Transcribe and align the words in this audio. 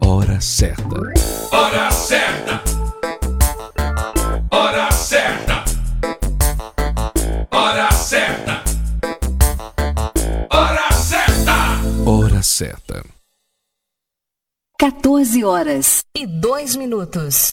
Hora 0.00 0.40
certa. 0.40 0.96
Hora 1.52 1.90
certa. 1.90 2.62
Hora 4.50 4.90
certa. 4.90 5.64
Hora 7.50 7.90
certa. 7.92 8.62
Hora 10.50 10.92
certa. 10.92 11.56
Hora 12.06 12.42
certa. 12.42 13.04
14 14.78 15.44
horas. 15.44 16.00
e 16.14 16.26
dois 16.26 16.76
minutos. 16.76 17.52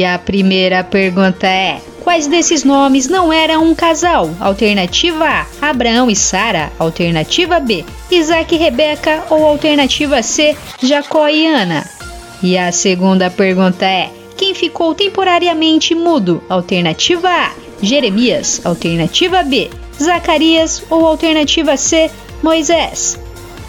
E 0.00 0.04
a 0.06 0.18
primeira 0.18 0.82
pergunta 0.82 1.46
é: 1.46 1.78
Quais 2.02 2.26
desses 2.26 2.64
nomes 2.64 3.06
não 3.06 3.30
eram 3.30 3.64
um 3.64 3.74
casal? 3.74 4.30
Alternativa 4.40 5.26
A: 5.26 5.46
Abraão 5.60 6.10
e 6.10 6.16
Sara. 6.16 6.72
Alternativa 6.78 7.60
B: 7.60 7.84
Isaac 8.10 8.54
e 8.54 8.56
Rebeca. 8.56 9.24
Ou 9.28 9.44
alternativa 9.44 10.22
C: 10.22 10.56
Jacó 10.82 11.28
e 11.28 11.46
Ana. 11.46 11.86
E 12.42 12.56
a 12.56 12.72
segunda 12.72 13.28
pergunta 13.28 13.84
é: 13.84 14.10
quem 14.38 14.54
ficou 14.54 14.94
temporariamente 14.94 15.94
mudo? 15.94 16.42
Alternativa 16.48 17.28
A: 17.28 17.52
Jeremias. 17.82 18.62
Alternativa 18.64 19.42
B: 19.42 19.68
Zacarias. 20.02 20.82
Ou 20.88 21.06
alternativa 21.06 21.76
C: 21.76 22.10
Moisés. 22.42 23.20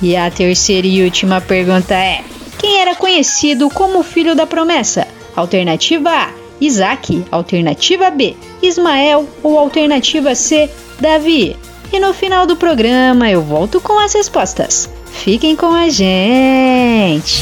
E 0.02 0.16
a 0.16 0.32
terceira 0.32 0.88
e 0.88 1.04
última 1.04 1.42
pergunta 1.42 1.94
é: 1.94 2.24
quem 2.58 2.80
era 2.80 2.96
conhecido 2.96 3.70
como 3.70 4.02
filho 4.02 4.34
da 4.34 4.48
promessa? 4.48 5.06
Alternativa 5.36 6.10
A: 6.10 6.30
Isaac. 6.60 7.26
Alternativa 7.32 8.10
B: 8.10 8.36
Ismael. 8.62 9.28
Ou 9.44 9.58
alternativa 9.58 10.36
C: 10.36 10.70
Davi. 11.00 11.56
E 11.92 12.00
no 12.00 12.14
final 12.14 12.46
do 12.46 12.56
programa 12.56 13.30
eu 13.30 13.42
volto 13.42 13.82
com 13.82 14.00
as 14.00 14.14
respostas. 14.14 14.90
Fiquem 15.12 15.56
com 15.56 15.74
a 15.74 15.90
gente! 15.90 17.42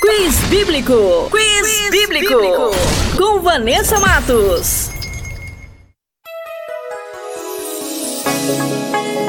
Quiz 0.00 0.36
Bíblico. 0.48 1.28
Quiz, 1.30 1.90
bíblico. 1.90 2.34
Com 3.16 3.40
Vanessa 3.40 4.00
Matos. 4.00 4.90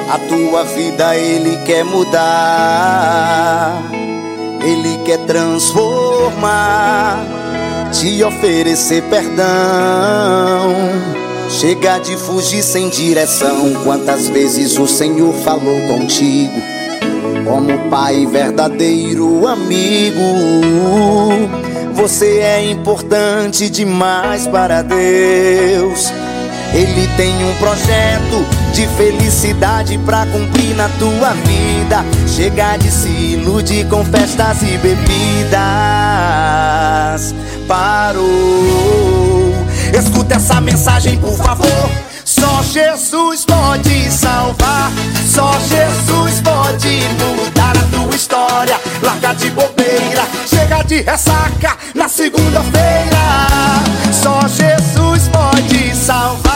A 0.10 0.18
tua 0.20 0.64
vida 0.64 1.18
ele 1.18 1.58
quer 1.66 1.84
mudar, 1.84 3.82
ele 4.68 5.00
quer 5.06 5.20
transformar, 5.20 7.24
te 7.92 8.24
oferecer 8.24 9.04
perdão. 9.04 9.46
Chega 11.50 12.00
de 12.00 12.18
fugir 12.18 12.62
sem 12.62 12.90
direção. 12.90 13.74
Quantas 13.86 14.28
vezes 14.28 14.78
o 14.78 14.86
Senhor 14.86 15.34
falou 15.34 15.80
contigo, 15.88 16.62
como 17.46 17.90
pai 17.90 18.26
verdadeiro 18.26 19.48
amigo. 19.48 20.22
Você 21.94 22.40
é 22.40 22.70
importante 22.70 23.70
demais 23.70 24.46
para 24.48 24.82
Deus. 24.82 26.12
Ele 26.74 27.08
tem 27.16 27.34
um 27.46 27.56
projeto 27.56 28.46
de 28.74 28.88
felicidade 28.88 29.98
pra 30.00 30.26
cumprir 30.26 30.76
na 30.76 30.90
tua 30.90 31.34
vida. 31.46 32.06
Chega 32.28 32.78
de 32.78 32.92
se 32.92 33.10
iludir 33.10 33.88
com 33.88 34.04
festas 34.06 34.62
e 34.64 34.78
bebidas. 34.78 35.56
Parou. 37.68 38.28
Escuta 39.94 40.36
essa 40.36 40.62
mensagem, 40.62 41.18
por 41.18 41.36
favor. 41.36 41.90
Só 42.24 42.62
Jesus 42.64 43.46
pode 43.46 44.12
salvar. 44.12 44.92
Só 45.28 45.52
Jesus 45.62 46.42
pode 46.42 47.02
mudar 47.36 47.76
a 47.78 47.84
tua 47.96 48.16
história. 48.16 48.80
Larga 49.02 49.34
de 49.34 49.50
bobeira, 49.52 50.28
chega 50.46 50.84
de 50.84 51.02
ressaca 51.02 51.78
na 51.96 52.08
segunda-feira. 52.08 53.18
Só 54.12 54.42
Jesus 54.48 55.30
pode 55.30 55.96
salvar. 55.96 56.47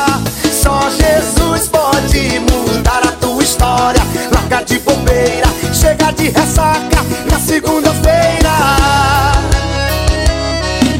Larga 4.61 4.65
de 4.65 4.79
bobeira, 4.79 5.47
chega 5.73 6.11
de 6.11 6.29
ressaca 6.29 7.03
na 7.29 7.39
segunda-feira. 7.39 8.51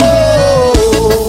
Oh. 0.02 1.28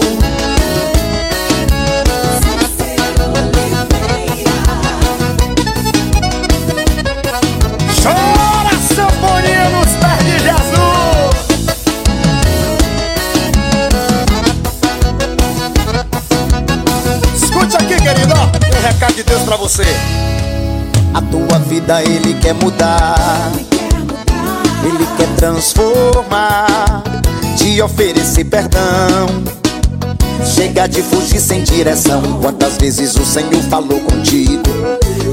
Chora, 8.01 8.75
sanfoninha 8.95 9.69
nos 9.69 9.91
pés 10.01 10.19
de 10.25 10.35
Jesus. 10.39 11.35
Escute 17.43 17.75
aqui, 17.75 17.95
querido, 18.01 18.33
um 18.33 18.81
recado 18.81 19.13
de 19.13 19.23
Deus 19.23 19.43
pra 19.43 19.55
você. 19.55 19.85
A 21.13 21.21
tua 21.21 21.59
vida 21.59 22.01
ele 22.01 22.33
quer 22.41 22.53
mudar, 22.55 23.51
ele 24.83 25.07
quer 25.15 25.27
transformar, 25.35 27.03
te 27.55 27.81
oferecer 27.81 28.45
perdão. 28.45 29.27
Chega 30.43 30.87
de 30.87 31.01
fugir 31.01 31.39
sem 31.39 31.63
direção. 31.63 32.21
Quantas 32.41 32.77
vezes 32.77 33.15
o 33.15 33.25
Senhor 33.25 33.61
falou 33.69 33.99
contigo, 34.01 34.63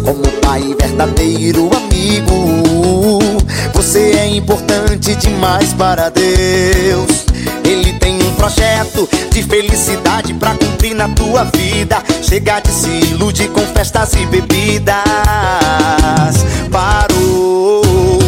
como 0.04 0.22
pai 0.40 0.74
verdadeiro 0.78 1.70
amigo. 1.74 3.18
Você 3.74 4.12
é 4.18 4.28
importante 4.28 5.14
demais 5.16 5.72
para 5.72 6.10
Deus. 6.10 7.29
Ele 7.64 7.92
tem 7.98 8.22
um 8.22 8.34
projeto 8.34 9.08
de 9.30 9.42
felicidade 9.42 10.32
pra 10.34 10.54
cumprir 10.54 10.94
na 10.94 11.08
tua 11.08 11.44
vida. 11.44 12.02
Chega 12.22 12.60
de 12.60 12.70
se 12.70 12.90
iludir 12.90 13.48
com 13.48 13.60
festas 13.74 14.14
e 14.14 14.26
bebidas. 14.26 14.96
Parou. 16.70 18.18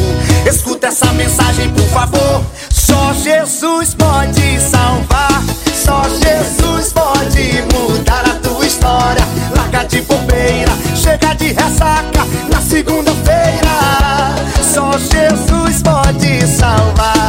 Escuta 0.46 0.88
essa 0.88 1.12
mensagem, 1.12 1.70
por 1.70 1.86
favor. 1.88 2.44
Só 2.70 3.12
Jesus 3.14 3.94
pode 3.94 4.60
salvar. 4.60 5.42
Só 5.84 6.02
Jesus 6.08 6.92
pode 6.92 7.64
mudar 7.72 8.24
a 8.24 8.34
tua 8.36 8.66
história. 8.66 9.26
Larga 9.56 9.84
de 9.84 10.02
bobeira, 10.02 10.72
chega 10.94 11.34
de 11.34 11.48
ressaca 11.52 12.26
na 12.50 12.60
segunda-feira. 12.60 14.34
Só 14.72 14.92
Jesus 14.92 15.82
pode 15.82 16.46
salvar. 16.46 17.21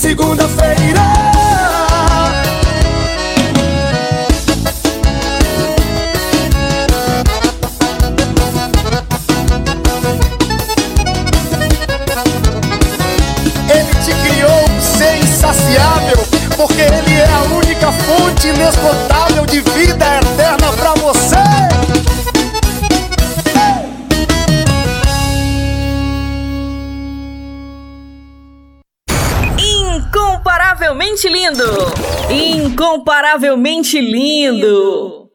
Segunda-feira. 0.00 1.19
Incomparavelmente 33.30 34.00
lindo. 34.00 35.30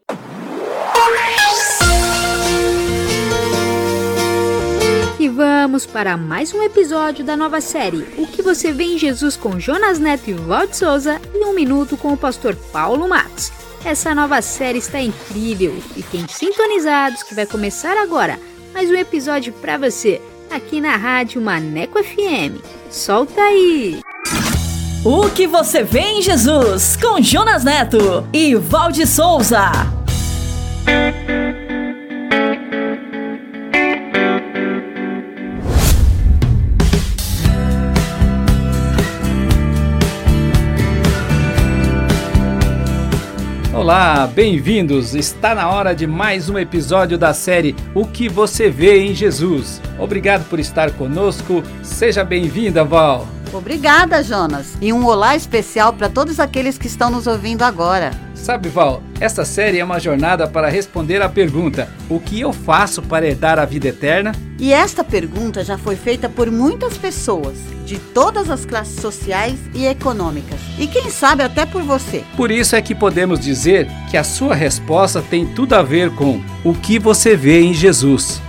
E 5.17 5.29
vamos 5.29 5.85
para 5.85 6.17
mais 6.17 6.53
um 6.53 6.61
episódio 6.61 7.23
da 7.23 7.37
nova 7.37 7.61
série 7.61 8.05
O 8.17 8.27
que 8.27 8.41
você 8.41 8.73
vê 8.73 8.83
em 8.83 8.97
Jesus 8.97 9.37
com 9.37 9.57
Jonas 9.57 9.97
Neto 9.97 10.29
e 10.29 10.33
Valde 10.33 10.75
Souza 10.75 11.21
e 11.33 11.45
um 11.45 11.53
minuto 11.53 11.95
com 11.95 12.11
o 12.11 12.17
pastor 12.17 12.53
Paulo 12.73 13.07
Matos. 13.07 13.49
Essa 13.85 14.13
nova 14.13 14.41
série 14.41 14.79
está 14.79 14.99
incrível. 14.99 15.73
Fiquem 15.93 16.27
sintonizados 16.27 17.23
que 17.23 17.33
vai 17.33 17.45
começar 17.45 17.95
agora 17.97 18.37
mais 18.73 18.89
um 18.89 18.95
episódio 18.95 19.53
para 19.53 19.77
você 19.77 20.21
aqui 20.51 20.81
na 20.81 20.97
rádio 20.97 21.41
Maneco 21.41 22.03
FM. 22.03 22.59
Solta 22.89 23.41
aí! 23.41 24.04
O 25.07 25.29
que 25.29 25.45
você 25.45 25.83
vê 25.83 25.99
em 25.99 26.19
Jesus 26.19 26.97
com 26.99 27.21
Jonas 27.21 27.63
Neto 27.63 28.27
e 28.33 28.55
Valde 28.55 29.05
Souza. 29.05 29.69
Olá, 43.71 44.25
bem-vindos! 44.25 45.13
Está 45.13 45.53
na 45.53 45.69
hora 45.69 45.93
de 45.93 46.07
mais 46.07 46.49
um 46.49 46.57
episódio 46.57 47.15
da 47.15 47.31
série 47.31 47.75
O 47.93 48.07
que 48.07 48.27
você 48.27 48.71
vê 48.71 49.05
em 49.05 49.13
Jesus. 49.13 49.79
Obrigado 49.99 50.49
por 50.49 50.59
estar 50.59 50.89
conosco. 50.93 51.61
Seja 51.83 52.23
bem-vinda, 52.23 52.83
Val. 52.83 53.34
Obrigada, 53.57 54.21
Jonas. 54.21 54.77
E 54.81 54.91
um 54.91 55.05
olá 55.05 55.35
especial 55.35 55.93
para 55.93 56.09
todos 56.09 56.39
aqueles 56.39 56.77
que 56.77 56.87
estão 56.87 57.09
nos 57.09 57.25
ouvindo 57.25 57.63
agora. 57.63 58.11
Sabe, 58.33 58.69
Val, 58.69 59.01
esta 59.19 59.43
série 59.45 59.79
é 59.79 59.83
uma 59.83 59.99
jornada 59.99 60.47
para 60.47 60.69
responder 60.69 61.21
à 61.21 61.29
pergunta: 61.29 61.89
o 62.09 62.19
que 62.19 62.41
eu 62.41 62.53
faço 62.53 63.01
para 63.01 63.25
herdar 63.25 63.57
a 63.57 63.65
vida 63.65 63.87
eterna? 63.87 64.33
E 64.59 64.71
esta 64.71 65.03
pergunta 65.03 65.63
já 65.63 65.77
foi 65.77 65.95
feita 65.95 66.29
por 66.29 66.51
muitas 66.51 66.97
pessoas, 66.97 67.57
de 67.85 67.97
todas 67.97 68.49
as 68.49 68.65
classes 68.65 68.99
sociais 69.01 69.57
e 69.73 69.85
econômicas. 69.85 70.59
E 70.77 70.85
quem 70.85 71.09
sabe 71.09 71.43
até 71.43 71.65
por 71.65 71.81
você. 71.81 72.23
Por 72.37 72.51
isso 72.51 72.75
é 72.75 72.81
que 72.81 72.93
podemos 72.93 73.39
dizer 73.39 73.87
que 74.11 74.17
a 74.17 74.23
sua 74.23 74.53
resposta 74.53 75.21
tem 75.21 75.45
tudo 75.45 75.73
a 75.73 75.81
ver 75.81 76.11
com 76.11 76.41
o 76.63 76.73
que 76.73 76.99
você 76.99 77.35
vê 77.35 77.61
em 77.61 77.73
Jesus. 77.73 78.41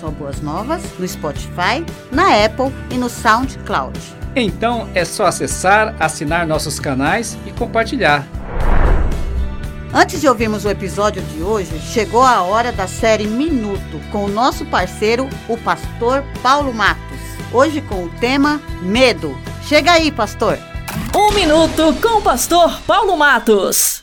no 0.99 1.09
Spotify, 1.09 1.83
na 2.11 2.45
Apple 2.45 2.71
e 2.91 2.99
no 2.99 3.09
SoundCloud. 3.09 3.99
Então 4.37 4.91
é 4.95 5.07
só 5.07 5.25
acessar, 5.25 5.97
assinar 5.99 6.47
nossos 6.47 6.79
canais 6.79 7.39
e 7.47 7.53
compartilhar. 7.53 8.27
Antes 9.95 10.21
de 10.21 10.29
ouvirmos 10.29 10.67
o 10.67 10.69
episódio 10.69 11.23
de 11.23 11.43
hoje, 11.43 11.81
chegou 11.81 12.23
a 12.23 12.43
hora 12.43 12.73
da 12.73 12.87
série 12.87 13.27
Minuto 13.27 13.99
com 14.11 14.27
o 14.27 14.29
nosso 14.29 14.67
parceiro, 14.67 15.31
o 15.49 15.57
pastor 15.57 16.23
Paulo 16.43 16.75
Matos. 16.75 17.12
Hoje 17.55 17.83
com 17.83 18.05
o 18.05 18.09
tema 18.09 18.63
Medo. 18.81 19.37
Chega 19.65 19.93
aí, 19.93 20.11
pastor. 20.11 20.59
Um 21.15 21.35
minuto 21.35 21.95
com 22.01 22.19
o 22.19 22.23
pastor 22.23 22.81
Paulo 22.87 23.15
Matos. 23.15 24.03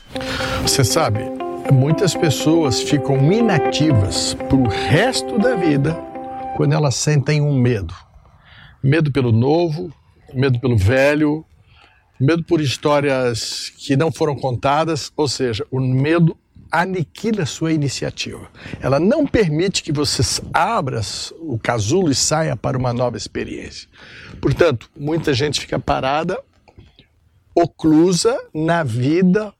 Você 0.62 0.84
sabe, 0.84 1.24
muitas 1.72 2.14
pessoas 2.14 2.80
ficam 2.80 3.32
inativas 3.32 4.34
pro 4.48 4.68
resto 4.68 5.36
da 5.36 5.56
vida 5.56 5.94
quando 6.56 6.74
elas 6.74 6.94
sentem 6.94 7.40
um 7.40 7.52
medo. 7.52 7.92
Medo 8.80 9.10
pelo 9.10 9.32
novo, 9.32 9.92
medo 10.32 10.60
pelo 10.60 10.78
velho, 10.78 11.44
medo 12.20 12.44
por 12.44 12.60
histórias 12.60 13.72
que 13.78 13.96
não 13.96 14.12
foram 14.12 14.36
contadas, 14.36 15.10
ou 15.16 15.26
seja, 15.26 15.66
o 15.72 15.80
medo 15.80 16.36
aniquila 16.70 17.44
sua 17.46 17.72
iniciativa. 17.72 18.48
Ela 18.80 19.00
não 19.00 19.26
permite 19.26 19.82
que 19.82 19.92
você 19.92 20.22
abra 20.52 21.00
o 21.40 21.58
casulo 21.58 22.10
e 22.10 22.14
saia 22.14 22.56
para 22.56 22.78
uma 22.78 22.92
nova 22.92 23.16
experiência. 23.16 23.88
Portanto, 24.40 24.90
muita 24.96 25.34
gente 25.34 25.60
fica 25.60 25.78
parada, 25.78 26.38
oclusa 27.54 28.38
na 28.54 28.82
vida 28.82 29.52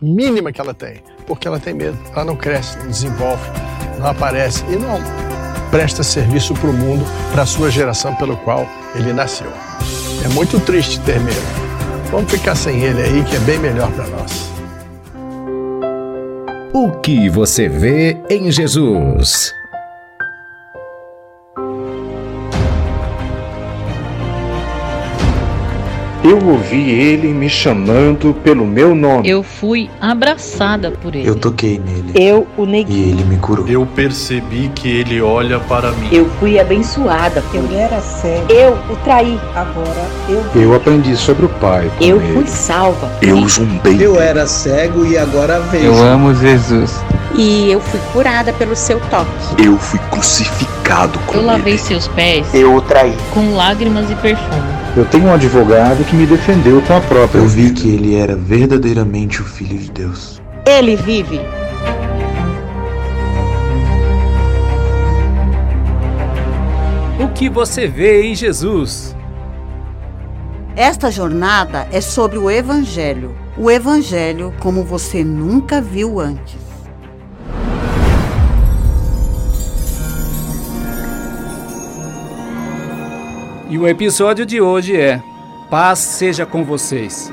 mínima 0.00 0.52
que 0.52 0.60
ela 0.60 0.74
tem, 0.74 1.02
porque 1.26 1.46
ela 1.46 1.60
tem 1.60 1.74
medo. 1.74 1.98
Ela 2.12 2.24
não 2.24 2.36
cresce, 2.36 2.78
não 2.78 2.88
desenvolve, 2.88 3.42
não 3.98 4.06
aparece 4.06 4.64
e 4.66 4.76
não 4.76 4.98
presta 5.70 6.04
serviço 6.04 6.54
para 6.54 6.70
o 6.70 6.72
mundo, 6.72 7.04
para 7.32 7.42
a 7.42 7.46
sua 7.46 7.68
geração 7.68 8.14
pelo 8.14 8.36
qual 8.36 8.64
ele 8.94 9.12
nasceu. 9.12 9.50
É 10.24 10.28
muito 10.28 10.60
triste 10.60 11.00
ter 11.00 11.18
medo. 11.18 11.36
Vamos 12.12 12.30
ficar 12.30 12.54
sem 12.54 12.80
ele 12.80 13.02
aí, 13.02 13.24
que 13.24 13.34
é 13.34 13.40
bem 13.40 13.58
melhor 13.58 13.90
para 13.90 14.06
nós. 14.06 14.53
O 16.76 16.90
que 16.90 17.28
você 17.28 17.68
vê 17.68 18.16
em 18.28 18.50
Jesus? 18.50 19.54
Eu 26.24 26.42
ouvi 26.42 26.90
ele 26.90 27.28
me 27.34 27.50
chamando 27.50 28.32
pelo 28.42 28.64
meu 28.64 28.94
nome. 28.94 29.28
Eu 29.28 29.42
fui 29.42 29.90
abraçada 30.00 30.90
por 30.90 31.14
ele. 31.14 31.28
Eu 31.28 31.34
toquei 31.34 31.78
nele. 31.78 32.12
Eu 32.14 32.46
o 32.56 32.64
neguei. 32.64 32.96
E 32.96 33.10
ele 33.10 33.24
me 33.24 33.36
curou. 33.36 33.68
Eu 33.68 33.84
percebi 33.84 34.70
que 34.74 34.88
ele 34.88 35.20
olha 35.20 35.60
para 35.60 35.92
mim. 35.92 36.08
Eu 36.10 36.26
fui 36.40 36.58
abençoada. 36.58 37.44
Eu 37.52 37.78
era 37.78 38.00
cego. 38.00 38.50
Eu 38.50 38.72
o 38.90 38.96
traí. 39.04 39.38
Agora 39.54 40.08
eu. 40.26 40.62
Eu 40.62 40.74
aprendi 40.74 41.14
sobre 41.14 41.44
o 41.44 41.48
Pai. 41.50 41.90
eu 42.00 42.16
ele. 42.16 42.32
fui 42.32 42.46
salva. 42.46 43.10
Eu 43.20 43.46
zumbei. 43.46 43.98
Eu 44.00 44.18
era 44.18 44.46
cego 44.46 45.04
e 45.04 45.18
agora 45.18 45.60
vejo. 45.60 45.84
Eu 45.84 46.02
amo 46.02 46.34
Jesus. 46.34 47.04
E 47.36 47.70
eu 47.70 47.80
fui 47.80 48.00
curada 48.12 48.52
pelo 48.52 48.76
seu 48.76 49.00
toque. 49.10 49.62
Eu 49.62 49.76
fui 49.76 49.98
crucificado 50.10 51.18
com 51.20 51.34
Eu 51.34 51.40
ele. 51.40 51.46
lavei 51.46 51.78
seus 51.78 52.06
pés. 52.08 52.46
Eu 52.54 52.74
o 52.76 52.80
traí. 52.80 53.14
Com 53.32 53.54
lágrimas 53.56 54.08
e 54.10 54.14
perfume. 54.16 54.62
Eu 54.96 55.04
tenho 55.06 55.26
um 55.26 55.34
advogado 55.34 56.04
que 56.04 56.14
me 56.14 56.26
defendeu 56.26 56.80
com 56.82 56.96
a 56.96 57.00
própria 57.00 57.40
Eu 57.40 57.48
vi 57.48 57.72
que 57.72 57.92
ele 57.92 58.14
era 58.14 58.36
verdadeiramente 58.36 59.42
o 59.42 59.44
Filho 59.44 59.76
de 59.76 59.90
Deus. 59.90 60.40
Ele 60.64 60.94
vive. 60.94 61.40
O 67.20 67.28
que 67.34 67.48
você 67.48 67.86
vê 67.86 68.22
em 68.22 68.34
Jesus? 68.34 69.16
Esta 70.76 71.10
jornada 71.10 71.86
é 71.92 72.00
sobre 72.00 72.38
o 72.38 72.50
Evangelho. 72.50 73.34
O 73.56 73.70
Evangelho 73.70 74.52
como 74.60 74.82
você 74.84 75.22
nunca 75.24 75.80
viu 75.80 76.20
antes. 76.20 76.63
E 83.68 83.78
o 83.78 83.88
episódio 83.88 84.44
de 84.44 84.60
hoje 84.60 84.96
é 84.96 85.22
Paz 85.70 85.98
seja 85.98 86.44
com 86.44 86.64
vocês. 86.64 87.32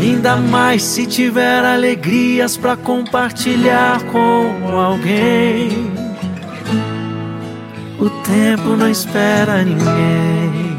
Ainda 0.00 0.36
mais 0.36 0.82
se 0.82 1.06
tiver 1.06 1.64
alegrias 1.64 2.56
para 2.56 2.76
compartilhar 2.76 4.00
com 4.04 4.78
alguém. 4.78 5.70
O 7.98 8.08
tempo 8.22 8.76
não 8.76 8.88
espera 8.88 9.64
ninguém. 9.64 10.78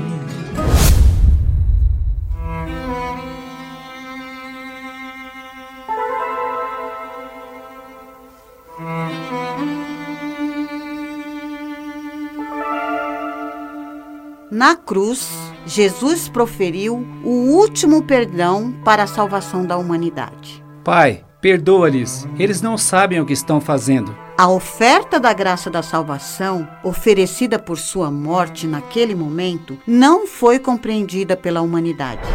Na 14.49 14.75
cruz, 14.75 15.48
Jesus 15.69 16.27
proferiu 16.27 17.07
o 17.23 17.29
último 17.29 18.01
perdão 18.01 18.73
para 18.83 19.03
a 19.03 19.07
salvação 19.07 19.63
da 19.63 19.77
humanidade. 19.77 20.63
Pai, 20.83 21.23
perdoa-lhes, 21.39 22.27
eles 22.39 22.59
não 22.59 22.75
sabem 22.75 23.21
o 23.21 23.25
que 23.25 23.33
estão 23.33 23.61
fazendo. 23.61 24.17
A 24.35 24.49
oferta 24.49 25.19
da 25.19 25.31
graça 25.31 25.69
da 25.69 25.83
salvação, 25.83 26.67
oferecida 26.83 27.59
por 27.59 27.77
sua 27.77 28.09
morte 28.09 28.65
naquele 28.65 29.13
momento, 29.13 29.77
não 29.85 30.25
foi 30.25 30.57
compreendida 30.57 31.37
pela 31.37 31.61
humanidade. 31.61 32.27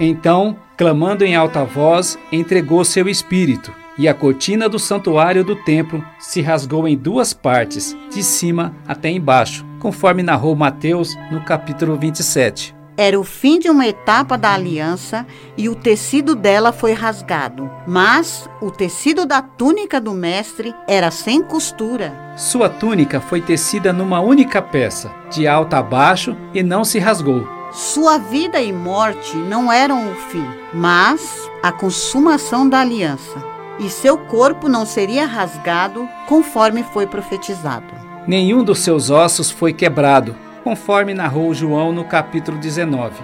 Então, 0.00 0.56
clamando 0.76 1.24
em 1.24 1.36
alta 1.36 1.64
voz, 1.64 2.18
entregou 2.32 2.84
seu 2.84 3.08
espírito, 3.08 3.72
e 3.96 4.08
a 4.08 4.14
cortina 4.14 4.68
do 4.68 4.80
santuário 4.80 5.44
do 5.44 5.54
templo 5.54 6.04
se 6.18 6.40
rasgou 6.40 6.88
em 6.88 6.96
duas 6.96 7.32
partes, 7.32 7.96
de 8.10 8.24
cima 8.24 8.74
até 8.88 9.10
embaixo, 9.10 9.64
conforme 9.80 10.22
narrou 10.22 10.54
Mateus 10.54 11.16
no 11.32 11.40
capítulo 11.40 11.96
27. 11.96 12.78
Era 12.96 13.18
o 13.18 13.24
fim 13.24 13.58
de 13.58 13.70
uma 13.70 13.86
etapa 13.86 14.36
da 14.36 14.52
aliança 14.52 15.26
e 15.56 15.70
o 15.70 15.74
tecido 15.74 16.34
dela 16.34 16.70
foi 16.70 16.92
rasgado. 16.92 17.70
Mas 17.86 18.46
o 18.60 18.70
tecido 18.70 19.24
da 19.24 19.40
túnica 19.40 19.98
do 19.98 20.12
mestre 20.12 20.74
era 20.86 21.10
sem 21.10 21.42
costura. 21.42 22.12
Sua 22.36 22.68
túnica 22.68 23.18
foi 23.18 23.40
tecida 23.40 23.90
numa 23.90 24.20
única 24.20 24.60
peça, 24.60 25.10
de 25.30 25.48
alta 25.48 25.78
a 25.78 25.82
baixo, 25.82 26.36
e 26.52 26.62
não 26.62 26.84
se 26.84 26.98
rasgou. 26.98 27.48
Sua 27.72 28.18
vida 28.18 28.60
e 28.60 28.70
morte 28.70 29.34
não 29.36 29.72
eram 29.72 30.12
o 30.12 30.14
fim, 30.14 30.44
mas 30.74 31.48
a 31.62 31.72
consumação 31.72 32.68
da 32.68 32.80
aliança. 32.80 33.42
E 33.78 33.88
seu 33.88 34.18
corpo 34.18 34.68
não 34.68 34.84
seria 34.84 35.24
rasgado 35.24 36.06
conforme 36.28 36.82
foi 36.82 37.06
profetizado. 37.06 37.99
Nenhum 38.26 38.62
dos 38.62 38.80
seus 38.80 39.08
ossos 39.08 39.50
foi 39.50 39.72
quebrado, 39.72 40.36
conforme 40.62 41.14
narrou 41.14 41.54
João 41.54 41.92
no 41.92 42.04
capítulo 42.04 42.58
19. 42.58 43.14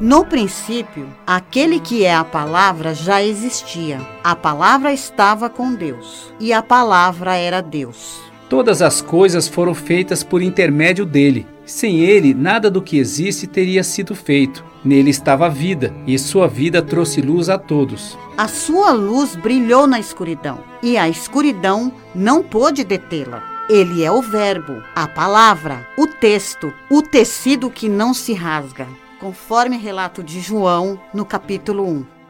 No 0.00 0.24
princípio, 0.24 1.06
aquele 1.26 1.78
que 1.78 2.04
é 2.04 2.14
a 2.14 2.24
palavra 2.24 2.94
já 2.94 3.22
existia. 3.22 4.00
A 4.24 4.34
palavra 4.34 4.92
estava 4.92 5.48
com 5.48 5.74
Deus, 5.74 6.32
e 6.40 6.52
a 6.52 6.62
palavra 6.62 7.36
era 7.36 7.60
Deus. 7.60 8.20
Todas 8.48 8.82
as 8.82 9.00
coisas 9.00 9.46
foram 9.46 9.74
feitas 9.74 10.24
por 10.24 10.42
intermédio 10.42 11.06
dele. 11.06 11.46
Sem 11.64 12.00
ele, 12.00 12.34
nada 12.34 12.70
do 12.70 12.82
que 12.82 12.98
existe 12.98 13.46
teria 13.46 13.84
sido 13.84 14.14
feito. 14.14 14.64
Nele 14.84 15.10
estava 15.10 15.46
a 15.46 15.48
vida, 15.48 15.94
e 16.06 16.18
sua 16.18 16.48
vida 16.48 16.82
trouxe 16.82 17.20
luz 17.20 17.48
a 17.48 17.56
todos. 17.56 18.18
A 18.36 18.48
sua 18.48 18.90
luz 18.90 19.36
brilhou 19.36 19.86
na 19.86 20.00
escuridão, 20.00 20.58
e 20.82 20.96
a 20.96 21.08
escuridão 21.08 21.92
não 22.14 22.42
pôde 22.42 22.82
detê-la. 22.82 23.44
Ele 23.70 24.02
é 24.02 24.10
o 24.10 24.20
Verbo, 24.20 24.82
a 24.94 25.06
palavra, 25.06 25.86
o 25.96 26.06
texto, 26.06 26.72
o 26.90 27.00
tecido 27.00 27.70
que 27.70 27.88
não 27.88 28.12
se 28.12 28.32
rasga, 28.32 28.88
conforme 29.20 29.76
relato 29.76 30.22
de 30.22 30.40
João 30.40 31.00
no 31.14 31.24
capítulo 31.24 31.88
1. 31.88 32.21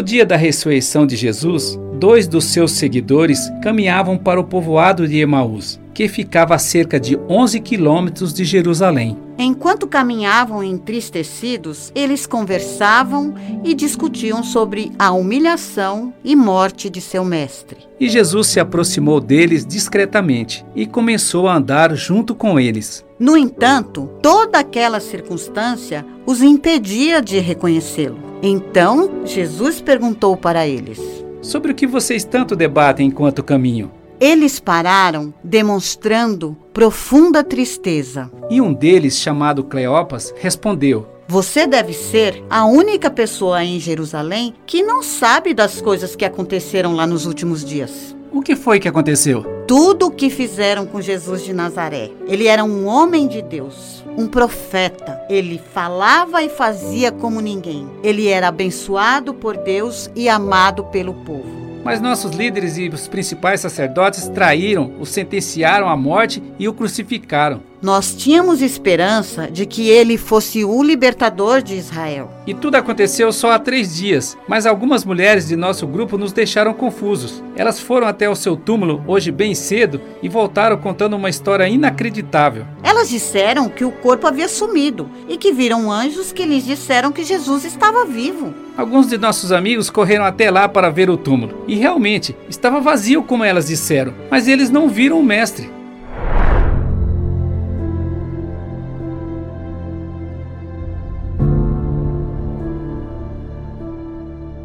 No 0.00 0.04
dia 0.04 0.24
da 0.24 0.34
ressurreição 0.34 1.06
de 1.06 1.14
Jesus, 1.14 1.78
dois 1.98 2.26
dos 2.26 2.46
seus 2.46 2.72
seguidores 2.72 3.38
caminhavam 3.62 4.16
para 4.16 4.40
o 4.40 4.44
povoado 4.44 5.06
de 5.06 5.18
Emaús, 5.18 5.78
que 6.00 6.08
ficava 6.08 6.54
a 6.54 6.58
cerca 6.58 6.98
de 6.98 7.14
11 7.28 7.60
quilômetros 7.60 8.32
de 8.32 8.42
Jerusalém. 8.42 9.18
Enquanto 9.36 9.86
caminhavam 9.86 10.64
entristecidos, 10.64 11.92
eles 11.94 12.26
conversavam 12.26 13.34
e 13.62 13.74
discutiam 13.74 14.42
sobre 14.42 14.92
a 14.98 15.12
humilhação 15.12 16.14
e 16.24 16.34
morte 16.34 16.88
de 16.88 17.02
seu 17.02 17.22
mestre. 17.22 17.76
E 18.00 18.08
Jesus 18.08 18.46
se 18.46 18.58
aproximou 18.58 19.20
deles 19.20 19.66
discretamente 19.66 20.64
e 20.74 20.86
começou 20.86 21.46
a 21.46 21.56
andar 21.56 21.94
junto 21.94 22.34
com 22.34 22.58
eles. 22.58 23.04
No 23.18 23.36
entanto, 23.36 24.08
toda 24.22 24.58
aquela 24.58 25.00
circunstância 25.00 26.02
os 26.24 26.40
impedia 26.40 27.20
de 27.20 27.38
reconhecê-lo. 27.40 28.16
Então, 28.42 29.20
Jesus 29.26 29.82
perguntou 29.82 30.34
para 30.34 30.66
eles: 30.66 30.98
Sobre 31.42 31.72
o 31.72 31.74
que 31.74 31.86
vocês 31.86 32.24
tanto 32.24 32.56
debatem 32.56 33.08
enquanto 33.08 33.42
caminham? 33.42 33.99
Eles 34.20 34.60
pararam, 34.60 35.32
demonstrando 35.42 36.54
profunda 36.74 37.42
tristeza. 37.42 38.30
E 38.50 38.60
um 38.60 38.70
deles, 38.70 39.18
chamado 39.18 39.64
Cleopas, 39.64 40.34
respondeu: 40.36 41.06
Você 41.26 41.66
deve 41.66 41.94
ser 41.94 42.44
a 42.50 42.66
única 42.66 43.10
pessoa 43.10 43.64
em 43.64 43.80
Jerusalém 43.80 44.54
que 44.66 44.82
não 44.82 45.02
sabe 45.02 45.54
das 45.54 45.80
coisas 45.80 46.14
que 46.14 46.26
aconteceram 46.26 46.94
lá 46.94 47.06
nos 47.06 47.24
últimos 47.24 47.64
dias. 47.64 48.14
O 48.30 48.42
que 48.42 48.54
foi 48.54 48.78
que 48.78 48.88
aconteceu? 48.88 49.42
Tudo 49.66 50.08
o 50.08 50.10
que 50.10 50.28
fizeram 50.28 50.84
com 50.84 51.00
Jesus 51.00 51.42
de 51.42 51.54
Nazaré. 51.54 52.10
Ele 52.28 52.46
era 52.46 52.62
um 52.62 52.86
homem 52.86 53.26
de 53.26 53.40
Deus, 53.40 54.04
um 54.18 54.26
profeta. 54.26 55.18
Ele 55.30 55.58
falava 55.72 56.42
e 56.42 56.50
fazia 56.50 57.10
como 57.10 57.40
ninguém. 57.40 57.88
Ele 58.02 58.28
era 58.28 58.48
abençoado 58.48 59.32
por 59.32 59.56
Deus 59.56 60.10
e 60.14 60.28
amado 60.28 60.84
pelo 60.84 61.14
povo. 61.14 61.69
Mas 61.82 62.00
nossos 62.00 62.32
líderes 62.32 62.76
e 62.76 62.88
os 62.88 63.08
principais 63.08 63.60
sacerdotes 63.60 64.28
traíram, 64.28 64.92
o 65.00 65.06
sentenciaram 65.06 65.88
à 65.88 65.96
morte 65.96 66.42
e 66.58 66.68
o 66.68 66.74
crucificaram. 66.74 67.69
Nós 67.82 68.14
tínhamos 68.14 68.60
esperança 68.60 69.50
de 69.50 69.64
que 69.64 69.88
ele 69.88 70.18
fosse 70.18 70.62
o 70.66 70.82
libertador 70.82 71.62
de 71.62 71.76
Israel. 71.76 72.30
E 72.46 72.52
tudo 72.52 72.74
aconteceu 72.74 73.32
só 73.32 73.52
há 73.52 73.58
três 73.58 73.96
dias, 73.96 74.36
mas 74.46 74.66
algumas 74.66 75.02
mulheres 75.02 75.48
de 75.48 75.56
nosso 75.56 75.86
grupo 75.86 76.18
nos 76.18 76.30
deixaram 76.30 76.74
confusos. 76.74 77.42
Elas 77.56 77.80
foram 77.80 78.06
até 78.06 78.28
o 78.28 78.36
seu 78.36 78.54
túmulo 78.54 79.02
hoje 79.06 79.30
bem 79.30 79.54
cedo 79.54 79.98
e 80.22 80.28
voltaram 80.28 80.76
contando 80.76 81.16
uma 81.16 81.30
história 81.30 81.66
inacreditável. 81.66 82.66
Elas 82.82 83.08
disseram 83.08 83.66
que 83.70 83.84
o 83.84 83.90
corpo 83.90 84.26
havia 84.26 84.48
sumido 84.48 85.08
e 85.26 85.38
que 85.38 85.50
viram 85.50 85.90
anjos 85.90 86.32
que 86.32 86.44
lhes 86.44 86.66
disseram 86.66 87.10
que 87.10 87.24
Jesus 87.24 87.64
estava 87.64 88.04
vivo. 88.04 88.52
Alguns 88.76 89.08
de 89.08 89.16
nossos 89.16 89.52
amigos 89.52 89.88
correram 89.88 90.26
até 90.26 90.50
lá 90.50 90.68
para 90.68 90.90
ver 90.90 91.08
o 91.08 91.16
túmulo. 91.16 91.64
E 91.66 91.76
realmente, 91.76 92.36
estava 92.46 92.78
vazio 92.78 93.22
como 93.22 93.42
elas 93.42 93.68
disseram, 93.68 94.12
mas 94.30 94.48
eles 94.48 94.68
não 94.68 94.86
viram 94.86 95.18
o 95.18 95.24
mestre. 95.24 95.79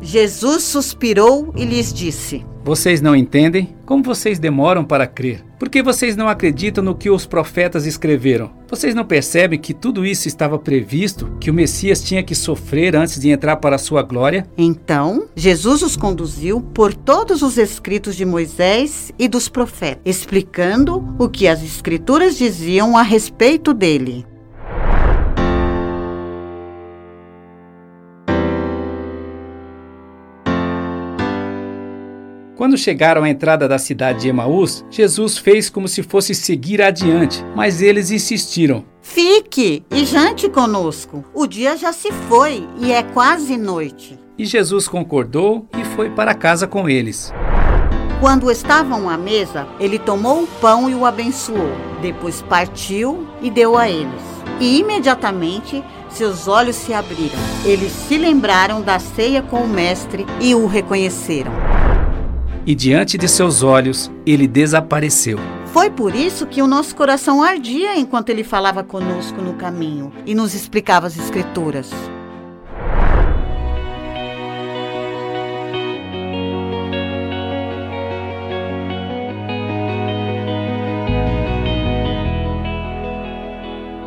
Jesus 0.06 0.62
suspirou 0.62 1.52
e 1.58 1.66
lhes 1.66 1.92
disse: 1.92 2.46
Vocês 2.64 3.02
não 3.02 3.16
entendem? 3.16 3.76
Como 3.88 4.04
vocês 4.04 4.38
demoram 4.38 4.86
para 4.86 5.08
crer? 5.08 5.44
Por 5.58 5.68
que 5.68 5.82
vocês 5.82 6.16
não 6.16 6.28
acreditam 6.28 6.84
no 6.84 6.94
que 6.94 7.10
os 7.10 7.26
profetas 7.26 7.88
escreveram? 7.88 8.52
Vocês 8.70 8.94
não 8.94 9.04
percebem 9.04 9.58
que 9.58 9.74
tudo 9.74 10.06
isso 10.06 10.28
estava 10.28 10.60
previsto, 10.60 11.36
que 11.40 11.50
o 11.50 11.54
Messias 11.54 12.04
tinha 12.04 12.22
que 12.22 12.36
sofrer 12.36 12.96
antes 12.96 13.20
de 13.20 13.30
entrar 13.30 13.56
para 13.58 13.78
a 13.78 13.80
sua 13.80 14.04
glória? 14.04 14.46
Então, 14.56 15.28
Jesus 15.36 15.82
os 15.82 15.98
conduziu 15.98 16.62
por 16.62 16.94
todos 16.94 17.42
os 17.42 17.58
escritos 17.58 18.16
de 18.16 18.26
Moisés 18.26 19.12
e 19.18 19.28
dos 19.28 19.50
profetas, 19.50 20.04
explicando 20.06 21.16
o 21.18 21.28
que 21.28 21.48
as 21.48 21.64
escrituras 21.64 22.38
diziam 22.38 22.96
a 22.96 23.02
respeito 23.02 23.74
dele. 23.74 24.24
Quando 32.56 32.78
chegaram 32.78 33.24
à 33.24 33.30
entrada 33.30 33.68
da 33.68 33.78
cidade 33.78 34.22
de 34.22 34.30
Emaús, 34.30 34.86
Jesus 34.90 35.38
fez 35.38 35.70
como 35.70 35.90
se 35.90 36.02
fosse 36.02 36.34
seguir 36.34 36.82
adiante, 36.82 37.44
mas 37.54 37.82
eles 37.82 38.12
insistiram. 38.12 38.86
Fique 39.02 39.84
e 39.92 40.06
jante 40.06 40.50
conosco. 40.50 41.22
O 41.34 41.46
dia 41.46 41.76
já 41.76 41.92
se 41.92 42.14
foi 42.14 42.66
e 42.80 42.94
é 42.94 43.04
quase 43.04 43.58
noite. 43.58 44.18
E 44.38 44.46
Jesus 44.46 44.88
concordou 44.88 45.68
e 45.78 45.84
foi 45.84 46.10
para 46.10 46.34
casa 46.34 46.66
com 46.66 46.90
eles. 46.90 47.34
Quando 48.22 48.50
estavam 48.50 49.10
à 49.10 49.18
mesa, 49.18 49.68
ele 49.78 50.00
tomou 50.00 50.44
o 50.44 50.48
pão 50.48 50.90
e 50.90 50.96
o 50.96 51.06
abençoou. 51.06 51.76
Depois 52.02 52.42
partiu 52.42 53.28
e 53.42 53.52
deu 53.52 53.78
a 53.78 53.90
eles. 53.90 54.22
E 54.62 54.80
imediatamente 54.80 55.84
seus 56.10 56.48
olhos 56.48 56.78
se 56.78 56.94
abriram. 56.94 57.38
Eles 57.66 57.92
se 57.92 58.18
lembraram 58.18 58.82
da 58.82 58.98
ceia 58.98 59.42
com 59.42 59.58
o 59.58 59.68
Mestre 59.68 60.26
e 60.40 60.56
o 60.56 60.66
reconheceram. 60.66 61.52
E 62.68 62.74
diante 62.74 63.16
de 63.16 63.28
seus 63.28 63.62
olhos 63.62 64.12
ele 64.26 64.48
desapareceu. 64.48 65.38
Foi 65.68 65.92
por 65.92 66.16
isso 66.16 66.48
que 66.48 66.64
o 66.64 66.68
nosso 66.68 66.96
coração 66.96 67.44
ardia 67.44 67.96
enquanto 67.96 68.30
ele 68.30 68.44
falava 68.44 68.84
conosco 68.84 69.40
no 69.40 69.54
caminho 69.54 70.12
e 70.26 70.34
nos 70.34 70.56
explicava 70.56 71.06
as 71.06 71.16
Escrituras. 71.16 71.92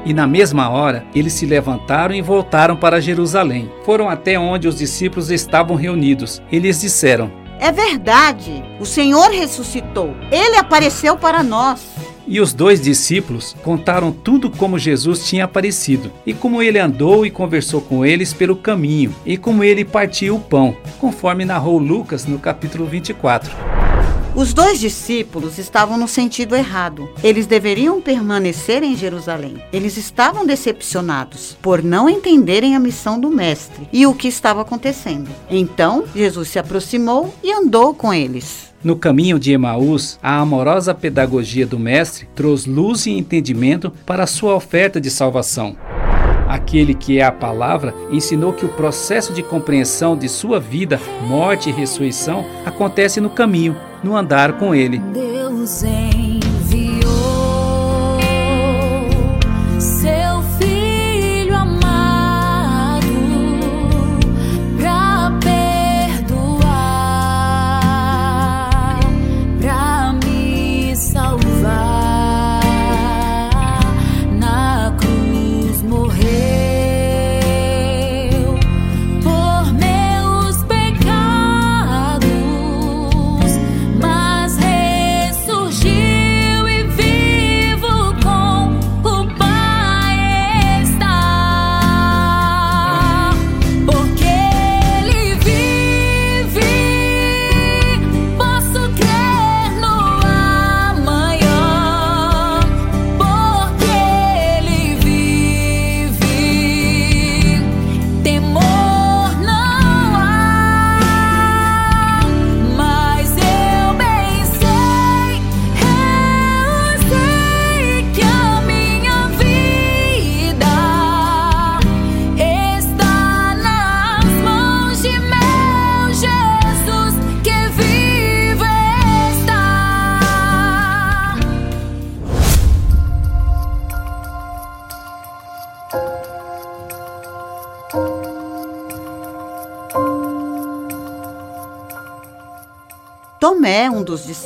E 0.04 0.14
na 0.14 0.26
mesma 0.26 0.70
hora, 0.70 1.04
eles 1.14 1.34
se 1.34 1.44
levantaram 1.44 2.14
e 2.14 2.22
voltaram 2.22 2.74
para 2.74 2.98
Jerusalém. 2.98 3.70
Foram 3.84 4.08
até 4.08 4.38
onde 4.38 4.66
os 4.66 4.78
discípulos 4.78 5.30
estavam 5.30 5.76
reunidos. 5.76 6.40
E 6.50 6.58
lhes 6.58 6.80
disseram: 6.80 7.30
É 7.60 7.72
verdade, 7.72 8.62
o 8.78 8.86
Senhor 8.86 9.30
ressuscitou. 9.30 10.14
Ele 10.30 10.56
apareceu 10.56 11.16
para 11.16 11.42
nós. 11.42 11.84
E 12.26 12.40
os 12.40 12.52
dois 12.52 12.80
discípulos 12.80 13.56
contaram 13.64 14.12
tudo 14.12 14.50
como 14.50 14.78
Jesus 14.78 15.26
tinha 15.26 15.44
aparecido, 15.44 16.12
e 16.26 16.34
como 16.34 16.62
ele 16.62 16.78
andou 16.78 17.24
e 17.24 17.30
conversou 17.30 17.80
com 17.80 18.04
eles 18.04 18.34
pelo 18.34 18.54
caminho, 18.54 19.14
e 19.24 19.38
como 19.38 19.64
ele 19.64 19.84
partiu 19.84 20.36
o 20.36 20.40
pão, 20.40 20.76
conforme 21.00 21.46
narrou 21.46 21.78
Lucas 21.78 22.26
no 22.26 22.38
capítulo 22.38 22.86
24. 22.86 23.77
Os 24.38 24.54
dois 24.54 24.78
discípulos 24.78 25.58
estavam 25.58 25.98
no 25.98 26.06
sentido 26.06 26.54
errado. 26.54 27.10
Eles 27.24 27.44
deveriam 27.44 28.00
permanecer 28.00 28.84
em 28.84 28.94
Jerusalém. 28.94 29.60
Eles 29.72 29.96
estavam 29.96 30.46
decepcionados 30.46 31.58
por 31.60 31.82
não 31.82 32.08
entenderem 32.08 32.76
a 32.76 32.78
missão 32.78 33.18
do 33.18 33.30
Mestre 33.30 33.88
e 33.92 34.06
o 34.06 34.14
que 34.14 34.28
estava 34.28 34.62
acontecendo. 34.62 35.28
Então, 35.50 36.04
Jesus 36.14 36.50
se 36.50 36.58
aproximou 36.60 37.34
e 37.42 37.52
andou 37.52 37.92
com 37.92 38.14
eles. 38.14 38.72
No 38.84 38.94
caminho 38.94 39.40
de 39.40 39.50
Emaús, 39.50 40.20
a 40.22 40.38
amorosa 40.38 40.94
pedagogia 40.94 41.66
do 41.66 41.76
Mestre 41.76 42.28
trouxe 42.32 42.70
luz 42.70 43.06
e 43.06 43.10
entendimento 43.10 43.90
para 44.06 44.22
a 44.22 44.28
sua 44.28 44.54
oferta 44.54 45.00
de 45.00 45.10
salvação. 45.10 45.76
Aquele 46.46 46.94
que 46.94 47.18
é 47.18 47.24
a 47.24 47.32
palavra 47.32 47.92
ensinou 48.12 48.52
que 48.52 48.64
o 48.64 48.70
processo 48.70 49.32
de 49.32 49.42
compreensão 49.42 50.16
de 50.16 50.28
sua 50.28 50.60
vida, 50.60 51.00
morte 51.26 51.70
e 51.70 51.72
ressurreição 51.72 52.46
acontece 52.64 53.20
no 53.20 53.28
caminho, 53.28 53.76
no 54.02 54.16
andar 54.16 54.52
com 54.54 54.74
ele. 54.74 54.98
Deus 54.98 55.82
enviou 55.82 56.37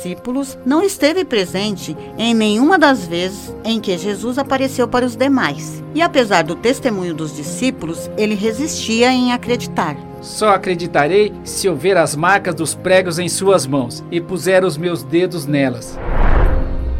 discípulos, 0.03 0.57
não 0.65 0.83
esteve 0.83 1.23
presente 1.23 1.95
em 2.17 2.33
nenhuma 2.33 2.77
das 2.77 3.07
vezes 3.07 3.55
em 3.63 3.79
que 3.79 3.97
Jesus 3.97 4.37
apareceu 4.37 4.87
para 4.87 5.05
os 5.05 5.15
demais. 5.15 5.81
E 5.95 6.01
apesar 6.01 6.43
do 6.43 6.55
testemunho 6.55 7.13
dos 7.13 7.35
discípulos, 7.35 8.11
ele 8.17 8.35
resistia 8.35 9.11
em 9.11 9.31
acreditar. 9.31 9.95
Só 10.21 10.49
acreditarei 10.49 11.33
se 11.43 11.67
eu 11.67 11.75
ver 11.75 11.97
as 11.97 12.15
marcas 12.15 12.55
dos 12.55 12.75
pregos 12.75 13.17
em 13.17 13.29
suas 13.29 13.65
mãos 13.65 14.03
e 14.11 14.19
puser 14.19 14.63
os 14.65 14.77
meus 14.77 15.03
dedos 15.03 15.45
nelas. 15.45 15.97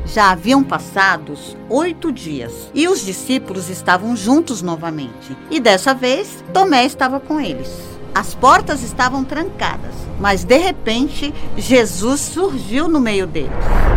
Já 0.06 0.32
haviam 0.32 0.64
passados 0.64 1.58
oito 1.70 2.12
dias 2.12 2.70
e 2.74 2.88
os 2.88 3.06
discípulos 3.06 3.70
estavam 3.70 4.16
juntos 4.16 4.62
novamente. 4.62 5.36
E 5.50 5.60
dessa 5.60 5.94
vez, 5.94 6.44
Tomé 6.54 6.86
estava 6.86 7.20
com 7.20 7.40
eles. 7.40 7.93
As 8.16 8.36
portas 8.36 8.84
estavam 8.84 9.24
trancadas, 9.24 9.96
mas 10.20 10.44
de 10.44 10.58
repente, 10.58 11.34
Jesus 11.58 12.22
surgiu 12.22 12.88
no 12.88 13.00
meio 13.00 13.26
deles. 13.26 13.50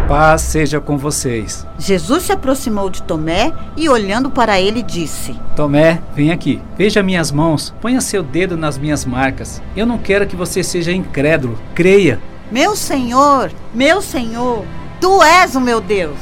Paz 0.08 0.42
seja 0.42 0.80
com 0.80 0.96
vocês. 0.96 1.66
Jesus 1.78 2.22
se 2.22 2.32
aproximou 2.32 2.88
de 2.88 3.02
Tomé 3.02 3.52
e, 3.76 3.88
olhando 3.88 4.30
para 4.30 4.58
ele, 4.60 4.82
disse: 4.82 5.34
Tomé, 5.54 6.00
vem 6.14 6.30
aqui. 6.30 6.62
Veja 6.78 7.02
minhas 7.02 7.30
mãos. 7.30 7.74
Ponha 7.80 8.00
seu 8.00 8.22
dedo 8.22 8.56
nas 8.56 8.78
minhas 8.78 9.04
marcas. 9.04 9.60
Eu 9.76 9.84
não 9.84 9.98
quero 9.98 10.26
que 10.26 10.36
você 10.36 10.62
seja 10.62 10.92
incrédulo. 10.92 11.58
Creia. 11.74 12.20
Meu 12.50 12.76
Senhor, 12.76 13.52
meu 13.74 14.00
Senhor, 14.00 14.64
tu 15.00 15.22
és 15.22 15.56
o 15.56 15.60
meu 15.60 15.80
Deus. 15.80 16.16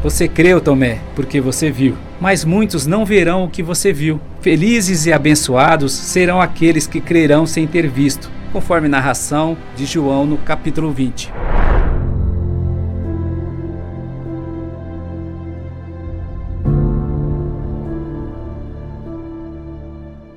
Você 0.00 0.28
creu, 0.28 0.60
Tomé, 0.60 1.00
porque 1.16 1.40
você 1.40 1.72
viu. 1.72 1.96
Mas 2.20 2.44
muitos 2.44 2.86
não 2.86 3.04
verão 3.04 3.44
o 3.44 3.50
que 3.50 3.64
você 3.64 3.92
viu. 3.92 4.20
Felizes 4.40 5.06
e 5.06 5.12
abençoados 5.12 5.92
serão 5.92 6.40
aqueles 6.40 6.86
que 6.86 7.00
crerão 7.00 7.44
sem 7.46 7.66
ter 7.66 7.88
visto, 7.88 8.30
conforme 8.52 8.86
narração 8.86 9.56
de 9.74 9.84
João 9.84 10.24
no 10.24 10.38
capítulo 10.38 10.92
20. 10.92 11.32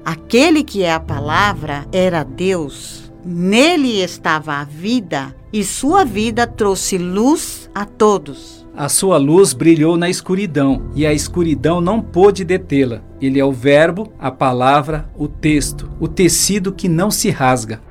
Aquele 0.03 0.63
que 0.63 0.81
é 0.81 0.91
a 0.91 0.99
palavra 0.99 1.85
era 1.91 2.23
Deus. 2.23 3.11
Nele 3.23 4.01
estava 4.01 4.55
a 4.55 4.63
vida, 4.63 5.35
e 5.53 5.63
sua 5.63 6.03
vida 6.03 6.47
trouxe 6.47 6.97
luz 6.97 7.69
a 7.75 7.85
todos. 7.85 8.60
A 8.75 8.87
sua 8.87 9.17
luz 9.17 9.51
brilhou 9.51 9.97
na 9.97 10.09
escuridão, 10.09 10.89
e 10.95 11.05
a 11.05 11.11
escuridão 11.11 11.81
não 11.81 12.01
pôde 12.01 12.45
detê-la. 12.45 13.01
Ele 13.21 13.37
é 13.37 13.43
o 13.43 13.51
Verbo, 13.51 14.13
a 14.17 14.31
palavra, 14.31 15.09
o 15.17 15.27
texto, 15.27 15.91
o 15.99 16.07
tecido 16.07 16.71
que 16.71 16.87
não 16.87 17.11
se 17.11 17.29
rasga. 17.29 17.81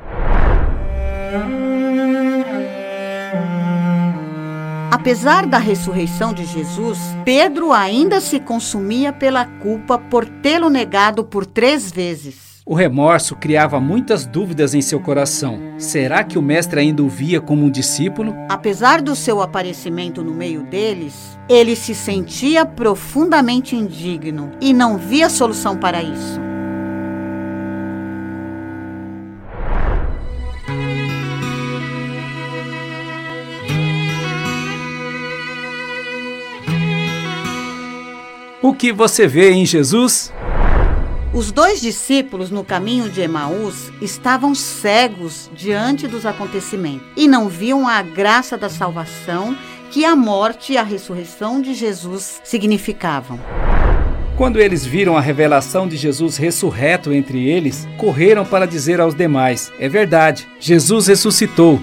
Apesar 4.90 5.46
da 5.46 5.58
ressurreição 5.58 6.32
de 6.32 6.46
Jesus, 6.46 6.98
Pedro 7.26 7.72
ainda 7.72 8.18
se 8.18 8.40
consumia 8.40 9.12
pela 9.12 9.44
culpa 9.44 9.98
por 9.98 10.26
tê-lo 10.26 10.70
negado 10.70 11.24
por 11.24 11.44
três 11.44 11.92
vezes. 11.92 12.49
O 12.70 12.74
remorso 12.76 13.34
criava 13.34 13.80
muitas 13.80 14.24
dúvidas 14.24 14.74
em 14.74 14.80
seu 14.80 15.00
coração. 15.00 15.58
Será 15.76 16.22
que 16.22 16.38
o 16.38 16.42
mestre 16.42 16.78
ainda 16.78 17.02
o 17.02 17.08
via 17.08 17.40
como 17.40 17.64
um 17.64 17.68
discípulo? 17.68 18.32
Apesar 18.48 19.02
do 19.02 19.16
seu 19.16 19.42
aparecimento 19.42 20.22
no 20.22 20.32
meio 20.32 20.62
deles, 20.62 21.36
ele 21.48 21.74
se 21.74 21.96
sentia 21.96 22.64
profundamente 22.64 23.74
indigno 23.74 24.52
e 24.60 24.72
não 24.72 24.96
via 24.96 25.28
solução 25.28 25.76
para 25.76 26.00
isso. 26.00 26.40
O 38.62 38.72
que 38.72 38.92
você 38.92 39.26
vê 39.26 39.50
em 39.50 39.66
Jesus? 39.66 40.32
Os 41.40 41.50
dois 41.50 41.80
discípulos 41.80 42.50
no 42.50 42.62
caminho 42.62 43.08
de 43.08 43.22
Emaús 43.22 43.90
estavam 44.02 44.54
cegos 44.54 45.50
diante 45.56 46.06
dos 46.06 46.26
acontecimentos 46.26 47.06
e 47.16 47.26
não 47.26 47.48
viam 47.48 47.88
a 47.88 48.02
graça 48.02 48.58
da 48.58 48.68
salvação 48.68 49.56
que 49.90 50.04
a 50.04 50.14
morte 50.14 50.74
e 50.74 50.76
a 50.76 50.82
ressurreição 50.82 51.62
de 51.62 51.72
Jesus 51.72 52.42
significavam. 52.44 53.40
Quando 54.36 54.60
eles 54.60 54.84
viram 54.84 55.16
a 55.16 55.20
revelação 55.22 55.88
de 55.88 55.96
Jesus 55.96 56.36
ressurreto 56.36 57.10
entre 57.10 57.48
eles, 57.48 57.88
correram 57.96 58.44
para 58.44 58.66
dizer 58.66 59.00
aos 59.00 59.14
demais: 59.14 59.72
É 59.80 59.88
verdade, 59.88 60.46
Jesus 60.60 61.06
ressuscitou. 61.06 61.80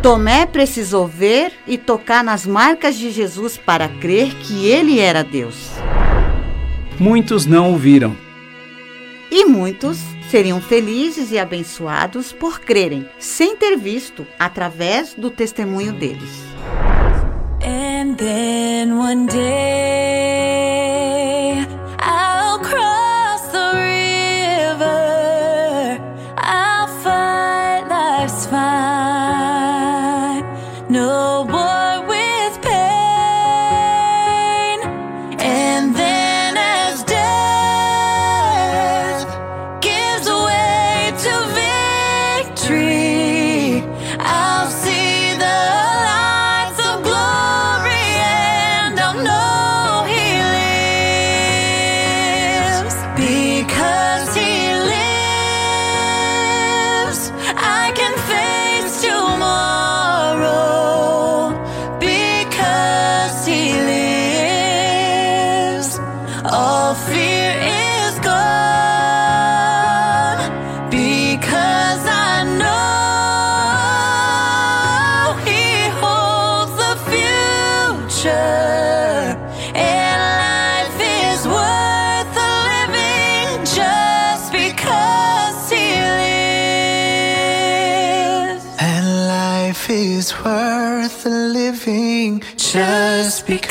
Tomé 0.00 0.46
precisou 0.46 1.08
ver 1.08 1.50
e 1.66 1.76
tocar 1.76 2.22
nas 2.22 2.46
marcas 2.46 2.96
de 2.96 3.10
Jesus 3.10 3.58
para 3.58 3.88
crer 3.88 4.32
que 4.32 4.68
ele 4.68 5.00
era 5.00 5.24
Deus. 5.24 5.72
Muitos 7.00 7.46
não 7.46 7.74
o 7.74 7.76
viram. 7.76 8.22
E 9.36 9.44
muitos 9.46 9.98
seriam 10.30 10.60
felizes 10.60 11.32
e 11.32 11.40
abençoados 11.40 12.30
por 12.30 12.60
crerem, 12.60 13.08
sem 13.18 13.56
ter 13.56 13.76
visto, 13.76 14.24
através 14.38 15.12
do 15.12 15.28
testemunho 15.28 15.92
deles. 15.92 16.30
And 17.60 18.14
then 18.14 18.92
one 18.92 19.26
day 19.26 21.23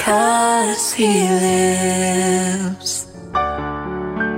because 0.04 0.92
he 0.92 1.08
lives. 1.30 3.08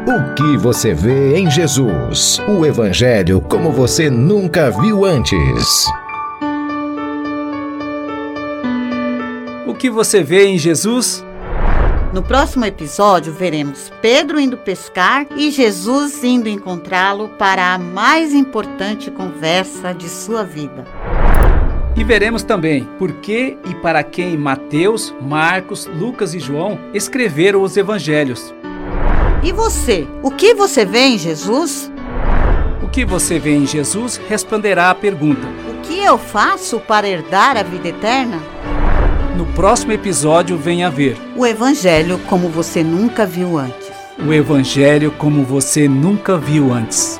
O 0.08 0.36
que 0.36 0.58
você 0.58 0.94
vê 0.94 1.38
em 1.38 1.50
Jesus? 1.50 2.40
O 2.48 2.64
Evangelho 2.64 3.42
como 3.42 3.72
você 3.72 4.08
nunca 4.10 4.70
viu 4.70 5.04
antes. 5.04 5.88
O 9.66 9.74
que 9.74 9.90
você 9.90 10.22
vê 10.22 10.46
em 10.46 10.60
Jesus? 10.60 11.26
No 12.14 12.22
próximo 12.22 12.64
episódio, 12.66 13.34
veremos 13.34 13.92
Pedro 14.02 14.40
indo 14.40 14.58
pescar 14.58 15.26
e 15.36 15.50
Jesus 15.50 16.24
indo 16.24 16.48
encontrá-lo 16.48 17.30
para 17.30 17.74
a 17.74 17.80
mais 17.80 18.34
importante 18.34 19.10
conversa 19.10 19.94
de 19.94 20.08
sua 20.08 20.44
vida. 20.44 20.86
E 21.96 22.04
veremos 22.04 22.44
também 22.44 22.84
por 23.00 23.12
que 23.14 23.58
e 23.70 23.76
para 23.76 24.04
quem 24.04 24.38
Mateus, 24.38 25.14
Marcos, 25.22 25.86
Lucas 25.86 26.34
e 26.34 26.40
João 26.40 26.78
escreveram 26.94 27.62
os 27.62 27.78
evangelhos. 27.78 28.54
E 29.42 29.52
você? 29.52 30.06
O 30.22 30.30
que 30.32 30.54
você 30.54 30.84
vê 30.86 31.06
em 31.08 31.18
Jesus? 31.18 31.92
O 32.84 32.88
que 32.88 33.06
você 33.06 33.40
vê 33.40 33.56
em 33.56 33.66
Jesus 33.66 34.20
responderá 34.28 34.90
à 34.90 34.96
pergunta. 34.96 35.48
O 35.70 35.82
que 35.84 36.00
eu 36.00 36.18
faço 36.18 36.80
para 36.80 37.08
herdar 37.08 37.56
a 37.58 37.64
vida 37.64 37.88
eterna? 37.88 38.40
No 39.38 39.46
próximo 39.48 39.92
episódio, 39.92 40.58
venha 40.58 40.90
ver 40.90 41.18
O 41.36 41.46
Evangelho 41.46 42.20
como 42.28 42.48
você 42.50 42.84
nunca 42.84 43.26
viu 43.26 43.58
antes. 43.58 43.92
o 44.18 44.34
Evangelho 44.34 45.12
como 45.18 45.44
você 45.44 45.88
nunca 45.90 46.38
viu 46.38 46.74
antes. 46.74 47.20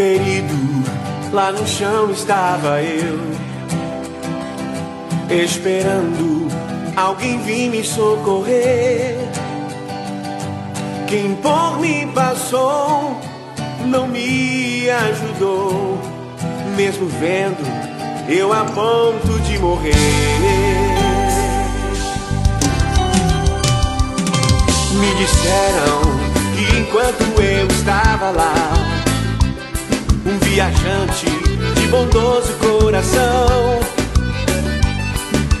Ferido, 0.00 0.54
lá 1.30 1.52
no 1.52 1.66
chão 1.66 2.10
estava 2.10 2.80
eu, 2.80 3.20
esperando 5.28 6.48
alguém 6.96 7.38
vir 7.42 7.68
me 7.68 7.84
socorrer. 7.84 9.18
Quem 11.06 11.34
por 11.34 11.78
mim 11.78 12.10
passou 12.14 13.20
não 13.84 14.08
me 14.08 14.88
ajudou, 14.88 15.98
mesmo 16.78 17.06
vendo 17.06 17.62
eu 18.26 18.54
a 18.54 18.64
ponto 18.64 19.38
de 19.40 19.58
morrer. 19.58 19.92
Me 24.94 25.14
disseram 25.18 26.00
que 26.56 26.78
enquanto 26.78 27.42
eu 27.42 27.66
estava 27.66 28.30
lá, 28.30 28.89
um 30.30 30.38
viajante 30.38 31.26
de 31.74 31.86
bondoso 31.88 32.52
coração. 32.54 33.80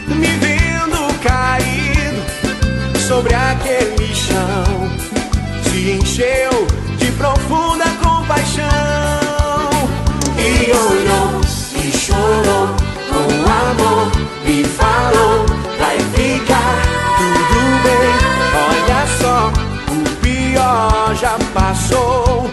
Me 0.06 0.28
vendo 0.38 1.20
caído 1.20 3.00
sobre 3.00 3.34
aquele 3.34 4.14
chão, 4.14 4.90
se 5.64 5.90
encheu 5.90 6.66
de 6.98 7.10
profunda 7.12 7.84
compaixão 8.02 8.68
e 10.38 10.70
olhou 10.70 11.40
e 11.74 11.98
chorou 11.98 12.68
com 13.08 13.26
amor 13.50 14.12
e 14.46 14.62
falou: 14.64 15.46
vai 15.78 15.98
ficar 16.14 16.76
tudo 17.18 17.58
bem. 17.82 18.12
Olha 18.68 19.06
só, 19.18 19.52
o 19.92 20.16
pior 20.20 21.14
já 21.16 21.36
passou. 21.52 22.48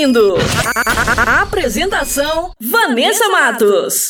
Lindo. 0.00 0.34
A 1.26 1.42
apresentação: 1.42 2.52
Vanessa 2.58 3.28
Matos. 3.28 4.09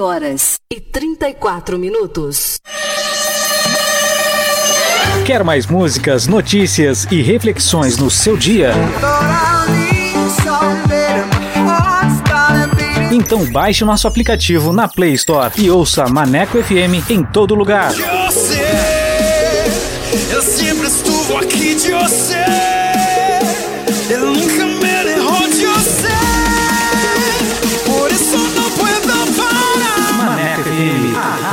14 0.00 0.02
horas 0.02 0.54
e 0.72 0.80
34 0.80 1.78
minutos. 1.78 2.58
Quer 5.26 5.44
mais 5.44 5.66
músicas, 5.66 6.26
notícias 6.26 7.06
e 7.10 7.20
reflexões 7.20 7.98
no 7.98 8.10
seu 8.10 8.36
dia? 8.36 8.72
Então 13.12 13.44
baixe 13.52 13.84
nosso 13.84 14.08
aplicativo 14.08 14.72
na 14.72 14.88
Play 14.88 15.12
Store 15.12 15.52
e 15.58 15.70
ouça 15.70 16.06
Maneco 16.08 16.62
FM 16.62 17.10
em 17.10 17.22
todo 17.22 17.54
lugar. 17.54 17.92
Eu 17.92 18.32
sei, 18.32 18.60
eu 20.32 20.42
sempre 20.42 20.86
estuvo 20.86 21.36
aqui 21.36 21.74
de 21.74 21.92
você. 21.92 22.44
Eu 24.08 24.39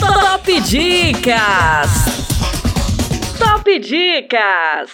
Top 0.00 0.60
Dicas. 0.62 1.90
Top 3.38 3.78
Dicas. 3.78 4.90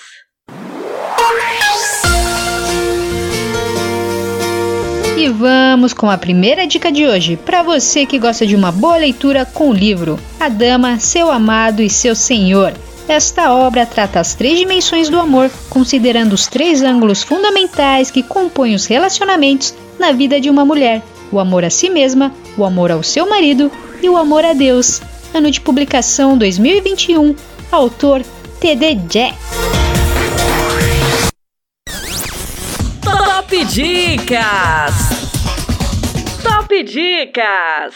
E 5.17 5.29
vamos 5.29 5.95
com 5.95 6.11
a 6.11 6.19
primeira 6.19 6.67
dica 6.67 6.91
de 6.91 7.07
hoje, 7.07 7.37
para 7.37 7.63
você 7.63 8.05
que 8.05 8.19
gosta 8.19 8.45
de 8.45 8.57
uma 8.57 8.73
boa 8.73 8.97
leitura 8.97 9.47
com 9.47 9.71
o 9.71 9.73
livro 9.73 10.19
A 10.41 10.49
Dama, 10.49 10.99
Seu 10.99 11.31
Amado 11.31 11.81
e 11.81 11.89
Seu 11.89 12.17
Senhor. 12.17 12.75
Esta 13.09 13.55
obra 13.55 13.87
trata 13.87 14.19
as 14.19 14.35
três 14.35 14.59
dimensões 14.59 15.09
do 15.09 15.21
amor, 15.21 15.49
considerando 15.71 16.33
os 16.33 16.49
três 16.49 16.83
ângulos 16.83 17.23
fundamentais 17.23 18.11
que 18.11 18.25
compõem 18.25 18.75
os 18.75 18.87
relacionamentos 18.87 19.73
na 20.01 20.11
vida 20.11 20.41
de 20.41 20.51
uma 20.51 20.65
mulher: 20.65 21.01
o 21.31 21.39
amor 21.39 21.65
a 21.65 21.71
si 21.71 21.89
mesma, 21.89 22.33
o 22.59 22.65
amor 22.65 22.91
ao 22.91 23.05
seu 23.05 23.29
marido 23.29 23.71
e 24.03 24.09
o 24.09 24.17
amor 24.17 24.45
a 24.45 24.53
Deus. 24.53 25.01
Ano 25.35 25.51
de 25.51 25.61
publicação 25.61 26.37
2021, 26.39 27.35
autor 27.71 28.23
TD 28.61 28.95
Jack. 29.09 29.37
Top 33.03 33.65
Dicas! 33.65 34.95
Top 36.43 36.83
Dicas! 36.85 37.95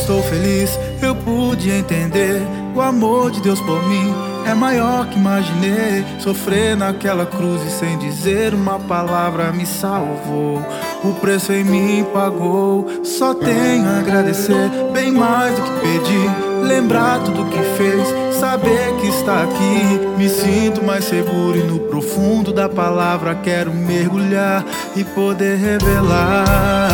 Estou 0.00 0.22
feliz, 0.22 0.78
eu 1.02 1.14
pude 1.14 1.70
entender. 1.70 2.40
O 2.74 2.80
amor 2.80 3.30
de 3.30 3.40
Deus 3.40 3.60
por 3.60 3.86
mim 3.86 4.14
é 4.46 4.54
maior 4.54 5.06
que 5.06 5.18
imaginei. 5.18 6.04
Sofrer 6.18 6.76
naquela 6.76 7.26
cruz 7.26 7.62
e 7.62 7.70
sem 7.70 7.98
dizer 7.98 8.54
uma 8.54 8.78
palavra 8.78 9.52
me 9.52 9.66
salvou. 9.66 10.64
O 11.04 11.14
preço 11.14 11.52
em 11.52 11.64
mim 11.64 12.06
pagou. 12.12 12.86
Só 13.04 13.34
tenho 13.34 13.86
a 13.86 13.98
agradecer, 13.98 14.70
bem 14.92 15.12
mais 15.12 15.54
do 15.54 15.62
que 15.62 15.80
pedir. 15.80 16.66
Lembrar 16.66 17.20
tudo 17.24 17.46
que 17.46 17.62
fez, 17.76 18.36
saber 18.38 18.94
que 19.00 19.08
está 19.08 19.42
aqui. 19.42 20.00
Me 20.16 20.28
sinto 20.28 20.82
mais 20.82 21.04
seguro 21.04 21.58
e 21.58 21.62
no 21.62 21.78
profundo 21.80 22.52
da 22.52 22.68
palavra 22.68 23.34
quero 23.34 23.72
mergulhar 23.72 24.64
e 24.96 25.04
poder 25.04 25.56
revelar. 25.56 26.88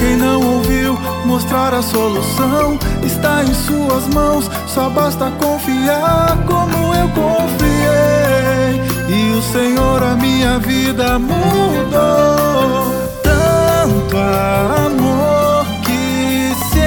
Quem 0.00 0.16
não 0.16 0.40
ouviu, 0.54 0.98
mostrar 1.26 1.74
a 1.74 1.82
solução 1.82 2.78
está 3.04 3.44
em 3.44 3.52
suas 3.52 4.06
mãos. 4.14 4.50
Só 4.66 4.88
basta 4.88 5.30
confiar 5.32 6.38
como 6.46 6.94
eu 6.94 7.06
confiei. 7.10 8.80
E 9.08 9.32
o 9.32 9.42
Senhor 9.42 10.02
a 10.02 10.16
minha 10.16 10.58
vida 10.58 11.18
mudou. 11.18 12.94
Tanto 13.22 14.16
amor 14.86 15.66
que 15.84 16.54
se 16.70 16.80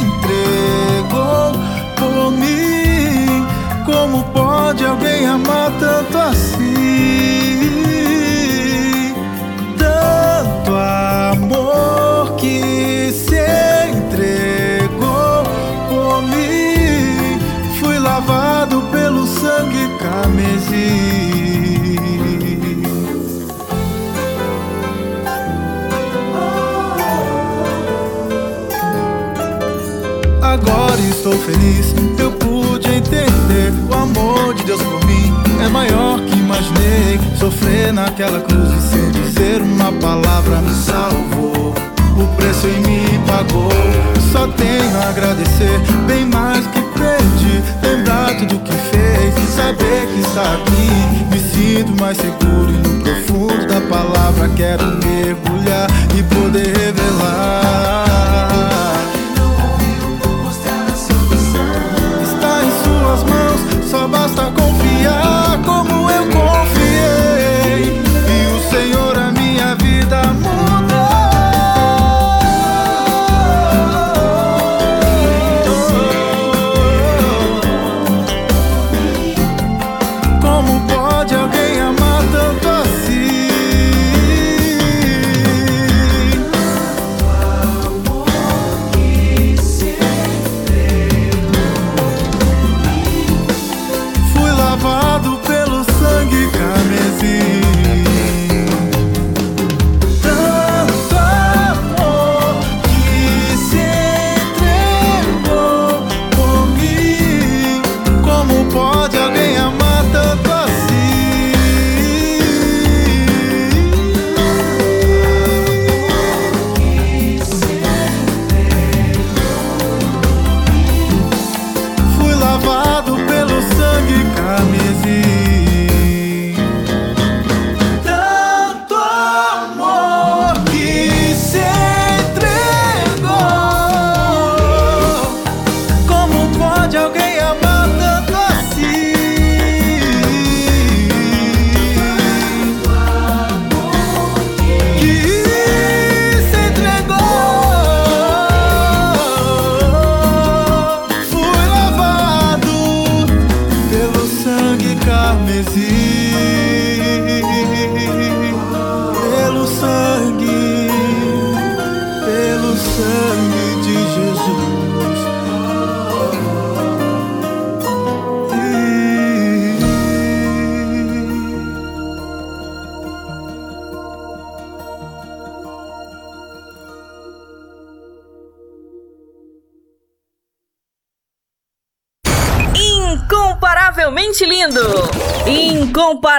entregou 0.00 1.52
por 1.96 2.32
mim. 2.32 3.46
Como 3.84 4.24
pode 4.32 4.86
alguém 4.86 5.26
amar 5.26 5.70
tanto 5.78 6.16
assim? 6.16 6.73
Agora 30.42 31.00
estou 31.00 31.32
feliz, 31.38 31.94
eu 32.18 32.30
pude 32.32 32.88
entender 32.88 33.72
o 33.88 33.94
amor 33.94 34.54
de 34.54 34.64
Deus 34.64 34.82
por 34.82 35.04
mim 35.06 35.14
é 35.64 35.68
maior 35.68 36.20
que 36.20 36.38
imaginei. 36.38 37.20
Sofrer 37.38 37.92
naquela 37.92 38.40
cruz 38.40 38.70
e 38.72 38.88
sem 38.88 39.10
dizer 39.10 39.62
uma 39.62 39.92
palavra 39.92 40.60
me 40.60 40.74
salvou. 40.74 41.74
O 42.16 42.36
preço 42.36 42.66
em 42.66 42.80
mim 42.80 43.24
pagou. 43.26 43.70
Só 44.32 44.46
tenho 44.48 44.96
a 44.98 45.08
agradecer, 45.08 45.80
bem 46.06 46.26
mais 46.26 46.66
que 46.66 46.83
Lembrar 47.82 48.36
tudo 48.38 48.58
que 48.60 48.72
fez 48.72 49.34
e 49.36 49.52
saber 49.52 50.06
que 50.06 50.20
está 50.20 50.54
aqui. 50.54 51.24
Me 51.30 51.38
sinto 51.38 52.00
mais 52.00 52.16
seguro 52.16 52.70
e 52.70 52.78
no 52.78 53.02
profundo 53.02 53.66
da 53.66 53.80
palavra 53.82 54.48
quero 54.56 54.84
mergulhar 55.04 55.88
e 56.16 56.22
poder 56.22 56.76
revelar. 56.76 58.13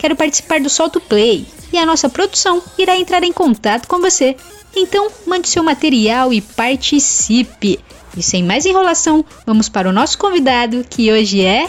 Quero 0.00 0.16
participar 0.16 0.60
do 0.60 0.70
Solto 0.70 0.98
Play 0.98 1.46
e 1.70 1.76
a 1.76 1.84
nossa 1.84 2.08
produção 2.08 2.62
irá 2.78 2.96
entrar 2.96 3.22
em 3.22 3.34
contato 3.34 3.86
com 3.86 4.00
você. 4.00 4.34
Então, 4.74 5.10
mande 5.26 5.46
seu 5.46 5.62
material 5.62 6.32
e 6.32 6.40
participe. 6.40 7.78
E 8.16 8.22
sem 8.22 8.42
mais 8.42 8.64
enrolação, 8.64 9.22
vamos 9.46 9.68
para 9.68 9.90
o 9.90 9.92
nosso 9.92 10.16
convidado, 10.16 10.86
que 10.88 11.12
hoje 11.12 11.44
é. 11.44 11.68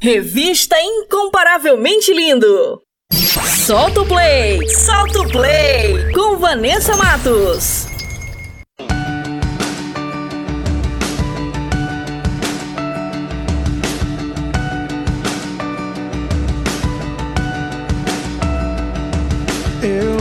Revista 0.00 0.74
Incomparavelmente 0.80 2.10
Lindo. 2.14 2.80
Solta 3.66 4.00
o 4.00 4.06
play, 4.06 4.66
solta 4.70 5.20
o 5.20 5.30
play 5.30 6.12
com 6.14 6.38
Vanessa 6.38 6.96
Matos. 6.96 7.89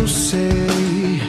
Sei 0.10 1.22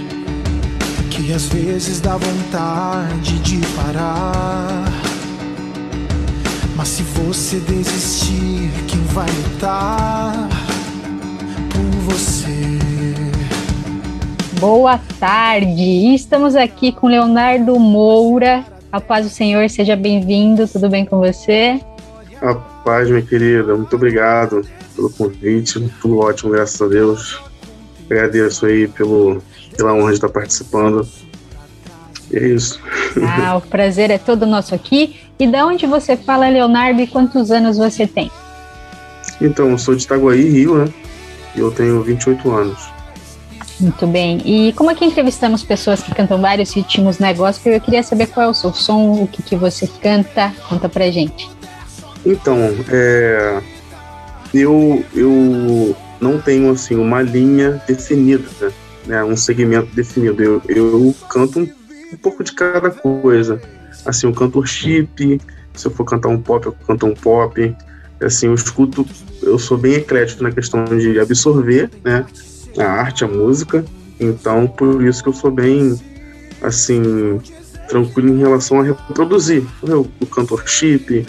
que 1.11 1.33
às 1.33 1.47
vezes 1.47 2.01
dá 2.01 2.17
vontade 2.17 3.39
de 3.41 3.61
parar. 3.77 4.85
Mas 6.77 6.89
se 6.89 7.03
você 7.03 7.59
desistir, 7.61 8.71
quem 8.89 9.03
vai 9.13 9.27
lutar 9.29 10.49
por 11.71 12.15
você? 12.15 12.51
Boa 14.59 14.99
tarde! 15.19 16.15
Estamos 16.15 16.57
aqui 16.57 16.91
com 16.91 17.07
Leonardo 17.07 17.79
Moura. 17.79 18.65
A 18.91 19.01
paz 19.01 19.27
do 19.27 19.31
Senhor, 19.31 19.69
seja 19.69 19.95
bem-vindo. 19.95 20.67
Tudo 20.67 20.89
bem 20.89 21.05
com 21.05 21.19
você? 21.19 21.81
A 22.41 22.55
paz, 22.55 23.11
minha 23.11 23.23
querida, 23.23 23.77
muito 23.77 23.95
obrigado 23.95 24.63
pelo 24.97 25.11
convite, 25.11 25.79
tudo 26.01 26.19
ótimo, 26.19 26.51
graças 26.51 26.81
a 26.81 26.89
Deus. 26.89 27.50
Agradeço 28.11 28.67
aí 28.67 28.89
pelo, 28.89 29.41
pela 29.77 29.95
honra 29.95 30.09
de 30.09 30.15
estar 30.15 30.29
participando. 30.29 31.07
E 32.31 32.37
é 32.37 32.49
isso. 32.49 32.81
Ah, 33.23 33.57
o 33.57 33.61
prazer 33.61 34.11
é 34.11 34.19
todo 34.19 34.47
nosso 34.47 34.75
aqui. 34.75 35.17
E 35.39 35.47
de 35.47 35.63
onde 35.63 35.87
você 35.87 36.17
fala, 36.17 36.49
Leonardo, 36.49 37.01
e 37.01 37.07
quantos 37.07 37.51
anos 37.51 37.77
você 37.77 38.07
tem? 38.07 38.31
Então, 39.41 39.71
eu 39.71 39.79
sou 39.79 39.95
de 39.95 40.05
Itaguaí, 40.05 40.49
Rio, 40.49 40.85
né? 40.85 40.93
E 41.55 41.61
eu 41.61 41.71
tenho 41.71 42.03
28 42.03 42.51
anos. 42.51 42.89
Muito 43.79 44.07
bem. 44.07 44.43
E 44.45 44.73
como 44.75 44.91
aqui 44.91 45.05
entrevistamos 45.05 45.63
pessoas 45.63 46.03
que 46.03 46.15
cantam 46.15 46.41
vários 46.41 46.73
ritmos 46.75 47.19
na 47.19 47.33
gospel, 47.33 47.73
eu 47.73 47.81
queria 47.81 48.03
saber 48.03 48.27
qual 48.27 48.47
é 48.47 48.49
o 48.51 48.55
seu 48.55 48.75
som, 48.75 49.23
o 49.23 49.27
que, 49.27 49.43
que 49.43 49.57
você 49.57 49.87
canta. 49.87 50.53
Conta 50.69 50.89
pra 50.89 51.11
gente. 51.11 51.49
Então, 52.25 52.59
é, 52.91 53.63
eu, 54.53 55.03
eu 55.15 55.97
não 56.21 56.41
tenho 56.41 56.71
assim 56.71 56.97
uma 56.97 57.23
linha 57.23 57.83
definida, 57.87 58.73
né, 59.07 59.23
um 59.25 59.37
segmento 59.37 59.95
definido. 59.95 60.43
Eu, 60.43 60.63
eu 60.69 61.15
canto 61.29 61.61
um, 61.61 61.69
um 62.13 62.17
pouco 62.17 62.45
de 62.45 62.53
cada 62.53 62.91
coisa. 62.91 63.61
Assim, 64.05 64.27
eu 64.27 64.33
canto 64.33 64.65
chip, 64.67 65.41
se 65.75 65.87
eu 65.87 65.91
for 65.91 66.05
cantar 66.05 66.29
um 66.29 66.41
pop, 66.41 66.67
eu 66.67 66.73
canto 66.87 67.07
um 67.07 67.15
pop. 67.15 67.77
Assim, 68.21 68.47
eu 68.47 68.55
escuto, 68.55 69.07
eu 69.43 69.59
sou 69.59 69.79
bem 69.79 69.95
eclético 69.95 70.43
na 70.43 70.53
questão 70.53 70.85
de 70.85 71.19
absorver, 71.19 71.91
né, 72.05 72.27
a 72.79 72.85
arte, 72.85 73.25
a 73.25 73.29
música. 73.29 73.85
Então, 74.19 74.67
por 74.67 75.03
isso 75.03 75.23
que 75.23 75.29
eu 75.31 75.33
sou 75.33 75.51
bem, 75.51 75.99
assim, 76.61 77.41
tranquilo 77.89 78.29
em 78.29 78.39
relação 78.39 78.81
a 78.81 78.83
reproduzir. 78.83 79.65
Eu, 79.83 80.07
eu 80.21 80.27
canto 80.27 80.61
chip, 80.67 81.27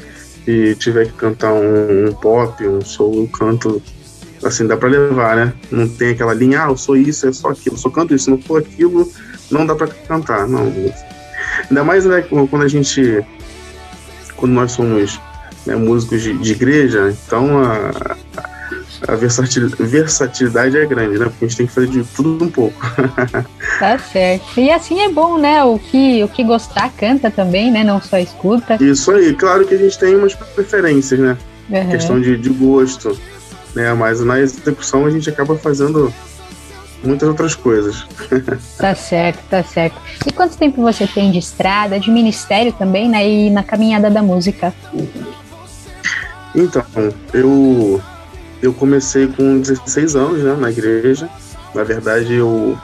e 0.47 0.75
tiver 0.75 1.05
que 1.05 1.13
cantar 1.13 1.53
um, 1.53 2.07
um 2.07 2.13
pop, 2.13 2.65
um 2.67 2.81
soul, 2.81 3.23
eu 3.23 3.27
canto 3.27 3.81
assim, 4.43 4.67
dá 4.67 4.75
pra 4.77 4.89
levar, 4.89 5.35
né? 5.35 5.53
Não 5.69 5.87
tem 5.87 6.09
aquela 6.09 6.33
linha, 6.33 6.65
ah, 6.65 6.69
eu 6.69 6.77
sou 6.77 6.95
isso, 6.95 7.27
é 7.27 7.33
só 7.33 7.49
aquilo, 7.49 7.75
eu 7.75 7.79
só 7.79 7.89
canto 7.89 8.13
isso, 8.13 8.25
se 8.25 8.31
não 8.31 8.37
for 8.41 8.61
aquilo, 8.61 9.11
não 9.49 9.65
dá 9.65 9.75
pra 9.75 9.87
cantar, 9.87 10.47
não. 10.47 10.71
Ainda 11.69 11.83
mais, 11.83 12.05
né, 12.05 12.21
quando 12.21 12.63
a 12.63 12.67
gente, 12.67 13.23
quando 14.35 14.53
nós 14.53 14.71
somos 14.71 15.19
né, 15.65 15.75
músicos 15.75 16.21
de, 16.21 16.33
de 16.37 16.51
igreja, 16.51 17.15
então 17.25 17.59
a, 17.63 18.15
a 19.07 19.15
versatilidade, 19.15 19.83
versatilidade 19.83 20.77
é 20.77 20.85
grande, 20.85 21.17
né? 21.17 21.25
Porque 21.25 21.45
a 21.45 21.47
gente 21.47 21.57
tem 21.57 21.67
que 21.67 21.73
fazer 21.73 21.87
de 21.87 22.03
tudo 22.03 22.45
um 22.45 22.49
pouco. 22.49 22.79
Tá 23.79 23.97
certo. 23.97 24.59
E 24.59 24.69
assim 24.69 25.01
é 25.01 25.09
bom, 25.09 25.39
né? 25.39 25.63
O 25.63 25.79
que, 25.79 26.23
o 26.23 26.27
que 26.27 26.43
gostar 26.43 26.91
canta 26.95 27.31
também, 27.31 27.71
né? 27.71 27.83
Não 27.83 27.99
só 27.99 28.19
escuta. 28.19 28.77
Isso 28.79 29.09
aí, 29.09 29.33
claro 29.33 29.65
que 29.65 29.73
a 29.73 29.77
gente 29.77 29.97
tem 29.97 30.15
umas 30.15 30.35
preferências, 30.35 31.19
né? 31.19 31.35
Uhum. 31.67 31.89
Questão 31.89 32.21
de, 32.21 32.37
de 32.37 32.49
gosto, 32.49 33.17
né? 33.75 33.93
Mas 33.93 34.21
na 34.21 34.39
execução 34.39 35.05
a 35.05 35.09
gente 35.09 35.29
acaba 35.29 35.55
fazendo 35.57 36.13
muitas 37.03 37.27
outras 37.27 37.55
coisas. 37.55 38.05
Tá 38.77 38.95
certo, 38.95 39.39
tá 39.49 39.63
certo. 39.63 39.99
E 40.25 40.31
quanto 40.31 40.57
tempo 40.57 40.81
você 40.81 41.05
tem 41.07 41.31
de 41.31 41.39
estrada, 41.39 41.99
de 41.99 42.09
ministério 42.09 42.73
também, 42.73 43.09
né? 43.09 43.27
E 43.27 43.49
na 43.49 43.63
caminhada 43.63 44.09
da 44.09 44.21
música? 44.21 44.73
Então, 46.55 46.83
eu 47.33 48.01
eu 48.61 48.73
comecei 48.73 49.27
com 49.27 49.59
16 49.59 50.15
anos, 50.15 50.43
né, 50.43 50.55
na 50.55 50.69
igreja. 50.69 51.27
Na 51.73 51.83
verdade, 51.83 52.33
eu 52.33 52.77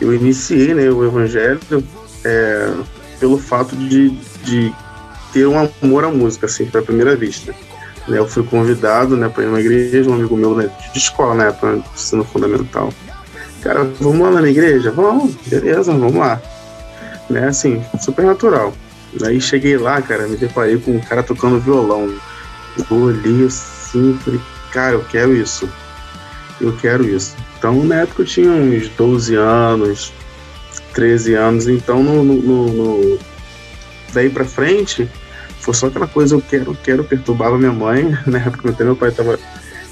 eu 0.00 0.14
iniciei, 0.14 0.74
né, 0.74 0.88
o 0.90 1.04
evangelho 1.04 1.60
é, 2.24 2.72
pelo 3.18 3.38
fato 3.38 3.74
de, 3.74 4.10
de 4.44 4.72
ter 5.32 5.46
um 5.46 5.58
amor 5.58 6.04
à 6.04 6.08
música, 6.08 6.46
assim, 6.46 6.66
para 6.66 6.82
primeira 6.82 7.16
vista. 7.16 7.54
Eu 8.08 8.26
fui 8.28 8.42
convidado, 8.42 9.16
né, 9.16 9.28
para 9.28 9.42
ir 9.44 9.46
numa 9.46 9.60
igreja, 9.60 10.08
um 10.10 10.14
amigo 10.14 10.36
meu 10.36 10.54
né, 10.54 10.70
de 10.92 10.98
escola, 10.98 11.34
né, 11.34 11.50
para 11.52 11.76
ensino 11.94 12.24
fundamental. 12.24 12.92
Cara, 13.62 13.84
vamos 14.00 14.20
lá 14.20 14.40
na 14.40 14.48
igreja? 14.48 14.90
Vamos, 14.90 15.34
beleza, 15.46 15.92
vamos 15.92 16.14
lá. 16.14 16.40
Né, 17.28 17.48
assim, 17.48 17.84
super 18.00 18.24
natural. 18.24 18.72
Aí 19.24 19.40
cheguei 19.40 19.76
lá, 19.76 20.00
cara, 20.00 20.26
me 20.26 20.36
deparei 20.36 20.78
com 20.78 20.92
um 20.92 21.00
cara 21.00 21.22
tocando 21.22 21.60
violão. 21.60 22.14
Eu 22.90 22.96
olhei 22.96 23.46
assim, 23.46 24.18
falei, 24.24 24.40
cara, 24.72 24.94
eu 24.94 25.04
quero 25.04 25.34
isso. 25.34 25.68
Eu 26.60 26.74
quero 26.76 27.04
isso. 27.06 27.36
Então, 27.58 27.84
na 27.84 27.96
época 28.02 28.22
eu 28.22 28.26
tinha 28.26 28.50
uns 28.50 28.88
12 28.90 29.34
anos, 29.34 30.12
13 30.94 31.34
anos, 31.34 31.68
então 31.68 32.02
no, 32.02 32.22
no, 32.22 32.66
no- 32.68 33.18
daí 34.12 34.30
pra 34.30 34.44
frente 34.44 35.08
foi 35.68 35.74
só 35.74 35.86
aquela 35.88 36.06
coisa, 36.06 36.34
eu 36.34 36.40
quero, 36.40 36.74
quero, 36.82 37.04
perturbava 37.04 37.58
minha 37.58 37.72
mãe, 37.72 38.16
na 38.26 38.38
época 38.38 38.70
até 38.70 38.84
meu 38.84 38.96
pai 38.96 39.10
tava 39.10 39.38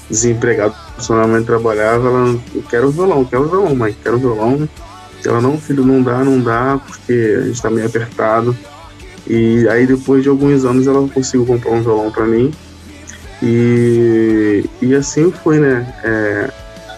desempregado, 0.09 0.73
minha 1.07 1.27
mãe 1.27 1.43
trabalhava, 1.43 2.07
ela, 2.07 2.39
eu 2.55 2.63
quero 2.63 2.89
violão, 2.89 3.23
quero 3.23 3.47
violão, 3.47 3.75
mãe, 3.75 3.95
quero 4.01 4.17
violão. 4.17 4.67
Ela, 5.23 5.41
não, 5.41 5.59
filho, 5.59 5.85
não 5.85 6.01
dá, 6.01 6.23
não 6.23 6.39
dá, 6.39 6.79
porque 6.83 7.35
a 7.37 7.41
gente 7.41 7.61
tá 7.61 7.69
meio 7.69 7.85
apertado. 7.85 8.57
E 9.27 9.67
aí 9.67 9.85
depois 9.85 10.23
de 10.23 10.29
alguns 10.29 10.63
anos 10.63 10.87
ela 10.87 11.07
conseguiu 11.09 11.45
comprar 11.45 11.71
um 11.71 11.81
violão 11.81 12.11
pra 12.11 12.25
mim. 12.25 12.51
E, 13.43 14.63
e 14.81 14.95
assim 14.95 15.31
foi, 15.31 15.59
né? 15.59 15.93
É, 16.03 16.49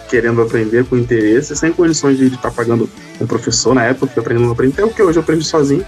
querendo 0.08 0.40
aprender 0.40 0.84
com 0.84 0.96
interesse, 0.96 1.56
sem 1.56 1.72
condições 1.72 2.16
de 2.16 2.26
estar 2.26 2.50
pagando 2.50 2.88
um 3.20 3.26
professor 3.26 3.74
na 3.74 3.84
época, 3.84 4.06
eu 4.06 4.08
fui 4.10 4.22
aprendendo 4.22 4.48
a 4.48 4.52
aprender, 4.52 4.74
até 4.74 4.84
o 4.84 4.90
que 4.90 5.02
hoje 5.02 5.18
eu 5.18 5.22
aprendi 5.22 5.44
sozinho, 5.44 5.84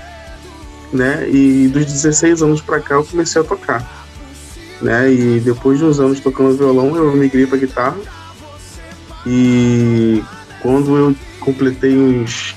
né? 0.93 1.29
E 1.29 1.69
dos 1.69 1.87
16 1.87 2.43
anos 2.43 2.61
pra 2.61 2.81
cá 2.81 2.97
eu 2.97 3.05
comecei 3.05 3.41
a 3.41 3.45
tocar, 3.45 3.89
né? 4.81 5.13
E 5.13 5.39
depois 5.41 5.79
de 5.79 5.85
uns 5.85 6.01
anos 6.01 6.19
tocando 6.21 6.57
violão, 6.57 6.97
eu 6.97 7.13
migrei 7.15 7.47
pra 7.47 7.59
guitarra. 7.59 7.97
E 9.27 10.23
quando 10.61 10.97
eu 10.97 11.15
completei 11.41 11.97
uns 11.97 12.57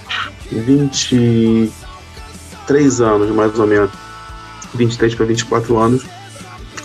23 0.51 3.01
anos, 3.01 3.35
mais 3.35 3.57
ou 3.57 3.67
menos, 3.67 3.91
23 4.73 5.15
para 5.15 5.25
24 5.25 5.77
anos, 5.77 6.05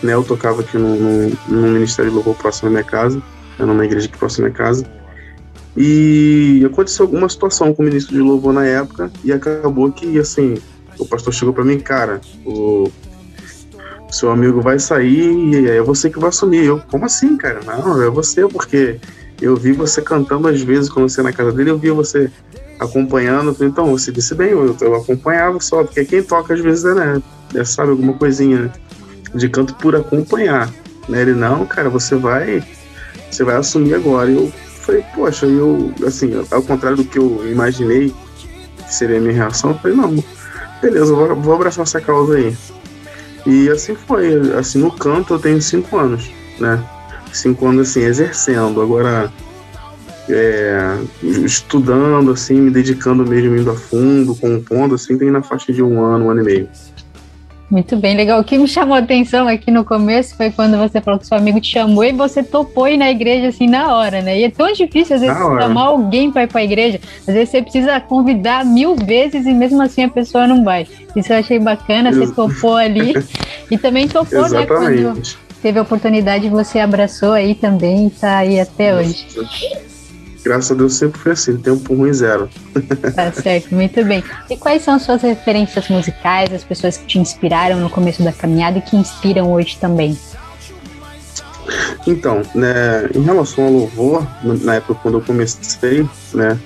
né? 0.03 0.15
Eu 0.15 0.23
tocava 0.23 0.61
aqui 0.61 0.79
no, 0.79 0.97
no, 0.97 1.31
no 1.49 1.69
Ministério 1.69 2.11
de 2.11 2.17
Louvor 2.17 2.37
próximo 2.37 2.69
à 2.69 2.71
minha 2.71 2.85
casa, 2.85 3.21
né, 3.59 3.65
numa 3.65 3.85
igreja 3.85 4.07
aqui 4.07 4.17
próxima 4.17 4.47
à 4.47 4.51
minha 4.51 4.57
casa. 4.57 4.87
E 5.77 6.63
aconteceu 6.67 7.05
alguma 7.05 7.29
situação 7.29 7.73
com 7.73 7.83
o 7.83 7.85
ministro 7.85 8.15
de 8.15 8.21
louvor 8.21 8.53
na 8.53 8.67
época 8.67 9.11
e 9.23 9.33
acabou 9.33 9.91
que, 9.93 10.19
assim, 10.19 10.57
o 11.01 11.07
pastor 11.07 11.33
chegou 11.33 11.53
para 11.55 11.65
mim, 11.65 11.79
cara, 11.81 12.21
o 12.45 12.91
seu 14.11 14.31
amigo 14.31 14.61
vai 14.61 14.79
sair 14.79 15.33
e 15.33 15.69
é 15.69 15.81
você 15.81 16.11
que 16.11 16.19
vai 16.19 16.29
assumir. 16.29 16.65
Eu, 16.65 16.81
como 16.91 17.05
assim, 17.05 17.37
cara? 17.37 17.61
Não, 17.65 18.03
é 18.03 18.11
você, 18.11 18.47
porque 18.47 18.99
eu 19.41 19.57
vi 19.57 19.73
você 19.73 20.03
cantando 20.03 20.49
às 20.49 20.61
vezes 20.61 20.91
quando 20.91 21.09
você 21.09 21.23
na 21.23 21.33
casa 21.33 21.53
dele, 21.53 21.71
eu 21.71 21.79
via 21.79 21.95
você 21.95 22.31
acompanhando. 22.79 23.57
Então, 23.61 23.91
você 23.91 24.11
disse 24.11 24.35
bem, 24.35 24.51
eu, 24.51 24.77
eu 24.81 24.95
acompanhava 24.95 25.61
só, 25.61 25.85
porque 25.85 26.05
quem 26.05 26.23
toca 26.23 26.55
às 26.55 26.61
vezes 26.61 26.85
é, 26.85 26.95
né, 26.95 27.23
é, 27.55 27.65
sabe, 27.65 27.91
alguma 27.91 28.15
coisinha 28.15 28.73
de 29.35 29.49
canto 29.49 29.75
por 29.75 29.95
acompanhar. 29.95 30.73
Né? 31.09 31.23
Ele, 31.23 31.35
não, 31.35 31.65
cara, 31.67 31.89
você 31.89 32.17
vai 32.17 32.63
você 33.31 33.45
vai 33.45 33.57
assumir 33.57 33.95
agora. 33.95 34.31
Eu 34.31 34.53
falei, 34.83 35.05
poxa, 35.15 35.47
eu, 35.47 35.93
assim, 36.07 36.33
ao 36.51 36.63
contrário 36.63 36.97
do 36.97 37.05
que 37.05 37.19
eu 37.19 37.49
imaginei 37.49 38.13
que 38.87 38.95
seria 38.95 39.19
a 39.19 39.21
minha 39.21 39.35
reação, 39.35 39.71
eu 39.71 39.79
falei, 39.79 39.97
não, 39.97 40.25
beleza, 40.81 41.15
vou, 41.15 41.35
vou 41.37 41.55
abraçar 41.55 41.83
essa 41.83 42.01
causa 42.01 42.37
aí. 42.37 42.57
E 43.47 43.69
assim 43.71 43.95
foi, 43.95 44.55
assim, 44.55 44.79
no 44.79 44.91
canto 44.91 45.35
eu 45.35 45.39
tenho 45.39 45.61
cinco 45.61 45.97
anos, 45.97 46.31
né? 46.59 46.83
Cinco 47.33 47.67
anos, 47.67 47.89
assim, 47.91 48.01
exercendo. 48.01 48.83
Agora, 48.83 49.33
é, 50.29 50.99
estudando, 51.23 52.33
assim, 52.33 52.61
me 52.61 52.71
dedicando 52.71 53.27
mesmo, 53.27 53.57
indo 53.57 53.71
a 53.71 53.77
fundo, 53.77 54.35
compondo, 54.35 54.95
assim, 54.95 55.17
tem 55.17 55.31
na 55.31 55.43
faixa 55.43 55.73
de 55.73 55.83
um 55.83 56.05
ano, 56.05 56.27
um 56.27 56.31
ano 56.31 56.41
e 56.41 56.45
meio. 56.45 56.69
Muito 57.71 57.97
bem, 57.97 58.17
legal. 58.17 58.41
O 58.41 58.45
que 58.45 58.59
me 58.59 58.67
chamou 58.67 58.97
a 58.97 58.99
atenção 58.99 59.47
aqui 59.47 59.71
no 59.71 59.85
começo 59.85 60.37
foi 60.37 60.51
quando 60.51 60.77
você 60.77 61.01
falou 61.01 61.21
que 61.21 61.27
seu 61.27 61.37
amigo 61.37 61.61
te 61.61 61.71
chamou 61.71 62.03
e 62.03 62.11
você 62.11 62.43
topou 62.43 62.89
ir 62.89 62.97
na 62.97 63.09
igreja 63.09 63.49
assim 63.49 63.69
na 63.69 63.95
hora, 63.95 64.21
né? 64.21 64.41
E 64.41 64.45
é 64.45 64.51
tão 64.51 64.73
difícil 64.73 65.15
às 65.15 65.23
vezes 65.23 65.37
chamar 65.37 65.83
alguém 65.83 66.33
para 66.33 66.43
ir 66.43 66.47
para 66.49 66.61
a 66.61 66.65
igreja. 66.65 67.01
Às 67.21 67.33
vezes 67.33 67.51
você 67.51 67.63
precisa 67.63 68.01
convidar 68.01 68.65
mil 68.65 68.97
vezes 68.97 69.47
e 69.47 69.53
mesmo 69.53 69.81
assim 69.81 70.03
a 70.03 70.09
pessoa 70.09 70.49
não 70.49 70.65
vai. 70.65 70.85
Isso 71.15 71.33
eu 71.33 71.39
achei 71.39 71.61
bacana, 71.61 72.13
você 72.13 72.33
topou 72.33 72.77
ali. 72.77 73.15
E 73.71 73.79
também 73.79 74.09
topou, 74.09 74.49
né? 74.49 74.67
Quando 74.67 75.23
teve 75.63 75.79
a 75.79 75.83
oportunidade, 75.83 76.49
você 76.49 76.81
abraçou 76.81 77.35
aí 77.35 77.55
também 77.55 78.09
e 78.09 78.11
tá 78.11 78.39
aí 78.39 78.59
até 78.59 78.97
hoje. 78.97 79.25
Graças 80.43 80.71
a 80.71 80.75
Deus 80.75 80.95
sempre 80.95 81.21
foi 81.21 81.33
assim, 81.33 81.57
tempo 81.57 81.95
ruim 81.95 82.13
zero. 82.13 82.49
Tá 83.15 83.33
certo, 83.33 83.75
muito 83.75 84.05
bem. 84.05 84.25
E 84.49 84.57
quais 84.57 84.83
são 84.83 84.95
as 84.95 85.03
suas 85.03 85.23
referências 85.23 85.89
musicais, 85.89 86.53
as 86.53 86.65
pessoas 86.65 86.97
que 86.97 87.05
te 87.05 87.19
inspiraram 87.19 87.79
no 87.79 87.91
começo 87.91 88.23
da 88.23 88.33
caminhada 88.33 88.79
e 88.79 88.83
que 88.83 88.97
inspiram 88.97 89.53
hoje 89.53 89.77
também? 89.79 90.17
Então, 92.07 92.43
né, 92.55 93.09
em 93.15 93.23
relação 93.23 93.65
ao 93.65 93.71
louvor, 93.71 94.27
na 94.43 94.77
época 94.77 94.95
quando 95.03 95.19
eu 95.19 95.21
comecei, 95.21 96.09
né, 96.33 96.59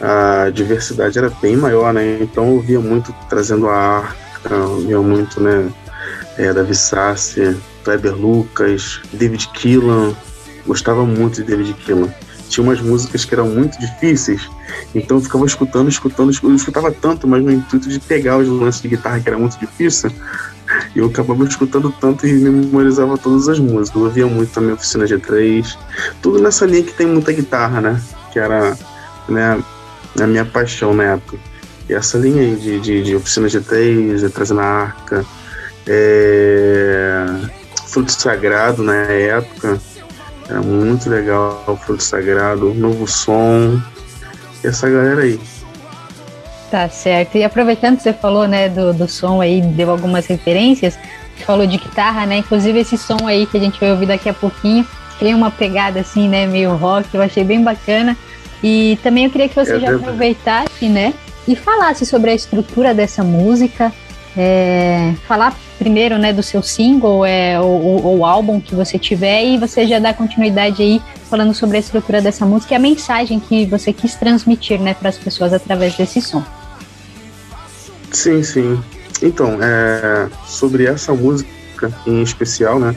a 0.00 0.50
diversidade 0.50 1.18
era 1.18 1.30
bem 1.42 1.56
maior, 1.56 1.92
né? 1.92 2.18
Então 2.20 2.54
eu 2.54 2.60
via 2.60 2.80
muito 2.80 3.14
trazendo 3.28 3.68
a 3.68 3.74
arca, 3.74 4.54
eu 4.54 4.78
via 4.78 5.00
muito, 5.00 5.40
né, 5.40 5.70
é, 6.38 6.52
Davi 6.52 6.74
Sassi, 6.74 7.56
Kleber 7.84 8.14
Lucas, 8.14 9.00
David 9.12 9.48
Keelan, 9.48 10.14
gostava 10.66 11.04
muito 11.04 11.36
de 11.36 11.44
David 11.44 11.74
Keelan. 11.84 12.12
Tinha 12.48 12.64
umas 12.64 12.80
músicas 12.80 13.24
que 13.24 13.34
eram 13.34 13.48
muito 13.48 13.78
difíceis, 13.78 14.48
então 14.94 15.18
eu 15.18 15.20
ficava 15.22 15.44
escutando, 15.44 15.88
escutando, 15.88 16.30
escutando, 16.30 16.52
eu 16.52 16.56
escutava 16.56 16.90
tanto, 16.90 17.28
mas 17.28 17.44
no 17.44 17.52
intuito 17.52 17.88
de 17.88 18.00
pegar 18.00 18.38
os 18.38 18.48
lances 18.48 18.82
de 18.82 18.88
guitarra 18.88 19.20
que 19.20 19.28
era 19.28 19.38
muito 19.38 19.58
difícil, 19.58 20.10
eu 20.94 21.06
acabava 21.06 21.44
escutando 21.44 21.92
tanto 22.00 22.26
e 22.26 22.32
memorizava 22.32 23.16
todas 23.16 23.48
as 23.48 23.58
músicas. 23.58 23.94
Eu 23.94 24.02
ouvia 24.02 24.26
muito 24.26 24.52
também 24.52 24.72
Oficina 24.72 25.04
G3, 25.04 25.76
tudo 26.20 26.40
nessa 26.40 26.66
linha 26.66 26.82
que 26.82 26.92
tem 26.92 27.06
muita 27.06 27.32
guitarra, 27.32 27.80
né? 27.80 28.00
Que 28.32 28.38
era 28.38 28.76
né, 29.28 29.62
a 30.20 30.26
minha 30.26 30.44
paixão 30.44 30.94
na 30.94 31.04
época. 31.04 31.38
E 31.88 31.94
essa 31.94 32.18
linha 32.18 32.42
aí 32.42 32.56
de, 32.56 32.80
de, 32.80 33.02
de 33.02 33.16
Oficina 33.16 33.46
G3, 33.46 34.18
de 34.18 34.28
Trazendo 34.28 34.60
a 34.60 34.64
Arca, 34.64 35.24
é... 35.86 37.24
Fruto 37.86 38.12
Sagrado 38.12 38.82
na 38.82 38.94
época, 38.94 39.80
era 40.48 40.62
muito 40.62 41.10
legal 41.10 41.62
o 41.66 41.76
Fruto 41.76 42.02
Sagrado, 42.02 42.72
Novo 42.74 43.06
Som, 43.06 43.80
e 44.64 44.66
essa 44.66 44.88
galera 44.88 45.22
aí. 45.22 45.38
Tá 46.70 46.88
certo. 46.88 47.36
E 47.36 47.44
aproveitando 47.44 47.96
que 47.96 48.02
você 48.02 48.12
falou, 48.12 48.46
né, 48.46 48.68
do, 48.68 48.92
do 48.92 49.08
som 49.08 49.40
aí, 49.40 49.60
deu 49.60 49.90
algumas 49.90 50.26
referências, 50.26 50.98
falou 51.46 51.66
de 51.66 51.78
guitarra, 51.78 52.26
né? 52.26 52.38
Inclusive 52.38 52.78
esse 52.80 52.98
som 52.98 53.26
aí 53.26 53.46
que 53.46 53.56
a 53.56 53.60
gente 53.60 53.80
vai 53.80 53.90
ouvir 53.90 54.06
daqui 54.06 54.28
a 54.28 54.34
pouquinho 54.34 54.86
tem 55.18 55.34
uma 55.34 55.50
pegada 55.50 56.00
assim, 56.00 56.28
né, 56.28 56.46
meio 56.46 56.74
rock, 56.76 57.08
eu 57.12 57.20
achei 57.20 57.44
bem 57.44 57.62
bacana. 57.62 58.16
E 58.62 58.98
também 59.02 59.24
eu 59.24 59.30
queria 59.30 59.48
que 59.48 59.54
você 59.54 59.76
É 59.76 59.80
já 59.80 59.94
aproveitasse, 59.94 60.88
né, 60.88 61.12
e 61.46 61.56
falasse 61.56 62.06
sobre 62.06 62.30
a 62.30 62.34
estrutura 62.34 62.94
dessa 62.94 63.22
música. 63.22 63.92
É, 64.40 65.14
falar 65.26 65.58
primeiro, 65.78 66.16
né, 66.16 66.32
do 66.32 66.44
seu 66.44 66.62
single 66.62 67.26
é, 67.26 67.60
ou, 67.60 68.04
ou 68.04 68.24
álbum 68.24 68.60
que 68.60 68.74
você 68.74 68.96
tiver 68.96 69.44
e 69.44 69.58
você 69.58 69.84
já 69.84 69.98
dá 69.98 70.14
continuidade 70.14 70.80
aí 70.80 71.02
falando 71.28 71.52
sobre 71.52 71.76
a 71.76 71.80
estrutura 71.80 72.22
dessa 72.22 72.46
música 72.46 72.74
e 72.74 72.76
a 72.76 72.80
mensagem 72.80 73.40
que 73.40 73.66
você 73.66 73.92
quis 73.92 74.14
transmitir, 74.14 74.80
né, 74.80 74.94
para 74.94 75.08
as 75.08 75.18
pessoas 75.18 75.52
através 75.52 75.96
desse 75.96 76.22
som. 76.22 76.42
Sim, 78.12 78.42
sim. 78.42 78.80
Então, 79.20 79.58
é, 79.60 80.28
sobre 80.46 80.86
essa 80.86 81.12
música 81.12 81.92
em 82.06 82.22
especial, 82.22 82.78
né? 82.78 82.94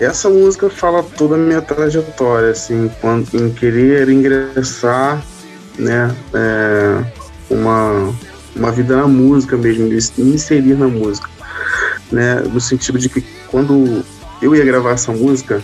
Essa 0.00 0.28
música 0.28 0.68
fala 0.68 1.02
toda 1.02 1.36
a 1.36 1.38
minha 1.38 1.62
trajetória, 1.62 2.50
assim, 2.50 2.90
quando, 3.00 3.32
em 3.34 3.50
querer 3.52 4.08
ingressar, 4.08 5.24
né, 5.78 6.14
é, 6.34 7.04
uma, 7.48 8.12
uma 8.56 8.72
vida 8.72 8.96
na 8.96 9.06
música 9.06 9.56
mesmo, 9.56 9.86
me 9.86 10.34
inserir 10.34 10.74
na 10.74 10.88
música, 10.88 11.28
né, 12.10 12.40
no 12.40 12.60
sentido 12.60 12.98
de 12.98 13.08
que 13.08 13.20
quando 13.50 14.02
eu 14.42 14.54
ia 14.54 14.64
gravar 14.64 14.92
essa 14.92 15.12
música, 15.12 15.62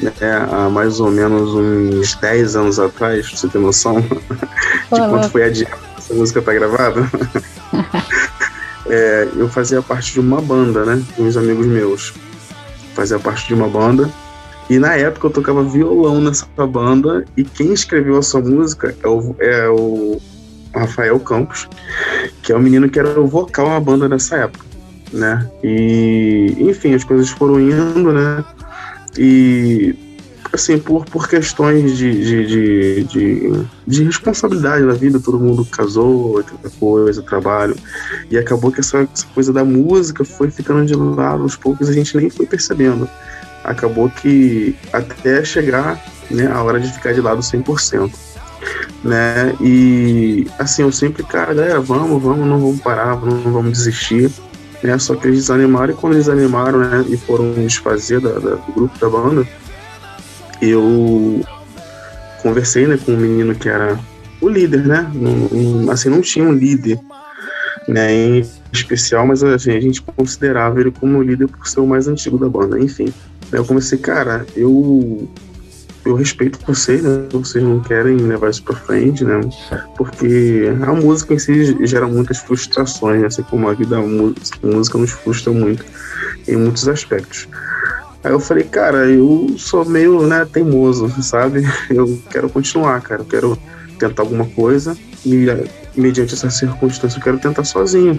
né, 0.00 0.12
há 0.50 0.68
mais 0.68 1.00
ou 1.00 1.10
menos 1.10 1.54
uns 1.54 2.14
10 2.14 2.56
anos 2.56 2.78
atrás, 2.78 3.28
pra 3.28 3.36
você 3.36 3.48
ter 3.48 3.58
noção 3.58 4.00
de 4.00 5.00
quanto 5.08 5.30
foi 5.30 5.44
adiado 5.44 5.88
essa 6.08 6.14
música 6.14 6.40
tá 6.40 6.54
gravada, 6.54 7.02
é, 8.88 9.28
eu 9.36 9.48
fazia 9.48 9.82
parte 9.82 10.14
de 10.14 10.20
uma 10.20 10.40
banda, 10.40 10.84
né? 10.84 11.02
Com 11.14 11.24
uns 11.24 11.36
amigos 11.36 11.66
meus. 11.66 12.14
Fazia 12.94 13.18
parte 13.18 13.46
de 13.46 13.54
uma 13.54 13.68
banda. 13.68 14.10
E 14.70 14.78
na 14.78 14.94
época 14.94 15.26
eu 15.26 15.30
tocava 15.30 15.62
violão 15.62 16.20
nessa 16.20 16.46
banda. 16.66 17.24
E 17.36 17.44
quem 17.44 17.72
escreveu 17.72 18.18
essa 18.18 18.40
música 18.40 18.94
é 19.02 19.08
o, 19.08 19.36
é 19.38 19.68
o 19.68 20.20
Rafael 20.74 21.18
Campos, 21.20 21.68
que 22.42 22.52
é 22.52 22.56
o 22.56 22.60
menino 22.60 22.88
que 22.88 22.98
era 22.98 23.20
o 23.20 23.26
vocal 23.26 23.68
na 23.68 23.80
banda 23.80 24.08
nessa 24.08 24.36
época, 24.36 24.64
né? 25.12 25.48
E, 25.62 26.56
enfim, 26.58 26.94
as 26.94 27.04
coisas 27.04 27.28
foram 27.30 27.60
indo, 27.60 28.12
né? 28.12 28.44
E, 29.16 29.94
assim, 30.52 30.78
por, 30.78 31.04
por 31.04 31.28
questões 31.28 31.96
de, 31.96 32.24
de, 32.24 32.46
de, 32.46 33.04
de, 33.04 33.66
de 33.86 34.04
responsabilidade 34.04 34.84
na 34.84 34.94
vida, 34.94 35.20
todo 35.20 35.38
mundo 35.38 35.64
casou, 35.64 36.42
tanta 36.42 36.70
coisa, 36.78 37.22
trabalho. 37.22 37.76
E 38.30 38.38
acabou 38.38 38.70
que 38.70 38.80
essa, 38.80 39.08
essa 39.12 39.26
coisa 39.34 39.52
da 39.52 39.64
música 39.64 40.24
foi 40.24 40.50
ficando 40.50 40.84
de 40.86 40.94
lado 40.94 41.42
aos 41.42 41.56
poucos, 41.56 41.88
a 41.88 41.92
gente 41.92 42.16
nem 42.16 42.30
foi 42.30 42.46
percebendo. 42.46 43.08
Acabou 43.64 44.08
que 44.08 44.76
até 44.92 45.44
chegar 45.44 46.02
né, 46.30 46.46
a 46.46 46.62
hora 46.62 46.80
de 46.80 46.92
ficar 46.92 47.12
de 47.12 47.20
lado 47.20 47.40
100%. 47.40 48.10
Né? 49.04 49.54
E 49.60 50.46
assim, 50.58 50.82
eu 50.82 50.92
sempre, 50.92 51.22
cara, 51.22 51.54
galera, 51.54 51.80
vamos, 51.80 52.22
vamos, 52.22 52.46
não 52.46 52.58
vamos 52.58 52.80
parar, 52.80 53.16
não 53.20 53.52
vamos 53.52 53.72
desistir. 53.72 54.30
Né? 54.82 54.96
Só 54.98 55.14
que 55.16 55.26
eles 55.26 55.40
desanimaram 55.40 55.92
e 55.92 55.96
quando 55.96 56.14
eles 56.14 56.26
desanimaram 56.26 56.78
né, 56.78 57.04
e 57.08 57.16
foram 57.16 57.52
desfazer 57.54 58.20
da, 58.20 58.32
da- 58.34 58.54
do 58.56 58.72
grupo 58.72 58.98
da 58.98 59.08
banda, 59.08 59.46
eu 60.60 61.40
conversei 62.42 62.86
né, 62.86 62.98
com 63.04 63.12
um 63.12 63.16
menino 63.16 63.54
que 63.54 63.68
era 63.68 63.98
o 64.40 64.48
líder, 64.48 64.86
né? 64.86 65.10
Não- 65.14 65.90
assim, 65.90 66.08
não 66.08 66.20
tinha 66.20 66.44
um 66.44 66.52
líder 66.52 66.98
né, 67.88 68.12
em 68.12 68.48
especial, 68.72 69.26
mas 69.26 69.42
assim, 69.42 69.72
a 69.72 69.80
gente 69.80 70.02
considerava 70.02 70.80
ele 70.80 70.90
como 70.92 71.22
líder 71.22 71.48
por 71.48 71.66
ser 71.66 71.80
o 71.80 71.86
mais 71.86 72.06
antigo 72.06 72.38
da 72.38 72.48
banda, 72.48 72.78
enfim. 72.78 73.12
Eu 73.50 73.64
comecei, 73.64 73.98
cara, 73.98 74.46
eu 74.54 75.28
eu 76.08 76.14
respeito 76.14 76.58
vocês, 76.66 77.02
né? 77.02 77.26
Vocês 77.30 77.62
não 77.62 77.80
querem 77.80 78.16
levar 78.16 78.50
isso 78.50 78.62
pra 78.62 78.74
frente, 78.74 79.24
né? 79.24 79.40
Porque 79.96 80.72
a 80.80 80.92
música 80.92 81.34
em 81.34 81.38
si 81.38 81.86
gera 81.86 82.06
muitas 82.06 82.38
frustrações, 82.38 83.20
né? 83.20 83.26
Assim 83.26 83.42
como 83.42 83.68
a 83.68 83.74
vida, 83.74 83.98
a 83.98 84.02
música 84.02 84.98
nos 84.98 85.10
frustra 85.10 85.52
muito 85.52 85.84
em 86.46 86.56
muitos 86.56 86.88
aspectos. 86.88 87.46
Aí 88.24 88.32
eu 88.32 88.40
falei, 88.40 88.64
cara, 88.64 89.06
eu 89.06 89.54
sou 89.58 89.84
meio, 89.84 90.26
né, 90.26 90.44
teimoso, 90.44 91.08
sabe? 91.22 91.62
Eu 91.88 92.20
quero 92.30 92.48
continuar, 92.50 93.00
cara. 93.00 93.20
Eu 93.20 93.26
quero 93.26 93.58
tentar 93.96 94.22
alguma 94.22 94.44
coisa 94.44 94.96
e, 95.24 95.48
eh, 95.48 95.64
mediante 95.96 96.34
essa 96.34 96.50
circunstância, 96.50 97.18
eu 97.18 97.22
quero 97.22 97.38
tentar 97.38 97.64
sozinho. 97.64 98.18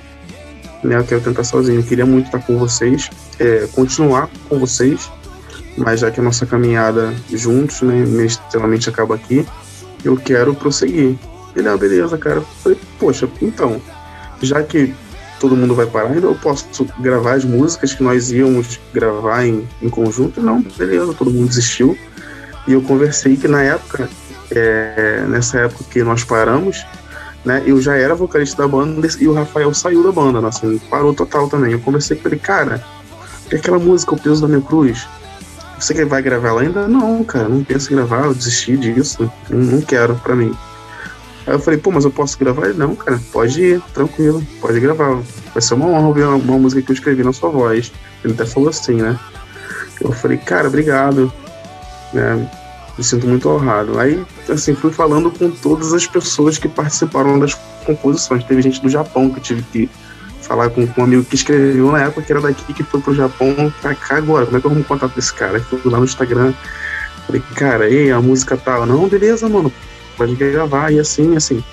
Né? 0.83 0.97
Eu 0.97 1.03
quero 1.03 1.21
tentar 1.21 1.43
sozinho. 1.43 1.79
Eu 1.79 1.83
queria 1.83 2.05
muito 2.05 2.27
estar 2.27 2.39
com 2.39 2.57
vocês, 2.57 3.09
é, 3.39 3.67
continuar 3.73 4.29
com 4.47 4.57
vocês, 4.57 5.09
mas 5.79 6.01
já 6.01 6.11
que 6.11 6.19
a 6.19 6.23
nossa 6.23 6.45
caminhada 6.45 7.13
juntos, 7.31 7.81
né, 7.81 8.03
extremamente 8.25 8.89
acaba 8.89 9.15
aqui, 9.15 9.45
eu 10.03 10.17
quero 10.17 10.53
prosseguir. 10.53 11.17
Ele, 11.55 11.67
ah, 11.67 11.77
beleza, 11.77 12.17
cara. 12.17 12.37
Eu 12.37 12.45
falei, 12.61 12.79
poxa, 12.99 13.29
então, 13.41 13.81
já 14.41 14.61
que 14.61 14.93
todo 15.39 15.55
mundo 15.55 15.73
vai 15.73 15.85
parar, 15.85 16.15
então 16.15 16.31
eu 16.31 16.35
posso 16.35 16.85
gravar 16.99 17.33
as 17.33 17.45
músicas 17.45 17.93
que 17.93 18.03
nós 18.03 18.29
íamos 18.31 18.79
gravar 18.93 19.45
em, 19.45 19.67
em 19.81 19.89
conjunto? 19.89 20.41
Não, 20.41 20.61
beleza, 20.61 21.13
todo 21.13 21.31
mundo 21.31 21.47
desistiu. 21.47 21.97
E 22.67 22.73
eu 22.73 22.81
conversei 22.81 23.37
que 23.37 23.47
na 23.47 23.63
época, 23.63 24.09
é, 24.51 25.23
nessa 25.27 25.59
época 25.59 25.85
que 25.89 26.03
nós 26.03 26.25
paramos, 26.25 26.85
né, 27.45 27.63
eu 27.65 27.81
já 27.81 27.95
era 27.95 28.13
vocalista 28.13 28.61
da 28.61 28.67
banda 28.67 29.07
e 29.19 29.27
o 29.27 29.33
Rafael 29.33 29.73
saiu 29.73 30.03
da 30.03 30.11
banda, 30.11 30.41
né, 30.41 30.49
assim, 30.49 30.77
parou 30.89 31.13
total 31.13 31.47
também. 31.47 31.71
Eu 31.71 31.79
conversei 31.79 32.17
com 32.17 32.27
ele, 32.27 32.37
cara, 32.37 32.83
e 33.49 33.55
aquela 33.55 33.79
música, 33.79 34.13
O 34.13 34.19
Peso 34.19 34.41
da 34.41 34.47
Minha 34.47 34.61
Cruz? 34.61 35.07
Você 35.79 36.05
vai 36.05 36.21
gravar 36.21 36.49
ela 36.49 36.61
ainda? 36.61 36.87
Não, 36.87 37.23
cara, 37.23 37.47
não 37.47 37.63
penso 37.63 37.91
em 37.91 37.95
gravar, 37.95 38.25
eu 38.25 38.33
desisti 38.33 38.77
disso, 38.77 39.31
não, 39.49 39.81
quero 39.81 40.15
pra 40.15 40.35
mim. 40.35 40.53
Aí 41.47 41.53
eu 41.53 41.59
falei, 41.59 41.79
pô, 41.79 41.91
mas 41.91 42.05
eu 42.05 42.11
posso 42.11 42.37
gravar? 42.37 42.73
Não, 42.73 42.95
cara, 42.95 43.19
pode 43.31 43.61
ir, 43.61 43.81
tranquilo, 43.93 44.45
pode 44.61 44.79
gravar. 44.79 45.21
Vai 45.53 45.61
ser 45.61 45.73
uma 45.73 45.87
honra 45.87 46.07
ouvir 46.07 46.23
uma, 46.23 46.35
uma 46.35 46.59
música 46.59 46.81
que 46.81 46.91
eu 46.91 46.93
escrevi 46.93 47.23
na 47.23 47.33
sua 47.33 47.49
voz. 47.49 47.91
Ele 48.23 48.33
até 48.33 48.45
falou 48.45 48.69
assim, 48.69 48.95
né? 48.95 49.17
Eu 50.01 50.11
falei, 50.11 50.37
cara, 50.37 50.67
obrigado. 50.67 51.31
Né? 52.13 52.49
Me 52.97 53.03
sinto 53.03 53.27
muito 53.27 53.49
honrado. 53.49 53.97
Aí, 53.99 54.23
assim, 54.49 54.75
fui 54.75 54.91
falando 54.91 55.31
com 55.31 55.49
todas 55.49 55.93
as 55.93 56.05
pessoas 56.05 56.57
que 56.57 56.67
participaram 56.67 57.39
das 57.39 57.53
composições. 57.85 58.43
Teve 58.43 58.61
gente 58.61 58.81
do 58.81 58.89
Japão 58.89 59.29
que 59.29 59.39
eu 59.39 59.43
tive 59.43 59.61
que 59.63 59.89
falar 60.49 60.71
com, 60.71 60.85
com 60.87 61.01
um 61.01 61.03
amigo 61.03 61.23
que 61.23 61.35
escreveu 61.35 61.91
na 61.91 62.01
época, 62.05 62.23
que 62.23 62.31
era 62.31 62.41
daqui, 62.41 62.73
que 62.73 62.83
foi 62.83 62.99
pro 62.99 63.13
Japão 63.13 63.71
pra 63.79 63.93
cá 63.93 64.17
agora. 64.17 64.47
Como 64.47 64.57
é 64.57 64.59
que 64.59 64.65
eu 64.65 64.71
arrumo 64.71 64.83
contato 64.83 65.13
desse 65.13 65.31
cara? 65.31 65.59
Fui 65.59 65.79
lá 65.85 65.99
no 65.99 66.05
Instagram. 66.05 66.53
Falei, 67.27 67.43
cara, 67.55 67.87
ei, 67.87 68.11
a 68.11 68.19
música 68.19 68.57
tal. 68.57 68.83
Não, 68.87 69.07
beleza, 69.07 69.47
mano. 69.47 69.71
Pode 70.17 70.33
gravar, 70.33 70.91
e 70.91 70.99
assim, 70.99 71.37
assim. 71.37 71.63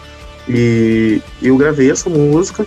E 0.47 1.23
eu 1.43 1.57
gravei 1.57 1.91
essa 1.91 2.11
música, 2.11 2.67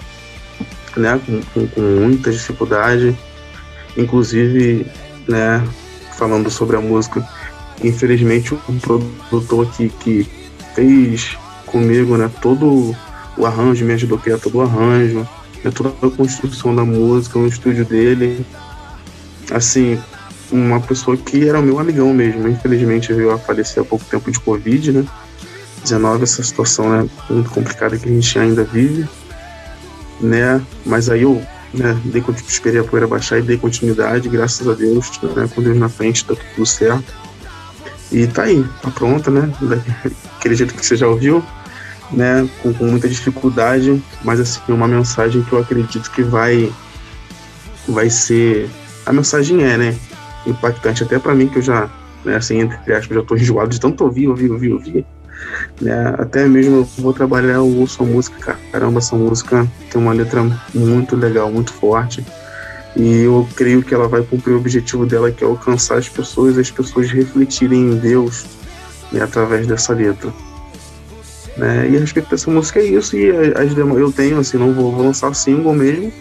né, 0.98 1.22
com, 1.24 1.42
com, 1.54 1.68
com 1.68 1.82
muita 1.82 2.32
dificuldade. 2.32 3.16
Inclusive, 3.96 4.88
né, 5.28 5.64
falando 6.18 6.50
sobre 6.50 6.76
a 6.76 6.82
música, 6.82 7.26
infelizmente 7.84 8.54
o 8.54 8.60
produtor 9.30 9.68
aqui 9.68 9.90
que 10.00 10.28
fez 10.74 11.38
comigo, 11.68 12.18
né, 12.18 12.30
todo 12.42 12.96
o 13.38 13.46
arranjo, 13.46 13.86
me 13.86 13.94
ajudou 13.94 14.18
a 14.18 14.22
criar 14.22 14.38
todo 14.40 14.58
o 14.58 14.62
arranjo, 14.62 15.28
né, 15.64 15.72
toda 15.72 15.90
a 15.90 16.10
construção 16.10 16.76
da 16.76 16.84
música, 16.84 17.40
o 17.40 17.48
estúdio 17.48 17.86
dele. 17.86 18.46
Assim, 19.52 20.00
uma 20.52 20.80
pessoa 20.80 21.18
que 21.18 21.48
era 21.48 21.62
meu 21.62 21.80
amigão 21.80 22.14
mesmo, 22.14 22.48
infelizmente 22.48 23.14
veio 23.14 23.32
a 23.32 23.38
falecer 23.38 23.82
há 23.82 23.86
pouco 23.86 24.06
tempo 24.06 24.32
de 24.32 24.40
Covid, 24.40 24.92
né? 24.92 25.06
19, 25.84 26.24
essa 26.24 26.44
situação 26.44 26.90
né, 26.90 27.10
muito 27.30 27.50
complicada 27.50 27.98
que 27.98 28.08
a 28.08 28.12
gente 28.12 28.38
ainda 28.38 28.64
vive, 28.64 29.08
né? 30.20 30.62
Mas 30.86 31.10
aí 31.10 31.22
eu 31.22 31.42
né, 31.74 31.98
dei, 32.06 32.24
esperei 32.48 32.82
a 32.82 32.84
poeira 32.84 33.08
baixar 33.08 33.40
e 33.40 33.42
dei 33.42 33.58
continuidade, 33.58 34.28
graças 34.28 34.68
a 34.68 34.74
Deus, 34.74 35.10
né, 35.36 35.50
com 35.54 35.62
Deus 35.62 35.78
na 35.78 35.90
frente, 35.90 36.26
tá 36.26 36.36
tudo 36.36 36.66
certo. 36.66 37.14
E 38.12 38.26
tá 38.28 38.44
aí, 38.44 38.66
tá 38.82 38.90
pronta, 38.90 39.30
né? 39.30 39.54
Daquele 39.62 40.56
jeito 40.56 40.74
que 40.74 40.86
você 40.86 40.96
já 40.96 41.08
ouviu, 41.08 41.44
né? 42.12 42.48
Com, 42.62 42.74
com 42.74 42.86
muita 42.86 43.08
dificuldade, 43.08 44.02
mas 44.24 44.40
assim, 44.40 44.62
uma 44.70 44.88
mensagem 44.88 45.42
que 45.44 45.54
eu 45.54 45.60
acredito 45.60 46.10
que 46.12 46.24
vai 46.24 46.72
vai 47.88 48.10
ser. 48.10 48.70
A 49.06 49.14
mensagem 49.14 49.64
é, 49.64 49.78
né? 49.78 49.96
Impactante 50.46 51.04
até 51.04 51.20
pra 51.20 51.36
mim, 51.36 51.48
que 51.48 51.58
eu 51.58 51.62
já, 51.62 51.90
né, 52.24 52.36
assim, 52.36 52.60
entre 52.60 52.94
aspas, 52.94 53.16
já 53.16 53.24
tô 53.24 53.36
enjoado 53.38 53.70
de 53.70 53.80
tanto 53.80 54.04
ouvir, 54.04 54.28
ouvir, 54.28 54.52
ouvir, 54.52 54.74
ouvir. 54.74 55.06
Né? 55.82 56.16
Até 56.18 56.46
mesmo 56.48 56.78
eu 56.78 56.84
vou 56.98 57.14
trabalhar, 57.14 57.56
eu 57.56 57.78
ouço 57.78 58.04
a 58.04 58.06
música, 58.06 58.38
cara. 58.40 58.60
Caramba, 58.72 59.00
essa 59.00 59.16
música 59.16 59.68
tem 59.92 60.02
uma 60.02 60.14
letra 60.14 60.44
muito 60.74 61.16
legal, 61.16 61.52
muito 61.52 61.74
forte. 61.74 62.24
E 62.96 63.22
eu 63.22 63.48
creio 63.56 63.84
que 63.84 63.94
ela 63.94 64.08
vai 64.08 64.22
cumprir 64.24 64.54
o 64.54 64.58
objetivo 64.58 65.06
dela, 65.06 65.32
que 65.32 65.44
é 65.44 65.48
alcançar 65.48 65.98
as 65.98 66.10
pessoas, 66.10 66.58
as 66.58 66.72
pessoas 66.72 67.10
refletirem 67.12 67.80
em 67.80 67.98
Deus 67.98 68.46
né, 69.12 69.22
através 69.22 69.68
dessa 69.68 69.94
letra. 69.94 70.32
Né? 71.60 71.90
E 71.90 71.98
a 71.98 72.00
respeito 72.00 72.30
dessa 72.30 72.50
música 72.50 72.80
é 72.80 72.86
isso. 72.86 73.18
E 73.18 73.30
as 73.30 73.78
eu 73.78 74.12
tenho, 74.12 74.40
assim, 74.40 74.58
não 74.58 74.74
vou, 74.74 74.94
vou 74.94 75.04
lançar 75.04 75.34
single 75.36 75.74
mesmo, 75.74 76.12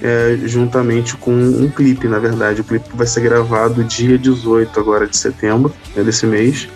é, 0.00 0.38
juntamente 0.44 1.16
com 1.16 1.32
um 1.32 1.68
clipe, 1.68 2.06
na 2.06 2.20
verdade. 2.20 2.60
O 2.60 2.64
clipe 2.64 2.88
vai 2.94 3.06
ser 3.06 3.20
gravado 3.22 3.82
dia 3.82 4.16
18 4.16 4.78
agora 4.78 5.08
de 5.08 5.16
setembro, 5.16 5.74
né, 5.94 6.04
desse 6.04 6.24
mês. 6.24 6.68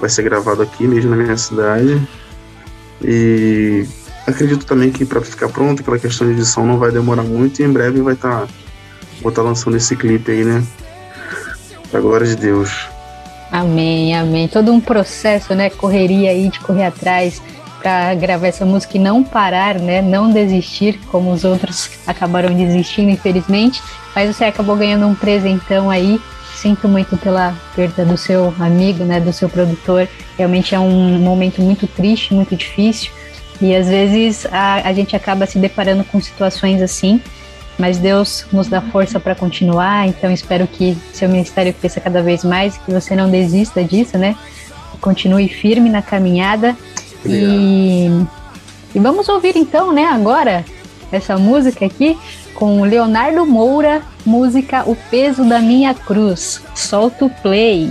Vai 0.00 0.08
ser 0.08 0.22
gravado 0.22 0.62
aqui 0.62 0.86
mesmo 0.86 1.10
na 1.10 1.16
minha 1.16 1.36
cidade. 1.36 2.00
E 3.04 3.86
acredito 4.26 4.64
também 4.64 4.90
que 4.90 5.04
para 5.04 5.20
ficar 5.20 5.50
pronto, 5.50 5.84
pela 5.84 5.98
questão 5.98 6.26
de 6.26 6.32
edição, 6.32 6.66
não 6.66 6.78
vai 6.78 6.90
demorar 6.90 7.22
muito 7.22 7.60
e 7.60 7.64
em 7.64 7.70
breve 7.70 8.00
vai 8.00 8.14
estar. 8.14 8.48
vou 9.20 9.28
estar 9.28 9.42
lançando 9.42 9.76
esse 9.76 9.94
clipe 9.94 10.32
aí, 10.32 10.44
né? 10.44 10.64
Pra 11.90 12.00
glória 12.00 12.26
de 12.26 12.36
Deus. 12.36 12.88
Amém, 13.50 14.14
amém. 14.14 14.46
Todo 14.46 14.72
um 14.72 14.80
processo, 14.80 15.54
né? 15.54 15.70
Correria 15.70 16.30
aí 16.30 16.48
de 16.48 16.60
correr 16.60 16.84
atrás 16.84 17.40
para 17.80 18.14
gravar 18.14 18.48
essa 18.48 18.66
música 18.66 18.96
e 18.96 19.00
não 19.00 19.24
parar, 19.24 19.78
né? 19.78 20.02
Não 20.02 20.30
desistir, 20.30 20.98
como 21.10 21.30
os 21.32 21.44
outros 21.44 21.90
acabaram 22.06 22.54
desistindo, 22.54 23.10
infelizmente. 23.10 23.82
Mas 24.14 24.34
você 24.34 24.44
acabou 24.44 24.76
ganhando 24.76 25.06
um 25.06 25.14
presentão 25.14 25.90
aí. 25.90 26.20
Sinto 26.54 26.88
muito 26.88 27.16
pela 27.16 27.54
perda 27.74 28.04
do 28.04 28.16
seu 28.16 28.52
amigo, 28.58 29.04
né? 29.04 29.20
Do 29.20 29.32
seu 29.32 29.48
produtor. 29.48 30.08
Realmente 30.36 30.74
é 30.74 30.80
um 30.80 31.18
momento 31.18 31.62
muito 31.62 31.86
triste, 31.86 32.34
muito 32.34 32.54
difícil. 32.54 33.10
E 33.60 33.74
às 33.74 33.88
vezes 33.88 34.46
a, 34.52 34.88
a 34.88 34.92
gente 34.92 35.16
acaba 35.16 35.46
se 35.46 35.58
deparando 35.58 36.04
com 36.04 36.20
situações 36.20 36.82
assim. 36.82 37.20
Mas 37.78 37.98
Deus 37.98 38.44
nos 38.52 38.66
dá 38.66 38.80
força 38.80 39.20
para 39.20 39.34
continuar, 39.34 40.08
então 40.08 40.30
espero 40.30 40.66
que 40.66 40.96
seu 41.12 41.28
ministério 41.28 41.72
cresça 41.72 42.00
cada 42.00 42.22
vez 42.22 42.42
mais, 42.42 42.76
que 42.76 42.90
você 42.90 43.14
não 43.14 43.30
desista 43.30 43.84
disso, 43.84 44.18
né? 44.18 44.36
Continue 45.00 45.48
firme 45.48 45.88
na 45.88 46.02
caminhada. 46.02 46.76
E, 47.24 48.08
e 48.94 48.98
vamos 48.98 49.28
ouvir 49.28 49.56
então, 49.56 49.92
né, 49.92 50.06
agora, 50.06 50.64
essa 51.12 51.38
música 51.38 51.86
aqui 51.86 52.18
com 52.54 52.82
Leonardo 52.82 53.46
Moura, 53.46 54.02
música 54.26 54.82
O 54.84 54.96
Peso 54.96 55.44
da 55.44 55.60
Minha 55.60 55.94
Cruz. 55.94 56.60
Solta 56.74 57.24
o 57.24 57.30
play. 57.30 57.88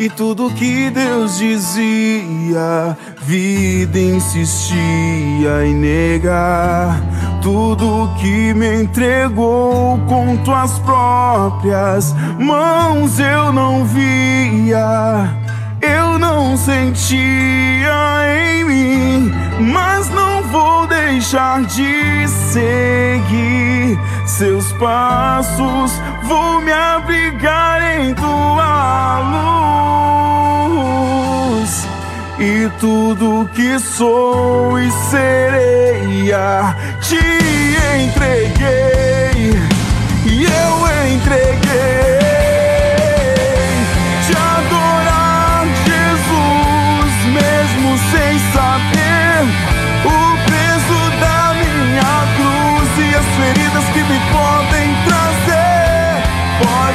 E 0.00 0.08
tudo 0.08 0.50
que 0.54 0.88
Deus 0.88 1.36
dizia, 1.36 2.96
vida 3.20 3.98
insistia 3.98 5.66
em 5.66 5.74
negar. 5.74 6.98
Tudo 7.42 8.10
que 8.18 8.54
me 8.54 8.82
entregou 8.82 9.98
com 10.08 10.38
tuas 10.38 10.78
próprias 10.78 12.14
mãos 12.38 13.20
eu 13.20 13.52
não 13.52 13.84
via, 13.84 15.36
eu 15.82 16.18
não 16.18 16.56
sentia 16.56 17.92
em 18.26 18.64
mim, 18.64 19.32
mas 19.70 20.08
não 20.08 20.42
vou 20.44 20.86
deixar 20.86 21.62
de 21.64 22.26
seguir 22.26 23.98
seus 24.24 24.72
passos. 24.72 25.92
Vou 26.30 26.60
me 26.60 26.70
abrigar 26.70 27.82
em 27.98 28.14
tua 28.14 29.18
luz. 31.58 31.88
E 32.38 32.70
tudo 32.78 33.50
que 33.52 33.80
sou 33.80 34.78
e 34.78 34.88
serei 35.10 36.32
a 36.32 36.76
te 37.00 37.16
entreguei. 38.04 39.58
E 40.24 40.44
eu 40.44 40.86
entreguei. 41.12 41.50
Te 44.24 44.32
adorar 44.32 45.66
Jesus 45.84 47.12
mesmo 47.34 47.98
sem 48.12 48.38
saber 48.52 49.42
o 50.06 50.08
peso 50.48 51.00
da 51.18 51.40
minha 51.54 52.14
cruz 52.36 52.90
e 53.04 53.16
as 53.16 53.26
feridas 53.34 53.84
que 53.92 53.99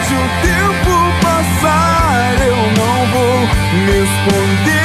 pode 0.06 0.14
o 0.14 0.30
tempo 0.42 1.22
passar 1.22 2.36
eu 2.40 2.56
não 2.56 3.06
vou 3.12 3.40
me 3.86 4.04
esconder 4.04 4.85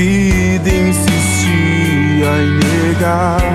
vida 0.00 0.70
insistia 0.70 2.30
em 2.40 2.50
negar 2.58 3.49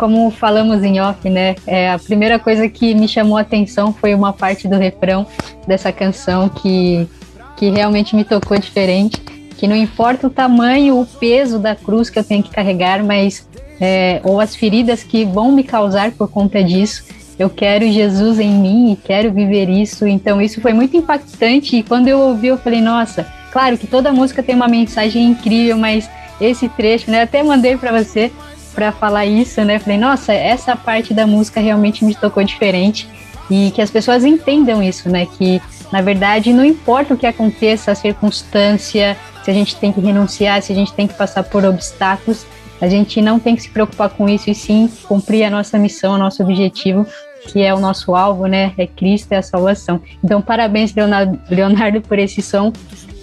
como 0.00 0.30
falamos 0.30 0.82
em 0.82 0.98
off, 0.98 1.28
né? 1.28 1.54
É, 1.66 1.90
a 1.92 1.98
primeira 1.98 2.38
coisa 2.38 2.66
que 2.70 2.94
me 2.94 3.06
chamou 3.06 3.36
a 3.36 3.42
atenção 3.42 3.92
foi 3.92 4.14
uma 4.14 4.32
parte 4.32 4.66
do 4.66 4.78
refrão 4.78 5.26
dessa 5.66 5.92
canção 5.92 6.48
que, 6.48 7.06
que 7.54 7.68
realmente 7.68 8.16
me 8.16 8.24
tocou 8.24 8.58
diferente. 8.58 9.20
Que 9.58 9.68
não 9.68 9.76
importa 9.76 10.26
o 10.26 10.30
tamanho, 10.30 10.98
o 10.98 11.04
peso 11.04 11.58
da 11.58 11.76
cruz 11.76 12.08
que 12.08 12.18
eu 12.18 12.24
tenho 12.24 12.42
que 12.42 12.48
carregar, 12.48 13.04
mas 13.04 13.46
é, 13.78 14.22
ou 14.24 14.40
as 14.40 14.56
feridas 14.56 15.02
que 15.02 15.22
vão 15.22 15.52
me 15.52 15.62
causar 15.62 16.12
por 16.12 16.30
conta 16.30 16.64
disso, 16.64 17.04
eu 17.38 17.50
quero 17.50 17.86
Jesus 17.92 18.40
em 18.40 18.54
mim 18.54 18.92
e 18.92 18.96
quero 18.96 19.30
viver 19.30 19.68
isso. 19.68 20.06
Então 20.06 20.40
isso 20.40 20.62
foi 20.62 20.72
muito 20.72 20.96
impactante 20.96 21.76
e 21.76 21.82
quando 21.82 22.08
eu 22.08 22.18
ouvi 22.20 22.46
eu 22.46 22.56
falei, 22.56 22.80
nossa, 22.80 23.26
claro 23.52 23.76
que 23.76 23.86
toda 23.86 24.10
música 24.10 24.42
tem 24.42 24.54
uma 24.54 24.66
mensagem 24.66 25.26
incrível, 25.26 25.76
mas 25.76 26.08
esse 26.40 26.70
trecho, 26.70 27.10
né? 27.10 27.20
Até 27.20 27.42
mandei 27.42 27.76
para 27.76 28.02
você 28.02 28.32
para 28.80 28.92
falar 28.92 29.26
isso, 29.26 29.62
né? 29.62 29.78
Falei, 29.78 29.98
nossa, 29.98 30.32
essa 30.32 30.74
parte 30.74 31.12
da 31.12 31.26
música 31.26 31.60
realmente 31.60 32.02
me 32.02 32.14
tocou 32.14 32.42
diferente 32.42 33.06
e 33.50 33.70
que 33.72 33.82
as 33.82 33.90
pessoas 33.90 34.24
entendam 34.24 34.82
isso, 34.82 35.10
né? 35.10 35.26
Que 35.26 35.60
na 35.92 36.00
verdade 36.00 36.50
não 36.50 36.64
importa 36.64 37.12
o 37.12 37.16
que 37.16 37.26
aconteça, 37.26 37.92
a 37.92 37.94
circunstância, 37.94 39.18
se 39.44 39.50
a 39.50 39.52
gente 39.52 39.76
tem 39.76 39.92
que 39.92 40.00
renunciar, 40.00 40.62
se 40.62 40.72
a 40.72 40.74
gente 40.74 40.94
tem 40.94 41.06
que 41.06 41.12
passar 41.12 41.42
por 41.42 41.62
obstáculos, 41.62 42.46
a 42.80 42.88
gente 42.88 43.20
não 43.20 43.38
tem 43.38 43.54
que 43.54 43.64
se 43.64 43.68
preocupar 43.68 44.08
com 44.08 44.26
isso 44.26 44.48
e 44.48 44.54
sim 44.54 44.90
cumprir 45.06 45.44
a 45.44 45.50
nossa 45.50 45.78
missão, 45.78 46.14
o 46.14 46.18
nosso 46.18 46.42
objetivo, 46.42 47.06
que 47.52 47.60
é 47.60 47.74
o 47.74 47.78
nosso 47.78 48.14
alvo, 48.14 48.46
né? 48.46 48.72
É 48.78 48.86
Cristo, 48.86 49.32
é 49.32 49.36
a 49.36 49.42
salvação. 49.42 50.00
Então, 50.24 50.40
parabéns, 50.40 50.94
Leonardo, 50.94 51.38
Leonardo 51.50 52.00
por 52.00 52.18
esse 52.18 52.40
som 52.40 52.72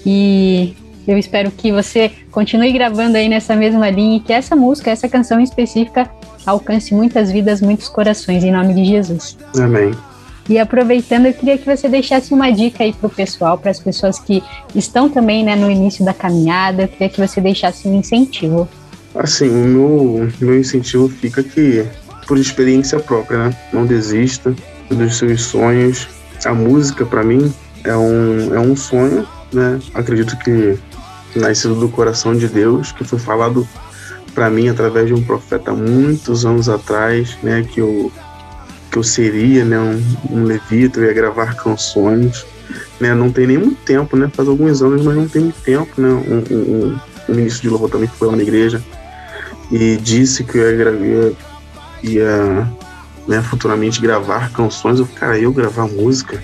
e 0.06 0.76
eu 1.08 1.18
espero 1.18 1.50
que 1.52 1.72
você 1.72 2.12
continue 2.32 2.72
gravando 2.74 3.18
aí 3.18 3.30
nessa 3.30 3.56
mesma 3.56 3.90
linha 3.90 4.18
e 4.18 4.20
que 4.20 4.34
essa 4.34 4.56
música, 4.56 4.92
essa 4.92 5.08
canção 5.08 5.40
específica, 5.40 6.10
alcance 6.46 6.94
muitas 6.94 7.32
vidas, 7.32 7.62
muitos 7.62 7.88
corações, 7.88 8.44
em 8.44 8.52
nome 8.52 8.74
de 8.74 8.86
Jesus. 8.86 9.38
Amém. 9.58 9.92
E 10.50 10.58
aproveitando, 10.58 11.26
eu 11.26 11.34
queria 11.34 11.58
que 11.58 11.66
você 11.66 11.90
deixasse 11.90 12.34
uma 12.34 12.50
dica 12.52 12.84
aí 12.84 12.94
pro 12.94 13.10
pessoal, 13.10 13.58
para 13.58 13.70
as 13.70 13.80
pessoas 13.80 14.18
que 14.18 14.42
estão 14.74 15.10
também 15.10 15.44
né, 15.44 15.56
no 15.56 15.70
início 15.70 16.06
da 16.06 16.14
caminhada, 16.14 16.84
eu 16.84 16.88
queria 16.88 17.10
que 17.10 17.20
você 17.20 17.42
deixasse 17.42 17.88
um 17.88 17.96
incentivo. 17.96 18.68
Assim, 19.14 19.50
o 19.50 19.68
meu, 19.68 20.32
meu 20.40 20.60
incentivo 20.60 21.10
fica 21.10 21.44
que, 21.44 21.86
por 22.26 22.38
experiência 22.38 23.00
própria, 23.00 23.46
né? 23.46 23.58
Não 23.74 23.86
desista 23.86 24.56
dos 24.90 25.18
seus 25.18 25.42
sonhos. 25.42 26.08
A 26.46 26.54
música, 26.54 27.06
para 27.06 27.24
mim, 27.24 27.52
é 27.84 27.96
um, 27.98 28.56
é 28.56 28.60
um 28.60 28.76
sonho, 28.76 29.28
né? 29.52 29.80
Acredito 29.94 30.38
que 30.38 30.78
nascido 31.38 31.76
do 31.76 31.90
coração 31.90 32.36
de 32.36 32.48
Deus, 32.48 32.92
que 32.92 33.04
foi 33.04 33.20
falado 33.20 33.68
para 34.34 34.50
mim 34.50 34.70
através 34.70 35.08
de 35.08 35.14
um 35.14 35.24
profeta 35.24 35.74
muitos 35.74 36.46
anos 36.46 36.70
atrás, 36.70 37.38
né? 37.42 37.64
Que 37.64 37.82
eu, 37.82 38.12
que 38.92 38.98
eu 38.98 39.04
seria, 39.04 39.66
né? 39.66 39.80
Um, 39.80 40.04
um 40.30 40.44
levita, 40.44 41.00
eu 41.00 41.06
ia 41.06 41.14
gravar 41.14 41.56
canções. 41.56 42.46
Né, 43.00 43.14
não 43.16 43.32
tem 43.32 43.48
nem 43.48 43.58
muito 43.58 43.82
tempo, 43.84 44.18
né? 44.18 44.30
Faz 44.34 44.48
alguns 44.50 44.82
anos, 44.82 45.04
mas 45.06 45.16
não 45.16 45.28
tem 45.28 45.44
muito 45.44 45.62
tempo, 45.62 45.90
né? 46.02 46.10
Um, 46.10 46.44
um, 46.54 47.00
um, 47.30 47.34
ministro 47.34 47.62
de 47.62 47.70
louvor 47.70 47.90
também 47.90 48.08
foi 48.08 48.28
lá 48.28 48.36
na 48.36 48.42
igreja 48.42 48.84
e 49.72 49.98
disse 49.98 50.44
que 50.44 50.58
eu 50.58 50.70
ia, 50.72 50.78
gra- 50.78 50.92
ia, 50.92 51.34
ia 52.04 52.68
né, 53.28 53.42
futuramente 53.42 54.02
gravar 54.02 54.52
canções. 54.52 55.00
Eu, 55.00 55.08
cara, 55.08 55.38
eu 55.38 55.52
gravar 55.54 55.88
música? 55.88 56.42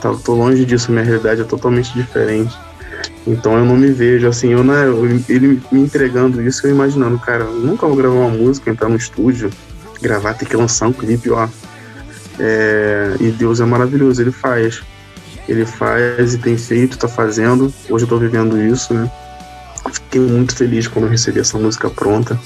Tá, 0.00 0.14
tô 0.14 0.34
longe 0.34 0.64
disso, 0.64 0.92
minha 0.92 1.04
realidade 1.04 1.40
é 1.40 1.44
totalmente 1.44 1.92
diferente. 1.92 2.56
Então 3.26 3.56
eu 3.58 3.64
não 3.64 3.76
me 3.76 3.90
vejo 3.90 4.28
assim, 4.28 4.52
eu, 4.52 4.62
né, 4.62 4.84
ele 5.28 5.60
me 5.70 5.80
entregando 5.80 6.40
isso, 6.42 6.66
eu 6.66 6.70
imaginando, 6.70 7.18
cara, 7.18 7.44
eu 7.44 7.52
nunca 7.52 7.86
vou 7.86 7.96
gravar 7.96 8.14
uma 8.14 8.28
música, 8.28 8.70
entrar 8.70 8.88
no 8.88 8.96
estúdio, 8.96 9.50
gravar, 10.00 10.34
ter 10.34 10.46
que 10.46 10.56
lançar 10.56 10.88
um 10.88 10.92
clipe, 10.92 11.30
ó. 11.30 11.48
É, 12.38 13.16
e 13.18 13.30
Deus 13.30 13.60
é 13.60 13.64
maravilhoso, 13.64 14.20
ele 14.20 14.32
faz. 14.32 14.82
Ele 15.48 15.64
faz 15.64 16.34
e 16.34 16.38
tem 16.38 16.56
feito, 16.56 16.98
tá 16.98 17.08
fazendo. 17.08 17.72
Hoje 17.88 18.04
eu 18.04 18.08
tô 18.08 18.18
vivendo 18.18 18.60
isso, 18.60 18.92
né? 18.92 19.10
Fiquei 19.92 20.20
muito 20.20 20.56
feliz 20.56 20.88
quando 20.88 21.04
eu 21.04 21.10
recebi 21.10 21.40
essa 21.40 21.56
música 21.56 21.88
pronta. 21.88 22.38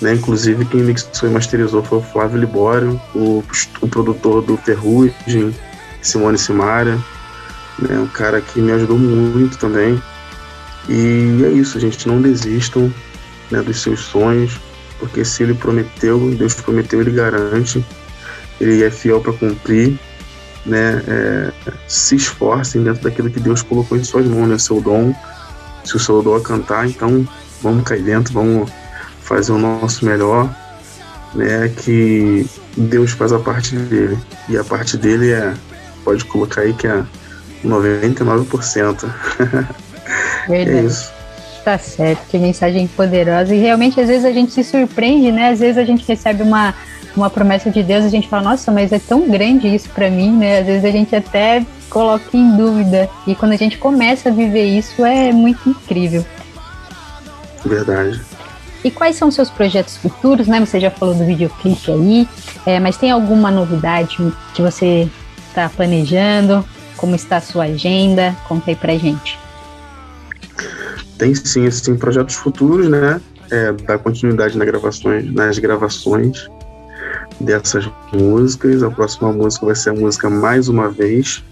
Né? 0.00 0.14
Inclusive, 0.14 0.64
quem 0.66 0.82
mixou 0.82 1.28
e 1.28 1.32
masterizou 1.32 1.82
foi 1.82 1.98
o 1.98 2.02
Flávio 2.02 2.38
Libório, 2.38 3.00
o, 3.14 3.42
o 3.80 3.88
produtor 3.88 4.42
do 4.42 4.56
Ferrugem, 4.56 5.54
Simone 6.02 6.36
Simara, 6.36 6.98
né? 7.78 7.98
um 7.98 8.06
cara 8.06 8.40
que 8.40 8.60
me 8.60 8.72
ajudou 8.72 8.98
muito 8.98 9.58
também. 9.58 10.00
E 10.88 11.42
é 11.44 11.48
isso, 11.50 11.78
gente. 11.80 12.06
Não 12.08 12.20
desistam 12.20 12.92
né, 13.50 13.60
dos 13.62 13.80
seus 13.80 14.00
sonhos, 14.00 14.58
porque 14.98 15.24
se 15.24 15.42
ele 15.42 15.54
prometeu, 15.54 16.18
Deus 16.34 16.54
prometeu, 16.54 17.00
ele 17.00 17.10
garante. 17.10 17.84
Ele 18.60 18.82
é 18.82 18.90
fiel 18.90 19.20
para 19.20 19.32
cumprir. 19.32 19.98
Né, 20.64 21.00
é, 21.06 21.52
se 21.86 22.16
esforcem 22.16 22.82
dentro 22.82 23.04
daquilo 23.04 23.30
que 23.30 23.38
Deus 23.38 23.62
colocou 23.62 23.96
em 23.96 24.02
suas 24.02 24.26
mãos, 24.26 24.48
né, 24.48 24.58
seu 24.58 24.80
dom. 24.80 25.14
Se 25.84 25.94
o 25.94 25.98
seu 26.00 26.20
dom 26.22 26.36
é 26.36 26.40
cantar, 26.40 26.88
então 26.88 27.26
vamos 27.62 27.84
cair 27.84 28.02
dentro, 28.02 28.32
vamos 28.32 28.68
fazer 29.20 29.52
o 29.52 29.58
nosso 29.58 30.04
melhor, 30.04 30.52
né, 31.34 31.68
que 31.68 32.44
Deus 32.76 33.12
faz 33.12 33.32
a 33.32 33.38
parte 33.38 33.76
dele. 33.76 34.18
E 34.48 34.56
a 34.56 34.64
parte 34.64 34.96
dele 34.96 35.30
é, 35.30 35.54
pode 36.04 36.24
colocar 36.24 36.62
aí 36.62 36.74
que 36.74 36.88
é 36.88 37.04
99%. 37.64 39.08
é 40.48 40.62
isso. 40.82 41.12
Tá 41.64 41.78
certo, 41.78 42.28
que 42.28 42.38
mensagem 42.38 42.86
poderosa. 42.86 43.54
E 43.54 43.58
realmente, 43.58 44.00
às 44.00 44.06
vezes, 44.06 44.24
a 44.24 44.30
gente 44.30 44.52
se 44.52 44.62
surpreende, 44.62 45.32
né? 45.32 45.50
Às 45.50 45.58
vezes 45.58 45.76
a 45.76 45.84
gente 45.84 46.06
recebe 46.06 46.42
uma, 46.42 46.72
uma 47.16 47.28
promessa 47.28 47.70
de 47.70 47.82
Deus 47.82 48.04
e 48.04 48.06
a 48.06 48.10
gente 48.10 48.28
fala, 48.28 48.50
nossa, 48.50 48.70
mas 48.70 48.92
é 48.92 49.00
tão 49.00 49.28
grande 49.28 49.74
isso 49.74 49.88
pra 49.88 50.08
mim, 50.08 50.30
né? 50.30 50.60
Às 50.60 50.66
vezes 50.66 50.84
a 50.84 50.90
gente 50.90 51.16
até 51.16 51.66
coloca 51.90 52.36
em 52.36 52.56
dúvida. 52.56 53.10
E 53.26 53.34
quando 53.34 53.52
a 53.52 53.56
gente 53.56 53.78
começa 53.78 54.28
a 54.28 54.32
viver 54.32 54.64
isso, 54.64 55.04
é 55.04 55.32
muito 55.32 55.68
incrível. 55.68 56.24
Verdade. 57.64 58.20
E 58.84 58.90
quais 58.92 59.16
são 59.16 59.26
os 59.26 59.34
seus 59.34 59.50
projetos 59.50 59.96
futuros, 59.96 60.46
né? 60.46 60.60
Você 60.60 60.78
já 60.78 60.92
falou 60.92 61.16
do 61.16 61.24
videoclipe 61.24 61.90
aí, 61.90 62.28
é, 62.64 62.78
mas 62.78 62.96
tem 62.96 63.10
alguma 63.10 63.50
novidade 63.50 64.16
que 64.54 64.62
você 64.62 65.08
está 65.48 65.68
planejando? 65.68 66.64
Como 66.96 67.14
está 67.14 67.36
a 67.36 67.40
sua 67.40 67.64
agenda? 67.64 68.34
Conta 68.48 68.70
aí 68.70 68.76
pra 68.76 68.96
gente. 68.96 69.38
Tem 71.18 71.34
sim, 71.34 71.66
assim, 71.66 71.96
projetos 71.96 72.34
futuros, 72.34 72.88
né? 72.88 73.20
É, 73.50 73.98
continuidade 73.98 74.58
nas 74.58 74.66
gravações, 74.66 75.32
nas 75.32 75.58
gravações 75.58 76.48
dessas 77.40 77.88
músicas. 78.12 78.82
A 78.82 78.90
próxima 78.90 79.32
música 79.32 79.66
vai 79.66 79.74
ser 79.74 79.90
a 79.90 79.94
música 79.94 80.28
Mais 80.28 80.68
Uma 80.68 80.90
Vez, 80.90 81.42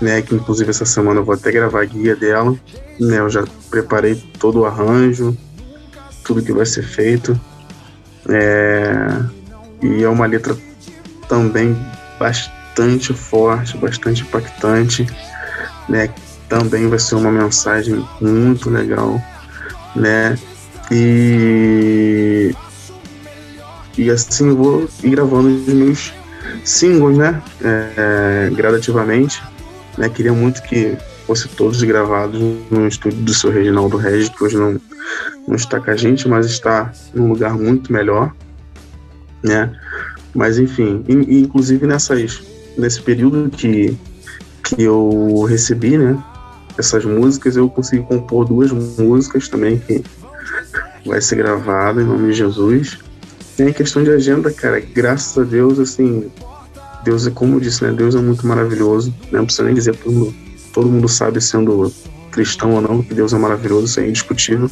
né? 0.00 0.22
Que 0.22 0.34
inclusive 0.34 0.70
essa 0.70 0.84
semana 0.84 1.20
eu 1.20 1.24
vou 1.24 1.34
até 1.34 1.50
gravar 1.52 1.82
a 1.82 1.84
guia 1.84 2.16
dela. 2.16 2.56
Né, 3.00 3.18
eu 3.18 3.28
já 3.28 3.44
preparei 3.70 4.14
todo 4.38 4.60
o 4.60 4.64
arranjo, 4.64 5.36
tudo 6.24 6.42
que 6.42 6.52
vai 6.52 6.64
ser 6.64 6.84
feito. 6.84 7.38
É, 8.28 8.94
e 9.82 10.02
é 10.02 10.08
uma 10.08 10.26
letra 10.26 10.56
também 11.28 11.76
bastante 12.18 12.63
forte, 13.14 13.76
bastante 13.76 14.22
impactante, 14.22 15.06
né? 15.88 16.08
Também 16.48 16.88
vai 16.88 16.98
ser 16.98 17.14
uma 17.14 17.30
mensagem 17.30 18.04
muito 18.20 18.68
legal, 18.70 19.20
né? 19.96 20.38
E 20.90 22.54
e 23.96 24.10
assim 24.10 24.48
eu 24.48 24.56
vou 24.56 24.88
ir 25.02 25.10
gravando 25.10 25.48
os 25.48 25.66
meus 25.66 26.12
singles, 26.64 27.16
né? 27.16 27.40
É, 27.62 28.50
gradativamente, 28.54 29.42
né? 29.96 30.08
Queria 30.08 30.32
muito 30.32 30.62
que 30.62 30.96
fosse 31.26 31.48
todos 31.48 31.82
gravados 31.82 32.40
no 32.70 32.86
estúdio 32.86 33.20
do 33.20 33.32
seu 33.32 33.50
Reginaldo 33.50 33.96
Regis, 33.96 34.28
que 34.28 34.44
hoje 34.44 34.56
não, 34.56 34.78
não 35.48 35.56
está 35.56 35.80
com 35.80 35.90
a 35.90 35.96
gente, 35.96 36.28
mas 36.28 36.44
está 36.46 36.92
num 37.14 37.28
lugar 37.28 37.54
muito 37.54 37.92
melhor, 37.92 38.32
né? 39.42 39.70
Mas 40.34 40.58
enfim, 40.58 41.04
in- 41.08 41.40
inclusive 41.42 41.86
nessas, 41.86 42.42
nesse 42.76 43.00
período 43.02 43.50
que, 43.50 43.96
que 44.64 44.82
eu 44.82 45.44
recebi, 45.44 45.96
né? 45.96 46.22
Essas 46.76 47.04
músicas, 47.04 47.56
eu 47.56 47.68
consegui 47.68 48.02
compor 48.02 48.44
duas 48.44 48.72
músicas 48.72 49.48
também 49.48 49.78
que 49.78 50.02
vai 51.06 51.20
ser 51.20 51.36
gravada 51.36 52.02
em 52.02 52.04
nome 52.04 52.32
de 52.32 52.38
Jesus. 52.38 52.98
Tem 53.56 53.68
a 53.68 53.72
questão 53.72 54.02
de 54.02 54.10
agenda, 54.10 54.50
cara, 54.50 54.80
graças 54.80 55.38
a 55.38 55.44
Deus, 55.44 55.78
assim, 55.78 56.30
Deus 57.04 57.26
é 57.26 57.30
como 57.30 57.56
eu 57.56 57.60
disse, 57.60 57.84
né? 57.84 57.92
Deus 57.92 58.14
é 58.14 58.18
muito 58.18 58.46
maravilhoso, 58.46 59.14
né? 59.30 59.38
Não 59.38 59.44
precisa 59.44 59.64
nem 59.64 59.74
dizer, 59.74 59.94
todo 59.96 60.12
mundo, 60.12 60.34
todo 60.72 60.88
mundo 60.88 61.08
sabe, 61.08 61.40
sendo 61.40 61.92
cristão 62.32 62.72
ou 62.72 62.80
não, 62.80 63.02
que 63.02 63.14
Deus 63.14 63.32
é 63.32 63.38
maravilhoso, 63.38 63.84
isso 63.84 64.00
é 64.00 64.08
indiscutível. 64.08 64.68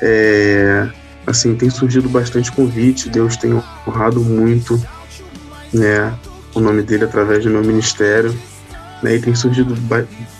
É, 0.00 0.88
assim, 1.26 1.54
tem 1.54 1.68
surgido 1.68 2.08
bastante 2.08 2.50
convite, 2.50 3.10
Deus 3.10 3.36
tem 3.36 3.52
honrado 3.86 4.20
muito, 4.20 4.80
né? 5.72 6.14
O 6.54 6.60
nome 6.60 6.82
dele 6.82 7.04
através 7.04 7.44
do 7.44 7.50
meu 7.50 7.62
ministério, 7.62 8.34
né? 9.02 9.16
E 9.16 9.20
tem 9.20 9.34
surgido 9.34 9.76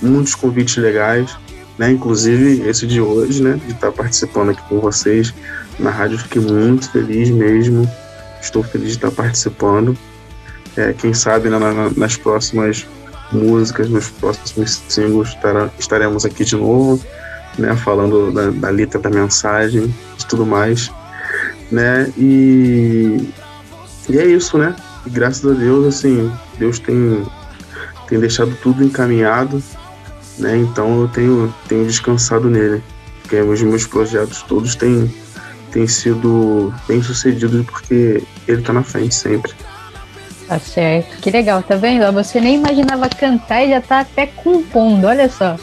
muitos 0.00 0.34
convites 0.34 0.76
legais, 0.76 1.30
né? 1.78 1.90
Inclusive 1.90 2.68
esse 2.68 2.86
de 2.86 3.00
hoje, 3.00 3.42
né? 3.42 3.58
De 3.66 3.72
estar 3.72 3.90
participando 3.92 4.50
aqui 4.50 4.62
com 4.68 4.78
vocês 4.80 5.34
na 5.78 5.90
rádio, 5.90 6.18
fiquei 6.18 6.40
muito 6.40 6.90
feliz 6.90 7.30
mesmo. 7.30 7.90
Estou 8.40 8.62
feliz 8.62 8.90
de 8.90 8.94
estar 8.96 9.10
participando. 9.10 9.96
É, 10.76 10.92
quem 10.92 11.12
sabe 11.14 11.48
na- 11.48 11.90
nas 11.96 12.16
próximas 12.16 12.86
músicas, 13.32 13.88
nos 13.88 14.08
próximos 14.10 14.82
singles, 14.88 15.36
estaremos 15.78 16.24
aqui 16.24 16.44
de 16.44 16.54
novo, 16.56 17.04
né? 17.58 17.74
Falando 17.76 18.30
da, 18.30 18.50
da 18.50 18.70
letra 18.70 19.00
da 19.00 19.10
mensagem, 19.10 19.92
de 20.16 20.26
tudo 20.26 20.46
mais, 20.46 20.90
né? 21.72 22.12
E, 22.16 23.28
e 24.08 24.18
é 24.18 24.26
isso, 24.26 24.58
né? 24.58 24.76
E 25.06 25.10
graças 25.10 25.44
a 25.44 25.54
Deus, 25.54 25.86
assim, 25.86 26.32
Deus 26.58 26.78
tem, 26.78 27.24
tem 28.08 28.18
deixado 28.18 28.56
tudo 28.62 28.84
encaminhado, 28.84 29.62
né? 30.38 30.56
Então 30.56 31.02
eu 31.02 31.08
tenho, 31.08 31.54
tenho 31.68 31.86
descansado 31.86 32.48
nele. 32.48 32.82
Porque 33.22 33.40
os 33.40 33.62
meus 33.62 33.86
projetos 33.86 34.42
todos 34.42 34.74
têm, 34.74 35.12
têm 35.72 35.86
sido 35.86 36.72
bem 36.86 37.02
sucedidos 37.02 37.64
porque 37.66 38.22
ele 38.46 38.62
tá 38.62 38.72
na 38.72 38.82
frente 38.82 39.14
sempre. 39.14 39.52
Tá 40.46 40.58
certo. 40.58 41.20
Que 41.20 41.30
legal, 41.30 41.62
tá 41.62 41.74
vendo? 41.76 42.10
Você 42.12 42.40
nem 42.40 42.56
imaginava 42.56 43.08
cantar 43.08 43.64
e 43.64 43.70
já 43.70 43.80
tá 43.80 44.00
até 44.00 44.26
compondo, 44.26 45.06
olha 45.06 45.28
só. 45.28 45.56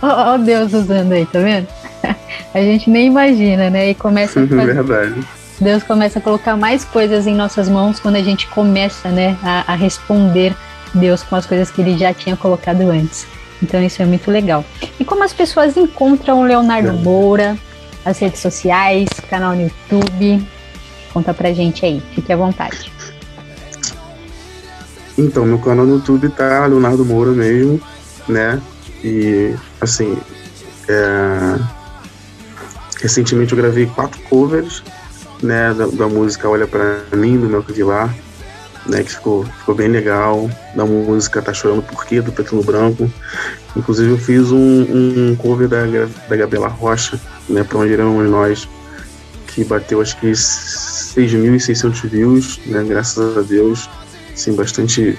Ó, 0.00 0.34
ó 0.34 0.38
Deus 0.38 0.72
usando 0.72 1.12
aí, 1.12 1.26
tá 1.26 1.40
vendo? 1.40 1.66
A 2.54 2.60
gente 2.60 2.88
nem 2.88 3.08
imagina, 3.08 3.68
né? 3.68 3.90
E 3.90 3.94
começa 3.94 4.40
a 4.40 4.46
fazer, 4.48 4.74
Verdade. 4.74 5.35
Deus 5.60 5.82
começa 5.82 6.18
a 6.18 6.22
colocar 6.22 6.56
mais 6.56 6.84
coisas 6.84 7.26
em 7.26 7.34
nossas 7.34 7.68
mãos 7.68 7.98
quando 7.98 8.16
a 8.16 8.22
gente 8.22 8.46
começa, 8.48 9.08
né, 9.08 9.36
a, 9.42 9.72
a 9.72 9.74
responder 9.74 10.54
Deus 10.94 11.22
com 11.22 11.36
as 11.36 11.46
coisas 11.46 11.70
que 11.70 11.80
ele 11.80 11.96
já 11.96 12.12
tinha 12.12 12.36
colocado 12.36 12.82
antes. 12.82 13.26
Então 13.62 13.82
isso 13.82 14.02
é 14.02 14.04
muito 14.04 14.30
legal. 14.30 14.64
E 15.00 15.04
como 15.04 15.24
as 15.24 15.32
pessoas 15.32 15.76
encontram 15.76 16.40
o 16.40 16.44
Leonardo 16.44 16.92
Moura, 16.92 17.56
as 18.04 18.18
redes 18.18 18.40
sociais, 18.40 19.08
canal 19.28 19.54
no 19.54 19.62
YouTube? 19.62 20.46
Conta 21.12 21.32
pra 21.32 21.52
gente 21.52 21.84
aí, 21.84 22.02
fique 22.14 22.32
à 22.32 22.36
vontade. 22.36 22.92
Então, 25.18 25.46
meu 25.46 25.58
canal 25.58 25.86
no 25.86 25.94
YouTube 25.94 26.28
tá 26.28 26.66
Leonardo 26.66 27.04
Moura 27.04 27.30
mesmo, 27.30 27.80
né? 28.28 28.60
E, 29.02 29.54
assim, 29.80 30.18
é, 30.88 31.58
recentemente 33.00 33.52
eu 33.52 33.58
gravei 33.58 33.86
quatro 33.86 34.20
covers, 34.28 34.82
né? 35.42 35.74
Da, 35.74 35.86
da 35.86 36.06
música 36.08 36.48
Olha 36.48 36.66
Pra 36.66 36.98
Mim, 37.12 37.38
do 37.38 37.48
Melco 37.48 37.72
Vilar, 37.72 38.14
né? 38.86 39.02
Que 39.02 39.10
ficou, 39.12 39.44
ficou 39.44 39.74
bem 39.74 39.88
legal. 39.88 40.50
Da 40.74 40.84
música 40.84 41.42
Tá 41.42 41.52
Chorando 41.52 41.82
Por 41.82 42.04
Quê, 42.04 42.20
do 42.20 42.32
Preto 42.32 42.54
no 42.56 42.62
Branco. 42.62 43.10
Inclusive 43.76 44.10
eu 44.10 44.18
fiz 44.18 44.50
um, 44.52 45.30
um 45.30 45.36
cover 45.36 45.68
da, 45.68 45.82
da 46.28 46.36
Gabriela 46.36 46.68
Rocha, 46.68 47.20
né? 47.48 47.62
Pra 47.64 47.78
onde 47.78 47.92
iremos 47.92 48.28
nós, 48.30 48.68
que 49.48 49.64
bateu 49.64 50.00
acho 50.00 50.18
que 50.18 50.30
6.600 50.30 52.08
views, 52.08 52.60
né? 52.66 52.84
Graças 52.86 53.36
a 53.36 53.42
Deus. 53.42 53.88
Assim, 54.32 54.54
bastante 54.54 55.18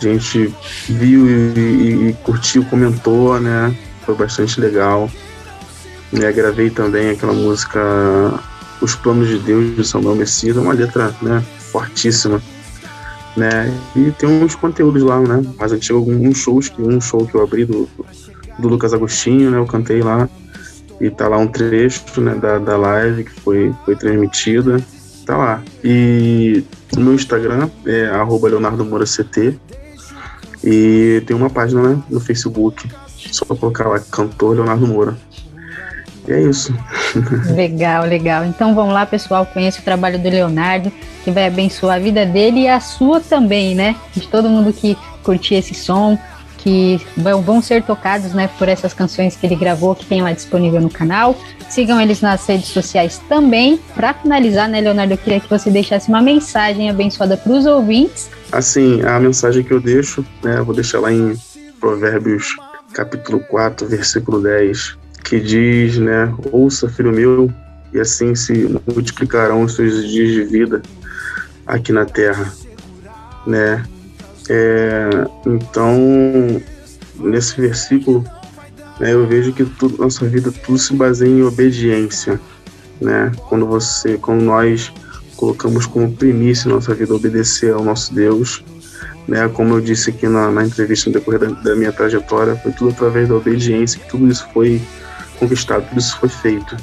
gente 0.00 0.54
viu 0.88 1.26
e, 1.26 1.58
e- 1.58 2.08
e 2.08 2.12
curtiu, 2.22 2.64
comentou, 2.66 3.40
né? 3.40 3.74
Foi 4.04 4.14
bastante 4.14 4.60
legal. 4.60 5.10
Né, 6.12 6.30
gravei 6.30 6.70
também 6.70 7.10
aquela 7.10 7.32
música 7.32 7.80
Os 8.86 8.94
Planos 8.94 9.26
de 9.26 9.40
Deus 9.40 9.74
de 9.74 9.84
Samuel 9.84 10.14
Messias, 10.14 10.56
é 10.56 10.60
uma 10.60 10.72
letra 10.72 11.12
né, 11.20 11.42
fortíssima. 11.58 12.40
Né? 13.36 13.76
E 13.96 14.12
tem 14.12 14.28
uns 14.28 14.54
conteúdos 14.54 15.02
lá, 15.02 15.20
né? 15.20 15.42
Mais 15.58 15.72
antigo, 15.72 15.98
alguns 15.98 16.38
shows, 16.38 16.68
que 16.68 16.80
um 16.80 17.00
show 17.00 17.26
que 17.26 17.34
eu 17.34 17.42
abri 17.42 17.64
do, 17.64 17.88
do 18.60 18.68
Lucas 18.68 18.94
Agostinho, 18.94 19.50
né? 19.50 19.58
Eu 19.58 19.66
cantei 19.66 20.00
lá. 20.00 20.28
E 21.00 21.10
tá 21.10 21.26
lá 21.26 21.36
um 21.36 21.48
trecho 21.48 22.20
né, 22.20 22.36
da, 22.36 22.58
da 22.58 22.76
live 22.76 23.24
que 23.24 23.40
foi, 23.40 23.74
foi 23.84 23.96
transmitida. 23.96 24.80
Tá 25.26 25.36
lá. 25.36 25.62
E 25.82 26.64
o 26.96 27.00
meu 27.00 27.14
Instagram 27.14 27.68
é 27.84 28.06
arroba 28.06 28.48
Leonardo 28.48 28.84
Moura 28.84 29.04
CT. 29.04 29.58
E 30.62 31.22
tem 31.26 31.36
uma 31.36 31.50
página 31.50 31.82
né, 31.82 32.02
no 32.08 32.20
Facebook. 32.20 32.88
Só 33.32 33.44
colocar 33.46 33.88
lá, 33.88 33.98
cantor 33.98 34.54
Leonardo 34.54 34.86
Moura. 34.86 35.18
E 36.28 36.32
é 36.32 36.42
isso. 36.42 36.72
Legal, 37.54 38.04
legal. 38.04 38.44
Então 38.44 38.74
vamos 38.74 38.92
lá, 38.92 39.06
pessoal. 39.06 39.46
Conheça 39.46 39.80
o 39.80 39.84
trabalho 39.84 40.18
do 40.18 40.28
Leonardo, 40.28 40.92
que 41.24 41.30
vai 41.30 41.46
abençoar 41.46 41.96
a 41.96 41.98
vida 41.98 42.24
dele 42.24 42.60
e 42.60 42.68
a 42.68 42.80
sua 42.80 43.20
também, 43.20 43.74
né? 43.74 43.96
De 44.14 44.26
todo 44.28 44.48
mundo 44.48 44.72
que 44.72 44.96
curtir 45.22 45.54
esse 45.56 45.74
som, 45.74 46.18
que 46.66 47.00
vão, 47.16 47.62
ser 47.62 47.84
tocados 47.84 48.32
né, 48.32 48.50
por 48.58 48.68
essas 48.68 48.92
canções 48.92 49.36
que 49.36 49.46
ele 49.46 49.54
gravou, 49.54 49.94
que 49.94 50.04
tem 50.04 50.20
lá 50.20 50.32
disponível 50.32 50.80
no 50.80 50.90
canal. 50.90 51.36
Sigam 51.68 52.00
eles 52.00 52.20
nas 52.20 52.44
redes 52.44 52.68
sociais 52.68 53.20
também. 53.28 53.78
Para 53.94 54.14
finalizar, 54.14 54.68
né, 54.68 54.80
Leonardo, 54.80 55.12
eu 55.12 55.18
queria 55.18 55.38
que 55.38 55.48
você 55.48 55.70
deixasse 55.70 56.08
uma 56.08 56.20
mensagem 56.20 56.90
abençoada 56.90 57.36
para 57.36 57.52
os 57.52 57.66
ouvintes. 57.66 58.28
Assim, 58.50 59.00
a 59.02 59.20
mensagem 59.20 59.62
que 59.62 59.72
eu 59.72 59.80
deixo, 59.80 60.24
né, 60.42 60.58
eu 60.58 60.64
vou 60.64 60.74
deixar 60.74 60.98
lá 60.98 61.12
em 61.12 61.36
Provérbios 61.78 62.56
capítulo 62.92 63.40
4, 63.40 63.86
versículo 63.86 64.40
10, 64.40 64.96
que 65.28 65.40
diz, 65.40 65.98
né, 65.98 66.32
ouça, 66.52 66.88
filho 66.88 67.12
meu, 67.12 67.52
e 67.92 67.98
assim 67.98 68.34
se 68.34 68.68
multiplicarão 68.86 69.62
os 69.62 69.74
seus 69.74 70.08
dias 70.08 70.32
de 70.32 70.44
vida 70.44 70.82
aqui 71.66 71.92
na 71.92 72.04
terra, 72.04 72.52
né? 73.46 73.84
É, 74.48 75.10
então, 75.44 76.62
nesse 77.16 77.60
versículo, 77.60 78.24
né, 79.00 79.12
eu 79.14 79.26
vejo 79.26 79.52
que 79.52 79.64
tudo, 79.64 79.98
nossa 79.98 80.26
vida 80.28 80.52
tudo 80.52 80.78
se 80.78 80.94
baseia 80.94 81.28
em 81.28 81.42
obediência, 81.42 82.40
né? 83.00 83.32
Quando 83.48 83.66
você, 83.66 84.16
quando 84.16 84.42
nós 84.42 84.92
colocamos 85.36 85.86
como 85.86 86.12
primícia 86.12 86.70
nossa 86.70 86.94
vida 86.94 87.12
obedecer 87.12 87.74
ao 87.74 87.82
nosso 87.82 88.14
Deus, 88.14 88.64
né? 89.26 89.48
Como 89.48 89.74
eu 89.74 89.80
disse 89.80 90.10
aqui 90.10 90.28
na, 90.28 90.52
na 90.52 90.64
entrevista 90.64 91.10
no 91.10 91.14
decorrer 91.14 91.40
da, 91.40 91.46
da 91.48 91.74
minha 91.74 91.92
trajetória, 91.92 92.54
foi 92.54 92.70
tudo 92.70 92.90
através 92.90 93.28
da 93.28 93.34
obediência 93.34 93.98
que 93.98 94.08
tudo 94.08 94.28
isso 94.28 94.46
foi 94.54 94.80
conquistado, 95.38 95.88
tudo 95.88 95.98
isso 95.98 96.18
foi 96.18 96.28
feito, 96.28 96.76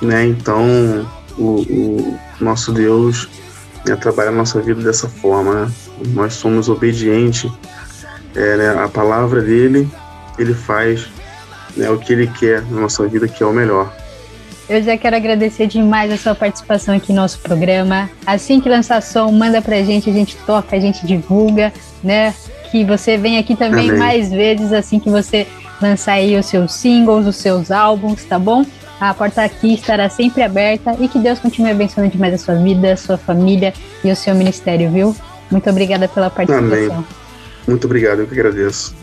né? 0.00 0.26
Então, 0.26 1.08
o, 1.38 1.60
o 1.62 2.18
nosso 2.40 2.72
Deus 2.72 3.28
né, 3.86 3.96
trabalha 3.96 4.30
a 4.30 4.32
nossa 4.32 4.60
vida 4.60 4.82
dessa 4.82 5.08
forma, 5.08 5.66
né? 5.66 5.72
Nós 6.08 6.34
somos 6.34 6.68
obedientes, 6.68 7.50
é, 8.34 8.56
né, 8.56 8.82
a 8.82 8.88
palavra 8.88 9.40
dele, 9.42 9.88
ele 10.38 10.54
faz 10.54 11.06
né, 11.76 11.88
o 11.90 11.98
que 11.98 12.12
ele 12.12 12.26
quer 12.26 12.62
na 12.70 12.80
nossa 12.80 13.06
vida, 13.06 13.28
que 13.28 13.42
é 13.42 13.46
o 13.46 13.52
melhor. 13.52 13.92
Eu 14.68 14.82
já 14.82 14.96
quero 14.96 15.14
agradecer 15.14 15.66
demais 15.66 16.10
a 16.10 16.16
sua 16.16 16.34
participação 16.34 16.94
aqui 16.94 17.12
no 17.12 17.20
nosso 17.20 17.38
programa. 17.40 18.08
Assim 18.26 18.60
que 18.60 18.68
lançar 18.68 19.02
som, 19.02 19.30
manda 19.30 19.60
pra 19.60 19.82
gente, 19.82 20.08
a 20.08 20.12
gente 20.12 20.36
toca, 20.38 20.74
a 20.74 20.80
gente 20.80 21.06
divulga, 21.06 21.72
né? 22.02 22.34
Que 22.70 22.82
você 22.82 23.18
vem 23.18 23.36
aqui 23.36 23.54
também 23.54 23.90
Amém. 23.90 23.98
mais 23.98 24.30
vezes, 24.30 24.72
assim 24.72 24.98
que 24.98 25.10
você 25.10 25.46
lançar 25.80 26.14
aí 26.14 26.36
os 26.36 26.46
seus 26.46 26.72
singles, 26.72 27.26
os 27.26 27.36
seus 27.36 27.70
álbuns, 27.70 28.24
tá 28.24 28.38
bom? 28.38 28.64
A 29.00 29.12
porta 29.12 29.42
aqui 29.42 29.74
estará 29.74 30.08
sempre 30.08 30.42
aberta 30.42 30.96
e 31.00 31.08
que 31.08 31.18
Deus 31.18 31.38
continue 31.38 31.70
abençoando 31.70 32.10
demais 32.10 32.34
a 32.34 32.38
sua 32.38 32.54
vida, 32.54 32.92
a 32.92 32.96
sua 32.96 33.18
família 33.18 33.74
e 34.02 34.10
o 34.10 34.16
seu 34.16 34.34
ministério, 34.34 34.90
viu? 34.90 35.16
Muito 35.50 35.68
obrigada 35.68 36.08
pela 36.08 36.30
participação. 36.30 36.96
Amém. 36.96 37.06
Muito 37.66 37.84
obrigado, 37.86 38.20
eu 38.20 38.26
que 38.26 38.34
agradeço. 38.34 38.94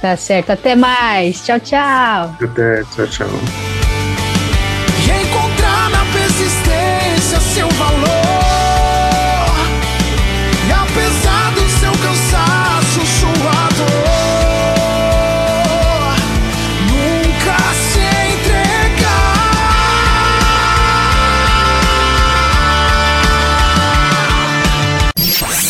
Tá 0.00 0.16
certo, 0.16 0.50
até 0.50 0.76
mais. 0.76 1.44
Tchau, 1.44 1.58
tchau. 1.58 2.36
Até, 2.40 2.82
tchau, 2.94 3.06
tchau. 3.06 3.77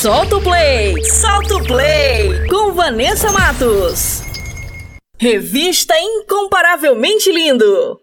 Solta 0.09 0.39
o 0.39 0.41
play! 0.43 1.05
Solta 1.05 1.57
o 1.57 1.63
play! 1.63 2.49
Com 2.49 2.73
Vanessa 2.73 3.31
Matos. 3.31 4.23
Revista 5.19 5.95
Incomparavelmente 6.01 7.31
Lindo. 7.31 8.01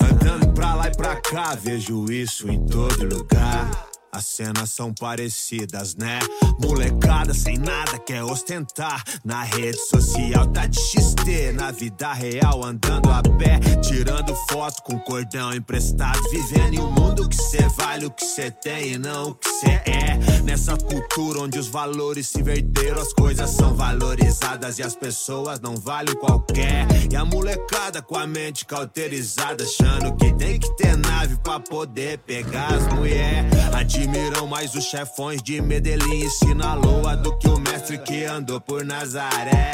Andando 0.00 0.54
pra 0.54 0.74
lá 0.76 0.86
e 0.86 0.96
pra 0.96 1.16
cá, 1.16 1.56
vejo 1.56 2.04
isso 2.08 2.48
em 2.48 2.64
todo 2.64 3.04
lugar. 3.04 3.95
As 4.12 4.26
cenas 4.26 4.70
são 4.70 4.94
parecidas, 4.94 5.94
né? 5.94 6.18
Molecada 6.60 7.34
sem 7.34 7.58
nada 7.58 7.98
quer 7.98 8.22
ostentar. 8.22 9.02
Na 9.24 9.42
rede 9.42 9.78
social 9.78 10.46
tá 10.46 10.66
de 10.66 10.78
XT. 10.78 11.52
Na 11.54 11.70
vida 11.70 12.12
real 12.12 12.64
andando 12.64 13.10
a 13.10 13.22
pé. 13.22 13.60
Tirando 13.82 14.34
foto 14.50 14.82
com 14.82 14.98
cordão 15.00 15.52
emprestado. 15.52 16.20
Vivendo 16.30 16.74
em 16.74 16.80
um 16.80 16.90
mundo 16.90 17.28
que 17.28 17.36
cê 17.36 17.68
vale 17.76 18.06
o 18.06 18.10
que 18.10 18.24
cê 18.24 18.50
tem 18.50 18.92
e 18.92 18.98
não 18.98 19.30
o 19.30 19.34
que 19.34 19.48
cê 19.48 19.82
é. 19.84 20.42
Nessa 20.44 20.76
cultura 20.76 21.40
onde 21.40 21.58
os 21.58 21.68
valores 21.68 22.28
se 22.28 22.40
inverteram, 22.40 23.02
as 23.02 23.12
coisas 23.12 23.50
são 23.50 23.74
valorizadas 23.74 24.78
e 24.78 24.82
as 24.82 24.94
pessoas 24.94 25.60
não 25.60 25.76
valem 25.76 26.14
qualquer. 26.16 26.86
E 27.10 27.16
a 27.16 27.24
molecada 27.24 28.00
com 28.00 28.16
a 28.16 28.26
mente 28.26 28.64
cauterizada, 28.64 29.64
achando 29.64 30.16
que 30.16 30.32
tem 30.34 30.58
que 30.58 30.74
ter 30.76 30.96
nave 30.96 31.36
pra 31.42 31.60
poder 31.60 32.18
pegar 32.18 32.74
as 32.74 32.86
mulheres. 32.94 33.54
Admiram 33.96 34.46
mais 34.46 34.74
os 34.74 34.84
chefões 34.84 35.42
de 35.42 35.58
Medellín 35.62 36.26
e 36.26 36.28
Sinaloa 36.28 37.16
do 37.16 37.34
que 37.38 37.48
o 37.48 37.58
mestre 37.58 37.96
que 37.96 38.24
andou 38.24 38.60
por 38.60 38.84
Nazaré. 38.84 39.70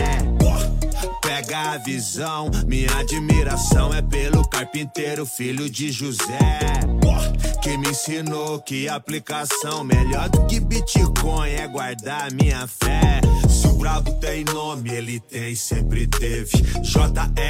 Pega 1.20 1.72
a 1.72 1.78
visão, 1.78 2.48
minha 2.64 2.96
admiração 2.98 3.92
é 3.92 4.00
pelo 4.00 4.48
carpinteiro, 4.48 5.26
filho 5.26 5.68
de 5.68 5.90
José. 5.90 6.60
Que 7.60 7.76
me 7.76 7.88
ensinou 7.88 8.60
que 8.60 8.88
aplicação 8.88 9.82
melhor 9.82 10.28
do 10.28 10.46
que 10.46 10.60
Bitcoin 10.60 11.50
é 11.50 11.66
guardar 11.66 12.32
minha 12.32 12.68
fé. 12.68 13.20
Se 13.48 13.66
o 13.66 13.72
brabo 13.72 14.12
tem 14.20 14.44
nome, 14.44 14.88
ele 14.88 15.18
tem, 15.18 15.56
sempre 15.56 16.06
teve. 16.06 16.62
J-E-S-U-S. 16.82 17.42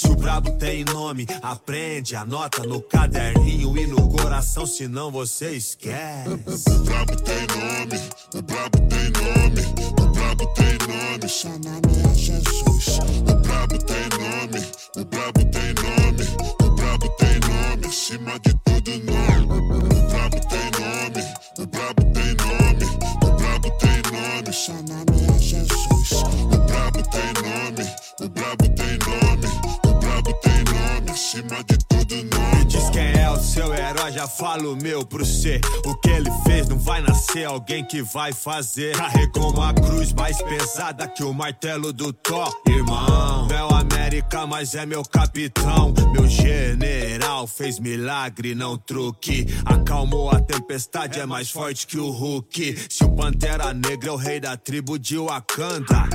Se 0.00 0.08
o 0.08 0.16
brabo 0.16 0.50
tem 0.52 0.82
nome, 0.82 1.26
aprende, 1.42 2.16
anota 2.16 2.62
no 2.62 2.80
caderninho 2.80 3.76
e 3.76 3.86
no 3.86 4.08
coração, 4.08 4.64
senão 4.64 5.10
você 5.10 5.50
esquece. 5.50 6.26
O 6.70 6.78
brabo 6.84 7.16
tem 7.16 7.46
nome, 7.46 8.00
o 8.34 8.40
brabo 8.40 8.78
tem 8.88 9.10
nome, 9.10 9.60
o 10.00 10.06
brabo 10.08 10.46
tem 10.54 10.78
nome, 10.88 11.28
seu 11.28 11.50
nome 11.50 12.10
é 12.10 12.14
Jesus. 12.14 12.98
O 13.28 13.34
brabo 13.42 13.76
tem 13.76 14.08
nome, 14.18 14.66
o 14.96 15.04
brabo 15.04 15.44
tem 15.44 15.74
nome, 15.74 16.24
o 16.62 16.70
brabo 16.70 17.08
tem 17.10 17.38
nome, 17.40 17.86
acima 17.86 18.38
de 18.38 18.54
todo 18.64 18.90
nome. 19.04 19.52
O 19.52 20.08
brabo 20.08 20.40
tem 20.48 20.70
nome, 20.80 21.22
o 21.58 21.66
brabo 21.66 22.02
tem 22.14 22.34
nome, 22.40 22.86
o 23.22 23.30
brabo 23.36 23.70
tem 23.72 24.00
nome, 24.10 24.50
seu 24.50 24.74
nome 24.76 25.26
é 25.28 25.38
Jesus. 25.38 26.12
O 26.22 26.58
brabo 26.58 27.02
tem 27.10 27.32
nome, 27.42 27.84
o 28.18 28.28
brabo 28.30 28.68
tem 28.70 28.98
nome, 28.98 29.89
acima 31.20 31.62
de 31.62 32.24
nome. 32.24 32.56
Me 32.56 32.64
diz 32.64 32.88
quem 32.90 33.12
é 33.12 33.30
o 33.30 33.38
seu 33.38 33.74
herói, 33.74 34.10
já 34.12 34.26
falo 34.26 34.74
meu 34.74 35.04
pro 35.04 35.24
cê. 35.24 35.60
O 35.84 35.94
que 35.94 36.08
ele 36.08 36.30
fez 36.44 36.66
não 36.66 36.78
vai 36.78 37.02
nascer 37.02 37.44
alguém 37.44 37.84
que 37.84 38.02
vai 38.02 38.32
fazer. 38.32 38.96
Carregou 38.96 39.52
uma 39.52 39.72
cruz 39.74 40.12
mais 40.14 40.40
pesada 40.40 41.06
que 41.06 41.22
o 41.22 41.32
martelo 41.34 41.92
do 41.92 42.12
Thor, 42.12 42.50
irmão. 42.66 43.46
Não 43.46 43.68
o 43.68 43.74
América, 43.74 44.46
mas 44.46 44.74
é 44.74 44.86
meu 44.86 45.02
capitão. 45.02 45.92
Meu 46.12 46.26
general 46.26 47.46
fez 47.46 47.78
milagre, 47.78 48.54
não 48.54 48.78
truque. 48.78 49.46
Acalmou 49.64 50.30
a 50.30 50.40
tempestade, 50.40 51.20
é 51.20 51.26
mais 51.26 51.50
forte 51.50 51.86
que 51.86 51.98
o 51.98 52.10
Hulk. 52.10 52.86
Se 52.88 53.04
o 53.04 53.10
Pantera 53.10 53.74
Negra 53.74 54.08
é 54.08 54.12
o 54.12 54.16
rei 54.16 54.40
da 54.40 54.56
tribo 54.56 54.98
de 54.98 55.18
Wakanda. 55.18 56.08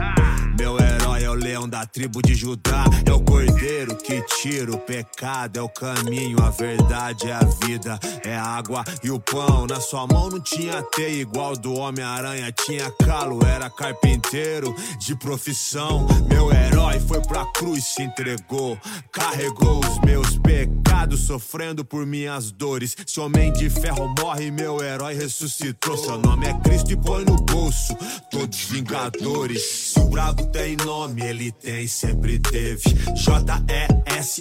Meu 0.58 0.80
herói 0.80 1.24
é 1.24 1.30
o 1.30 1.34
leão 1.34 1.68
da 1.68 1.86
tribo 1.86 2.22
de 2.22 2.34
Judá. 2.34 2.86
É 3.06 3.12
o 3.12 3.20
cordeiro 3.20 3.96
que 3.98 4.22
tira 4.42 4.72
o 4.72 4.78
pecado. 4.78 5.60
É 5.60 5.62
o 5.62 5.68
caminho, 5.68 6.42
a 6.42 6.50
verdade, 6.50 7.30
é 7.30 7.34
a 7.34 7.44
vida. 7.44 8.00
É 8.24 8.36
a 8.36 8.44
água 8.44 8.84
e 9.04 9.12
o 9.12 9.20
pão. 9.20 9.68
Na 9.68 9.82
sua 9.82 10.08
mão 10.08 10.30
não 10.30 10.40
tinha 10.40 10.82
teia 10.82 11.22
igual 11.22 11.58
do 11.58 11.74
Homem-Aranha. 11.74 12.52
Tinha 12.54 12.90
calo, 13.04 13.46
era 13.46 13.70
carpinteiro 13.70 14.74
de 15.00 15.16
profissão. 15.16 16.08
Meu 16.30 16.52
herói 16.52 17.00
foi 17.02 17.22
pra 17.22 17.46
cruz, 17.54 17.84
se 17.84 18.04
entregou. 18.04 18.78
Carregou 19.12 19.80
os 19.80 20.00
meus 20.00 20.38
pecados, 20.38 21.22
sofrendo 21.22 21.84
por 21.84 22.06
minhas 22.06 22.52
dores. 22.52 22.96
Se 23.06 23.20
homem 23.20 23.52
de 23.52 23.70
ferro 23.70 24.14
morre, 24.20 24.52
meu 24.52 24.82
herói 24.82 25.16
ressuscitou. 25.16 25.98
Seu 25.98 26.18
nome 26.18 26.48
é 26.48 26.54
Cristo 26.62 26.94
e 26.94 26.96
põe 26.96 27.26
no 27.26 27.36
bolso. 27.36 27.94
Todos 28.32 28.58
vingadores. 28.66 29.62
Se 29.62 30.00
o 30.00 30.06
brabo 30.06 30.45
tem 30.46 30.76
nome, 30.78 31.22
ele 31.22 31.52
tem, 31.52 31.88
sempre 31.88 32.40
teve. 32.40 32.84
J-E-S-U-S. 33.16 34.36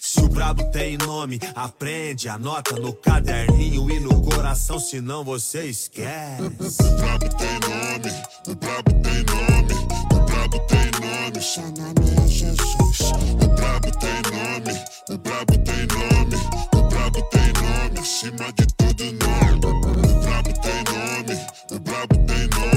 Se 0.00 0.20
o 0.20 0.28
brabo 0.28 0.62
tem 0.70 0.96
nome, 0.98 1.40
aprende, 1.56 2.28
anota 2.28 2.78
no 2.78 2.92
caderninho 2.92 3.90
e 3.90 3.98
no 3.98 4.22
coração, 4.22 4.78
senão 4.78 5.24
você 5.24 5.64
esquece. 5.64 6.42
O 6.42 6.96
brabo 6.96 7.28
tem 7.30 7.58
nome, 7.58 8.12
o 8.46 8.54
brabo 8.54 8.92
tem 9.02 9.24
nome, 9.24 9.74
o 10.12 10.20
brabo 10.20 10.58
tem 10.68 10.90
nome, 11.00 11.42
seu 11.42 11.64
nome 11.64 12.04
é 12.22 12.28
Jesus. 12.28 13.00
O 13.32 13.48
brabo 13.56 13.90
tem 13.98 14.20
nome, 14.30 14.78
o 15.08 15.18
brabo 15.18 15.58
tem 15.64 15.86
nome, 15.86 16.36
o 16.74 16.82
brabo 16.88 17.22
tem 17.22 17.52
nome, 17.54 17.98
acima 17.98 18.52
de 18.52 18.66
todo 18.76 19.04
nome. 19.04 19.66
O 19.66 20.20
brabo 20.20 20.52
tem 20.60 20.84
nome, 20.84 21.34
o 21.72 21.78
brabo 21.80 22.14
tem 22.26 22.46
nome, 22.48 22.73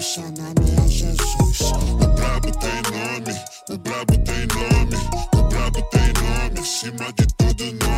nome, 0.00 0.02
seu 0.02 0.22
nome 0.22 0.64
é 0.82 0.88
Jesus. 0.88 1.72
O 1.92 2.08
brabo 2.08 2.50
tem 2.58 2.82
nome, 2.90 3.34
o 3.68 3.78
brabo 3.78 4.16
tem 4.24 4.46
nome, 4.46 4.96
o 5.34 5.42
brabo 5.42 5.82
tem 5.82 6.12
nome, 6.14 6.60
acima 6.60 7.12
de 7.12 7.26
todo 7.36 7.64
nome. 7.64 7.90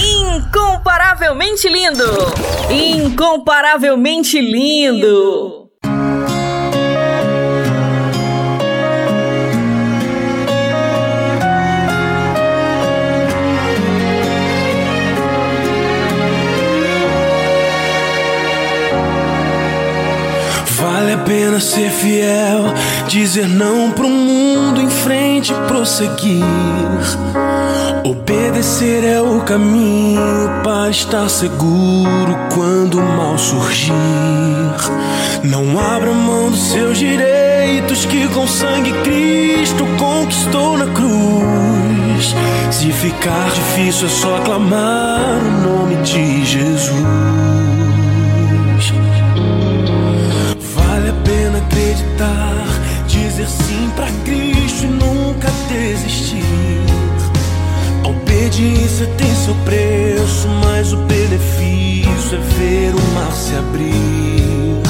Incomparavelmente 0.00 1.68
lindo! 1.68 2.04
Incomparavelmente 2.70 4.40
lindo! 4.40 5.67
Vale 21.28 21.42
a 21.44 21.44
pena 21.44 21.60
ser 21.60 21.90
fiel, 21.90 22.72
dizer 23.06 23.46
não 23.46 23.90
pro 23.90 24.08
mundo 24.08 24.80
em 24.80 24.88
frente 24.88 25.52
prosseguir. 25.66 26.42
Obedecer 28.02 29.04
é 29.04 29.20
o 29.20 29.40
caminho 29.42 30.20
para 30.64 30.88
estar 30.88 31.28
seguro 31.28 32.34
quando 32.54 32.98
o 32.98 33.02
mal 33.02 33.36
surgir. 33.36 33.92
Não 35.44 35.78
abra 35.78 36.12
mão 36.12 36.50
dos 36.50 36.70
seus 36.70 36.96
direitos 36.96 38.06
que 38.06 38.26
com 38.28 38.46
sangue 38.46 38.92
Cristo 39.02 39.84
conquistou 39.98 40.78
na 40.78 40.86
cruz. 40.86 42.34
Se 42.70 42.90
ficar 42.90 43.50
difícil 43.50 44.06
é 44.06 44.10
só 44.10 44.38
clamar 44.40 45.38
o 45.44 45.68
nome 45.68 45.96
de 45.96 46.44
Jesus. 46.46 47.57
Acreditar, 52.18 52.66
dizer 53.06 53.48
sim 53.48 53.90
pra 53.94 54.06
Cristo 54.24 54.84
e 54.84 54.86
nunca 54.88 55.48
desistir. 55.68 56.42
A 58.04 58.08
obediência 58.08 59.06
tem 59.16 59.34
seu 59.34 59.54
preço, 59.64 60.48
mas 60.64 60.92
o 60.92 60.96
benefício 60.98 62.36
é 62.36 62.40
ver 62.58 62.94
o 62.94 63.00
mar 63.14 63.32
se 63.32 63.54
abrir. 63.54 64.82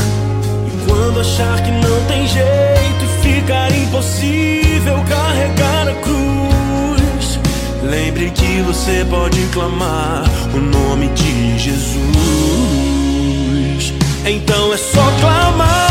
E 0.66 0.86
quando 0.86 1.20
achar 1.20 1.62
que 1.62 1.70
não 1.70 2.04
tem 2.06 2.26
jeito 2.26 3.04
e 3.04 3.08
ficar 3.22 3.70
impossível 3.72 5.04
carregar 5.08 5.88
a 5.88 5.94
cruz, 5.94 7.38
lembre 7.82 8.30
que 8.30 8.62
você 8.62 9.06
pode 9.08 9.40
clamar 9.52 10.24
o 10.54 10.58
nome 10.58 11.08
de 11.08 11.58
Jesus. 11.58 12.08
Então 14.26 14.74
é 14.74 14.76
só 14.76 15.10
clamar, 15.20 15.87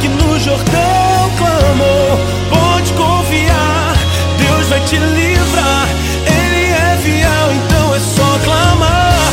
que 0.00 0.08
no 0.08 0.38
Jordão 0.40 1.30
clamou. 1.36 2.18
Pode 2.48 2.92
confiar, 2.94 3.94
Deus 4.38 4.68
vai 4.68 4.80
te 4.80 4.96
livrar, 4.96 5.86
Ele 6.26 6.72
é 6.72 6.98
fiel, 7.02 7.52
então 7.52 7.94
é 7.94 8.00
só 8.00 8.38
clamar. 8.44 9.32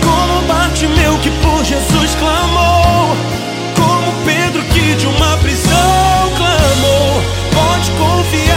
Como 0.00 0.46
Bartimeu 0.46 1.18
que 1.18 1.30
por 1.42 1.64
Jesus 1.64 2.14
clamou, 2.14 3.16
como 3.74 4.12
Pedro 4.24 4.62
que 4.72 4.94
de 4.94 5.06
uma 5.06 5.36
prisão 5.38 6.32
clamou. 6.36 7.22
Pode 7.52 7.90
confiar, 7.92 8.47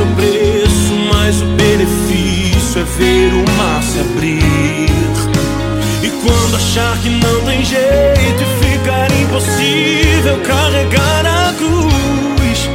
seu 0.00 0.06
preço, 0.16 0.94
mas 1.12 1.42
o 1.42 1.46
benefício 1.46 2.80
é 2.80 2.84
ver 2.84 3.32
o 3.34 3.44
mar 3.58 3.82
se 3.82 4.00
abrir. 4.00 4.88
E 6.02 6.08
quando 6.22 6.56
achar 6.56 6.96
que 6.98 7.10
não 7.10 7.40
tem 7.44 7.62
jeito 7.64 8.42
e 8.42 8.64
ficar 8.64 9.10
impossível 9.12 10.38
carregar 10.38 11.26
a 11.26 11.52
cruz, 11.52 12.70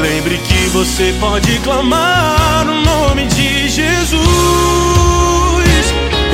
lembre 0.00 0.38
que 0.38 0.68
você 0.70 1.14
pode 1.20 1.58
clamar 1.58 2.66
o 2.66 2.74
nome 2.80 3.26
de 3.26 3.68
Jesus. 3.68 4.22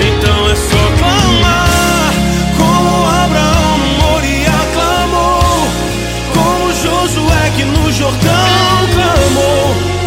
Então 0.01 0.51
é 0.51 0.55
só 0.55 0.85
clamar, 0.99 2.13
como 2.57 3.07
Abraão 3.25 3.79
no 3.79 3.89
Moriá 4.07 4.61
clamou, 4.73 5.69
como 6.33 6.73
Josué 6.75 7.53
que 7.57 7.65
no 7.65 7.93
Jordão 7.93 8.89
clamou. 8.95 9.98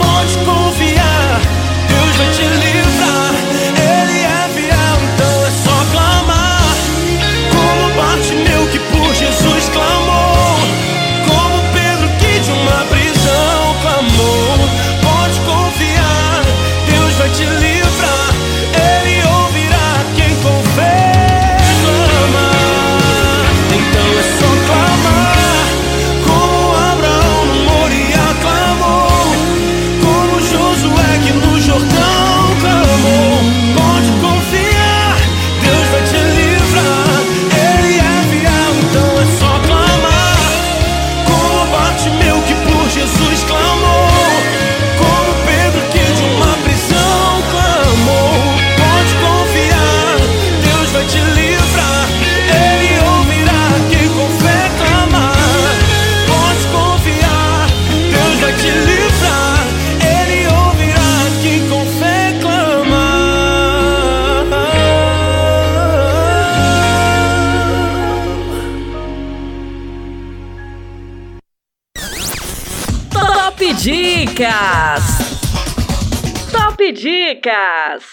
Dicas! 77.32 78.04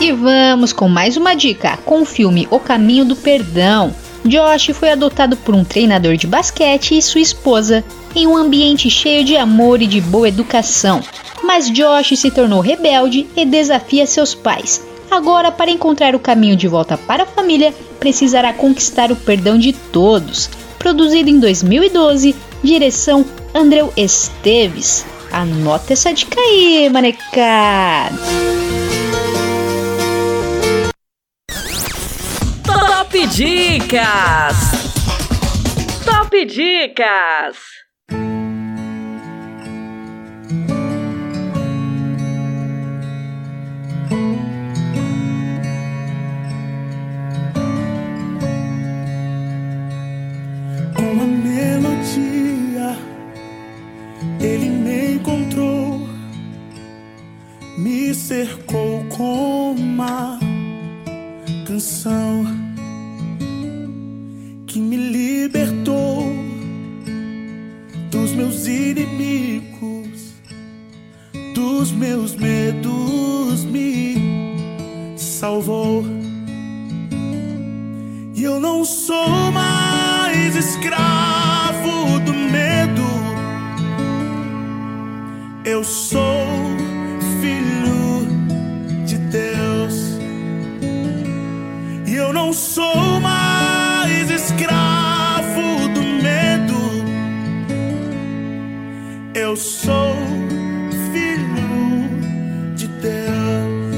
E 0.00 0.12
vamos 0.12 0.72
com 0.72 0.88
mais 0.88 1.16
uma 1.16 1.34
dica, 1.34 1.76
com 1.78 2.02
o 2.02 2.04
filme 2.04 2.46
O 2.52 2.60
Caminho 2.60 3.04
do 3.04 3.16
Perdão. 3.16 3.92
Josh 4.24 4.70
foi 4.74 4.92
adotado 4.92 5.36
por 5.38 5.56
um 5.56 5.64
treinador 5.64 6.16
de 6.16 6.24
basquete 6.24 6.96
e 6.96 7.02
sua 7.02 7.20
esposa, 7.20 7.82
em 8.14 8.28
um 8.28 8.36
ambiente 8.36 8.88
cheio 8.88 9.24
de 9.24 9.36
amor 9.36 9.82
e 9.82 9.88
de 9.88 10.00
boa 10.00 10.28
educação. 10.28 11.02
Mas 11.42 11.68
Josh 11.68 12.16
se 12.16 12.30
tornou 12.30 12.60
rebelde 12.60 13.26
e 13.36 13.44
desafia 13.44 14.06
seus 14.06 14.36
pais. 14.36 14.86
Agora, 15.10 15.50
para 15.50 15.72
encontrar 15.72 16.14
o 16.14 16.20
caminho 16.20 16.56
de 16.56 16.68
volta 16.68 16.96
para 16.96 17.24
a 17.24 17.26
família, 17.26 17.74
precisará 17.98 18.52
conquistar 18.52 19.10
o 19.10 19.16
perdão 19.16 19.58
de 19.58 19.72
todos. 19.72 20.48
Produzido 20.78 21.28
em 21.28 21.40
2012, 21.40 22.36
direção 22.64 23.24
Andreu 23.54 23.92
Esteves. 23.96 25.06
Anota 25.30 25.92
essa 25.92 26.12
dica 26.12 26.40
aí, 26.40 26.88
manecada! 26.90 28.16
Top 32.64 33.26
Dicas! 33.28 34.56
Top 36.04 36.44
Dicas! 36.44 37.83
Cercou 58.14 59.04
com 59.16 59.72
uma 59.72 60.38
canção 61.66 62.44
que 64.66 64.78
me 64.78 64.96
libertou 64.96 66.32
dos 68.10 68.32
meus 68.32 68.66
inimigos, 68.66 70.32
dos 71.54 71.90
meus 71.90 72.36
medos, 72.36 73.64
me 73.64 75.16
salvou. 75.16 76.04
E 78.34 78.42
eu 78.42 78.60
não 78.60 78.84
sou 78.84 79.50
mais 79.50 80.54
escravo 80.54 82.20
do 82.24 82.32
medo. 82.32 83.02
Eu 85.64 85.82
sou 85.82 86.73
sou 92.74 93.20
mais 93.20 94.28
escravo 94.30 95.88
do 95.94 96.02
medo. 96.02 97.04
Eu 99.32 99.54
sou 99.54 100.16
filho 101.12 102.08
de 102.74 102.88
Deus. 102.88 103.94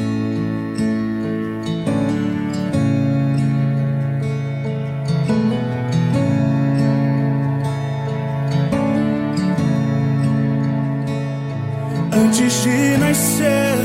Antes 12.12 12.62
de 12.62 12.98
nascer, 12.98 13.78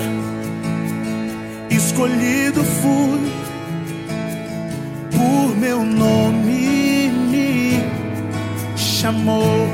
escolhido 1.69 2.61
fui 2.61 3.30
por 5.21 5.55
meu 5.55 5.83
nome 5.83 7.11
me 7.29 7.83
chamou. 8.75 9.67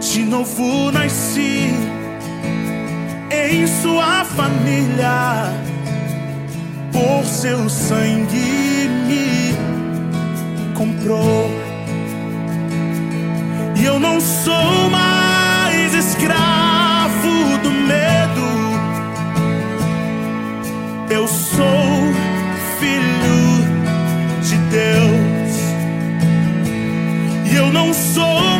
De 0.00 0.24
novo 0.24 0.90
nasci 0.90 1.74
em 3.30 3.66
sua 3.66 4.24
família, 4.24 5.52
por 6.90 7.24
seu 7.26 7.68
sangue 7.68 8.88
me 9.06 9.54
comprou. 10.74 11.50
E 13.76 13.84
eu 13.84 14.00
não 14.00 14.18
sou 14.20 14.88
mais 14.90 15.94
escravo 15.94 17.58
do 17.62 17.70
medo. 17.70 18.48
Eu 21.10 21.26
sou 21.28 21.87
eu 27.68 27.72
não 27.72 27.92
sou 27.92 28.57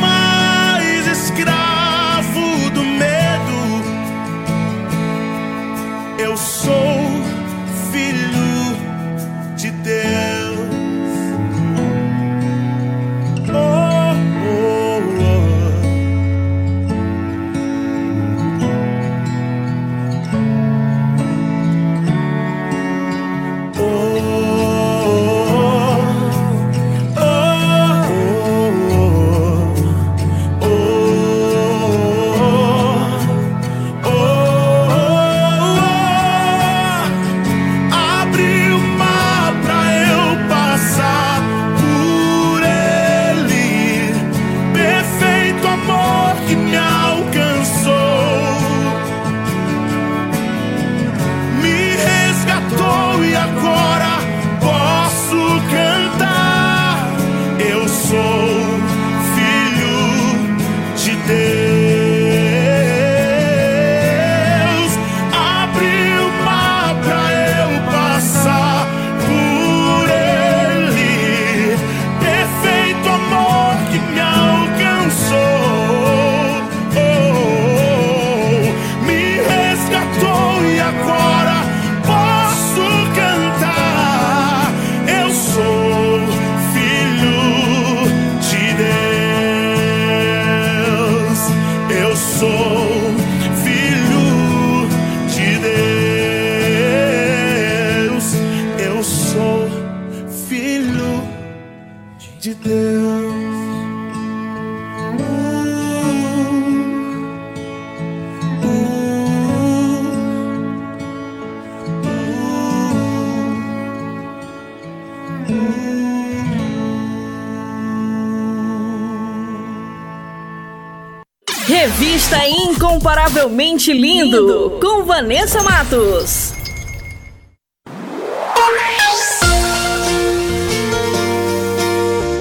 Incomparavelmente 123.29 123.93
Lindo, 123.93 124.79
com 124.81 125.05
Vanessa 125.05 125.63
Matos. 125.63 126.55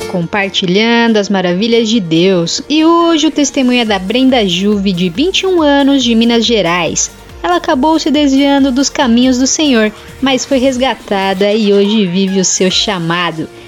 Compartilhando 0.09 1.18
as 1.18 1.30
maravilhas 1.30 1.89
de 1.89 1.99
Deus. 1.99 2.61
E 2.69 2.85
hoje 2.85 3.27
o 3.27 3.31
testemunho 3.31 3.81
é 3.81 3.85
da 3.85 3.99
Brenda 3.99 4.47
Juve, 4.47 4.93
de 4.93 5.09
21 5.09 5.61
anos, 5.61 6.03
de 6.03 6.15
Minas 6.15 6.45
Gerais. 6.45 7.11
ela 7.43 7.57
acabou 7.57 7.99
se 7.99 8.09
desviando 8.09 8.72
dos 8.72 8.89
caminhos 8.89 9.38
do 9.38 9.45
Senhor, 9.45 9.91
mas 10.22 10.45
foi 10.45 10.57
resgatada 10.57 11.51
e 11.53 11.73
hoje 11.73 12.05
vive 12.05 12.39
o 12.39 12.45
seu 12.45 12.72
chamado. 12.72 13.49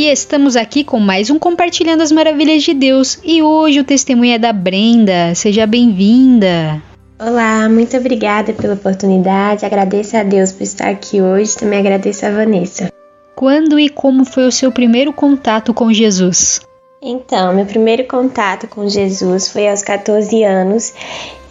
E 0.00 0.10
estamos 0.10 0.56
aqui 0.56 0.82
com 0.82 0.98
mais 0.98 1.28
um 1.28 1.38
Compartilhando 1.38 2.00
as 2.00 2.10
Maravilhas 2.10 2.62
de 2.62 2.72
Deus. 2.72 3.18
E 3.22 3.42
hoje 3.42 3.80
o 3.80 3.84
testemunho 3.84 4.32
é 4.32 4.38
da 4.38 4.50
Brenda. 4.50 5.34
Seja 5.34 5.66
bem-vinda. 5.66 6.82
Olá, 7.18 7.68
muito 7.68 7.94
obrigada 7.98 8.54
pela 8.54 8.72
oportunidade. 8.72 9.66
Agradeço 9.66 10.16
a 10.16 10.22
Deus 10.22 10.52
por 10.52 10.62
estar 10.62 10.88
aqui 10.88 11.20
hoje. 11.20 11.54
Também 11.54 11.80
agradeço 11.80 12.24
a 12.24 12.30
Vanessa. 12.30 12.90
Quando 13.36 13.78
e 13.78 13.90
como 13.90 14.24
foi 14.24 14.46
o 14.46 14.50
seu 14.50 14.72
primeiro 14.72 15.12
contato 15.12 15.74
com 15.74 15.92
Jesus? 15.92 16.62
Então, 17.02 17.54
meu 17.54 17.66
primeiro 17.66 18.04
contato 18.04 18.66
com 18.68 18.88
Jesus 18.88 19.48
foi 19.48 19.68
aos 19.68 19.82
14 19.82 20.42
anos 20.42 20.94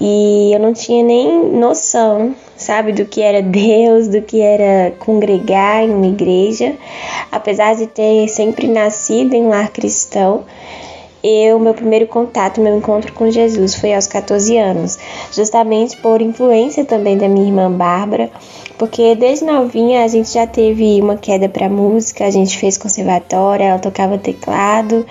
e 0.02 0.56
eu 0.56 0.60
não 0.60 0.74
tinha 0.74 1.04
nem 1.04 1.52
noção, 1.52 2.34
sabe, 2.60 2.91
do 2.91 3.06
que 3.06 3.22
era 3.22 3.41
Deus, 3.41 4.07
do 4.07 4.22
que 4.22 4.41
era 4.41 4.91
congregar 4.99 5.84
em 5.84 5.91
uma 5.91 6.07
igreja. 6.07 6.76
Apesar 7.31 7.76
de 7.76 7.88
ter 7.88 8.27
sempre 8.27 8.68
nascido 8.68 9.34
em 9.34 9.44
um 9.44 9.49
lar 9.49 9.69
cristão, 9.69 10.45
eu, 11.24 11.60
meu 11.60 11.74
primeiro 11.74 12.08
contato, 12.08 12.62
meu 12.62 12.78
encontro 12.78 13.12
com 13.14 13.30
Jesus 13.30 13.76
foi 13.76 13.94
aos 13.94 14.08
14 14.08 14.58
anos, 14.58 14.98
justamente 15.34 15.98
por 15.98 16.22
influência 16.22 16.86
também 16.86 17.18
da 17.18 17.28
minha 17.28 17.48
irmã 17.48 17.72
Bárbara, 17.72 18.30
porque 18.78 19.14
desde 19.14 19.44
novinha 19.44 20.06
a 20.06 20.08
gente 20.08 20.32
já 20.32 20.48
teve 20.48 21.02
uma 21.02 21.18
queda 21.18 21.50
para 21.50 21.68
música, 21.68 22.26
a 22.26 22.32
gente 22.32 22.58
fez 22.58 22.78
conservatório, 22.78 23.66
ela 23.66 23.78
tocava 23.78 24.18
teclado 24.18 25.06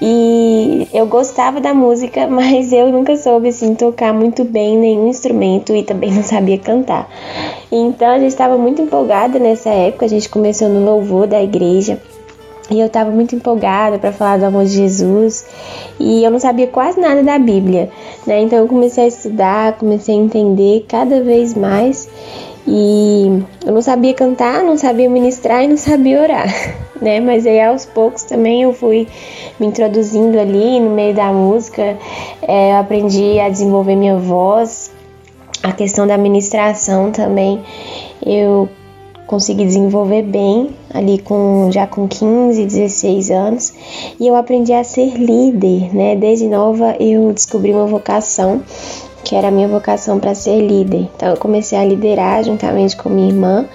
e 0.00 0.88
eu 0.90 1.06
gostava 1.06 1.60
da 1.60 1.74
música, 1.74 2.26
mas 2.32 2.72
eu 2.72 2.90
nunca 2.90 3.14
soube 3.18 3.48
assim 3.48 3.74
tocar 3.74 4.14
muito 4.14 4.42
bem 4.42 4.78
nenhum 4.78 5.08
instrumento 5.08 5.76
e 5.76 5.82
também 5.82 6.10
não 6.10 6.22
sabia 6.22 6.56
cantar. 6.56 7.10
Então 7.70 8.08
a 8.08 8.18
gente 8.18 8.30
estava 8.30 8.56
muito 8.56 8.80
empolgada 8.80 9.38
nessa 9.38 9.68
época, 9.68 10.06
a 10.06 10.08
gente 10.08 10.28
começou 10.30 10.70
no 10.70 10.82
louvor 10.82 11.26
da 11.26 11.42
igreja. 11.42 12.00
E 12.70 12.78
eu 12.78 12.86
estava 12.86 13.10
muito 13.10 13.34
empolgada 13.34 13.98
para 13.98 14.12
falar 14.12 14.38
do 14.38 14.44
amor 14.44 14.64
de 14.64 14.70
Jesus 14.70 15.44
e 15.98 16.22
eu 16.22 16.30
não 16.30 16.38
sabia 16.38 16.68
quase 16.68 17.00
nada 17.00 17.20
da 17.20 17.36
Bíblia, 17.36 17.90
né? 18.24 18.40
Então 18.42 18.60
eu 18.60 18.68
comecei 18.68 19.04
a 19.04 19.08
estudar, 19.08 19.76
comecei 19.76 20.14
a 20.14 20.18
entender 20.18 20.84
cada 20.88 21.20
vez 21.20 21.54
mais 21.54 22.08
e 22.66 23.42
eu 23.66 23.72
não 23.72 23.82
sabia 23.82 24.14
cantar, 24.14 24.62
não 24.62 24.76
sabia 24.76 25.10
ministrar 25.10 25.64
e 25.64 25.68
não 25.68 25.76
sabia 25.76 26.22
orar, 26.22 26.48
né? 27.02 27.18
Mas 27.18 27.44
aí 27.44 27.60
aos 27.60 27.84
poucos 27.86 28.22
também 28.22 28.62
eu 28.62 28.72
fui 28.72 29.08
me 29.58 29.66
introduzindo 29.66 30.38
ali 30.38 30.78
no 30.78 30.90
meio 30.90 31.12
da 31.12 31.32
música, 31.32 31.98
é, 32.40 32.72
eu 32.72 32.76
aprendi 32.76 33.40
a 33.40 33.48
desenvolver 33.48 33.96
minha 33.96 34.16
voz, 34.16 34.92
a 35.60 35.72
questão 35.72 36.06
da 36.06 36.16
ministração 36.16 37.10
também 37.10 37.60
eu 38.24 38.68
consegui 39.30 39.64
desenvolver 39.64 40.22
bem 40.22 40.70
ali 40.92 41.16
com 41.16 41.70
já 41.70 41.86
com 41.86 42.08
15, 42.08 42.66
16 42.66 43.30
anos, 43.30 43.72
e 44.18 44.26
eu 44.26 44.34
aprendi 44.34 44.72
a 44.72 44.82
ser 44.82 45.14
líder, 45.14 45.94
né? 45.94 46.16
Desde 46.16 46.48
nova 46.48 46.96
eu 46.98 47.32
descobri 47.32 47.72
uma 47.72 47.86
vocação 47.86 48.60
que 49.22 49.36
era 49.36 49.46
a 49.46 49.50
minha 49.52 49.68
vocação 49.68 50.18
para 50.18 50.34
ser 50.34 50.60
líder. 50.60 51.08
Então 51.14 51.28
eu 51.28 51.36
comecei 51.36 51.78
a 51.78 51.84
liderar 51.84 52.42
juntamente 52.42 52.96
com 52.96 53.08
minha 53.08 53.28
irmã, 53.28 53.68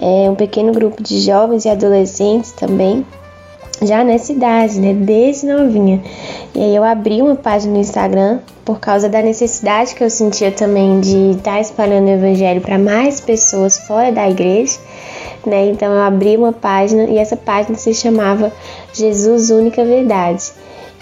é, 0.00 0.28
um 0.28 0.34
pequeno 0.34 0.72
grupo 0.72 1.00
de 1.00 1.20
jovens 1.20 1.64
e 1.64 1.68
adolescentes 1.68 2.50
também, 2.50 3.06
já 3.82 4.04
nessa 4.04 4.32
idade, 4.32 4.80
né? 4.80 4.92
Desde 4.92 5.46
novinha. 5.46 6.02
E 6.54 6.60
aí 6.60 6.76
eu 6.76 6.84
abri 6.84 7.20
uma 7.20 7.34
página 7.34 7.72
no 7.72 7.80
Instagram 7.80 8.40
por 8.64 8.78
causa 8.78 9.08
da 9.08 9.22
necessidade 9.22 9.94
que 9.94 10.04
eu 10.04 10.10
sentia 10.10 10.52
também 10.52 11.00
de 11.00 11.32
estar 11.32 11.60
espalhando 11.60 12.06
o 12.06 12.10
evangelho 12.10 12.60
para 12.60 12.78
mais 12.78 13.20
pessoas 13.20 13.78
fora 13.78 14.12
da 14.12 14.28
igreja, 14.28 14.78
né? 15.46 15.66
Então 15.66 15.92
eu 15.92 16.02
abri 16.02 16.36
uma 16.36 16.52
página 16.52 17.04
e 17.04 17.18
essa 17.18 17.36
página 17.36 17.76
se 17.76 17.92
chamava 17.92 18.52
Jesus 18.92 19.50
Única 19.50 19.84
Verdade. 19.84 20.52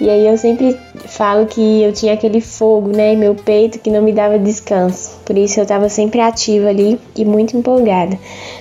E 0.01 0.09
aí 0.09 0.27
eu 0.27 0.39
sempre 0.39 0.79
falo 1.09 1.45
que 1.45 1.83
eu 1.83 1.93
tinha 1.93 2.15
aquele 2.15 2.41
fogo, 2.41 2.89
né, 2.89 3.13
em 3.13 3.19
meu 3.19 3.35
peito 3.35 3.79
que 3.79 3.91
não 3.91 4.01
me 4.01 4.15
dava 4.15 4.39
descanso. 4.39 5.19
Por 5.27 5.37
isso 5.37 5.61
eu 5.61 5.65
estava 5.65 5.91
sempre 5.91 6.21
ativa 6.21 6.69
ali 6.69 6.99
e 7.15 7.23
muito 7.23 7.55
empolgada 7.55 8.19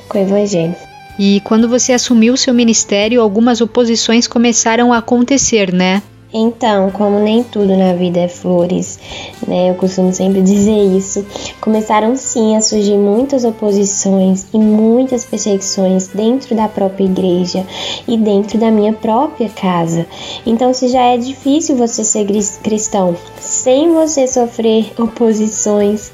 com 0.10 0.18
o 0.18 0.22
evangelho. 0.22 0.89
E 1.22 1.42
quando 1.42 1.68
você 1.68 1.92
assumiu 1.92 2.38
seu 2.38 2.54
ministério, 2.54 3.22
algumas 3.22 3.60
oposições 3.60 4.26
começaram 4.26 4.94
a 4.94 5.00
acontecer, 5.00 5.74
né? 5.74 6.02
Então, 6.32 6.92
como 6.92 7.20
nem 7.20 7.44
tudo 7.44 7.76
na 7.76 7.94
vida 7.94 8.22
é 8.22 8.30
flores, 8.30 8.98
né? 9.46 9.70
Eu 9.70 9.76
costumo 9.76 10.14
sempre 10.14 10.42
dizer 10.42 10.96
isso. 10.96 11.26
Começaram 11.60 12.16
sim 12.16 12.56
a 12.56 12.62
surgir 12.62 12.96
muitas 12.96 13.44
oposições 13.44 14.48
e 14.54 14.58
muitas 14.58 15.26
perseguições 15.26 16.08
dentro 16.08 16.56
da 16.56 16.70
própria 16.70 17.04
igreja 17.04 17.66
e 18.08 18.16
dentro 18.16 18.58
da 18.58 18.72
minha 18.72 18.94
própria 18.94 19.50
casa. 19.50 20.06
Então, 20.46 20.74
se 20.74 20.88
já 20.88 21.02
é 21.02 21.18
difícil 21.18 21.76
você 21.76 22.06
ser 22.06 22.26
cristão 22.64 23.14
sem 23.42 23.92
você 23.92 24.26
sofrer 24.26 24.94
oposições, 24.98 26.14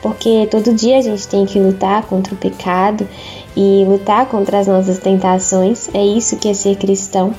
porque 0.00 0.46
todo 0.50 0.74
dia 0.74 0.98
a 0.98 1.02
gente 1.02 1.26
tem 1.26 1.46
que 1.46 1.58
lutar 1.58 2.02
contra 2.02 2.34
o 2.34 2.36
pecado 2.36 3.08
e 3.56 3.84
lutar 3.86 4.26
contra 4.26 4.58
as 4.58 4.66
nossas 4.66 4.98
tentações. 4.98 5.88
É 5.94 6.04
isso 6.04 6.36
que 6.36 6.48
é 6.48 6.54
ser 6.54 6.76
cristão. 6.76 7.34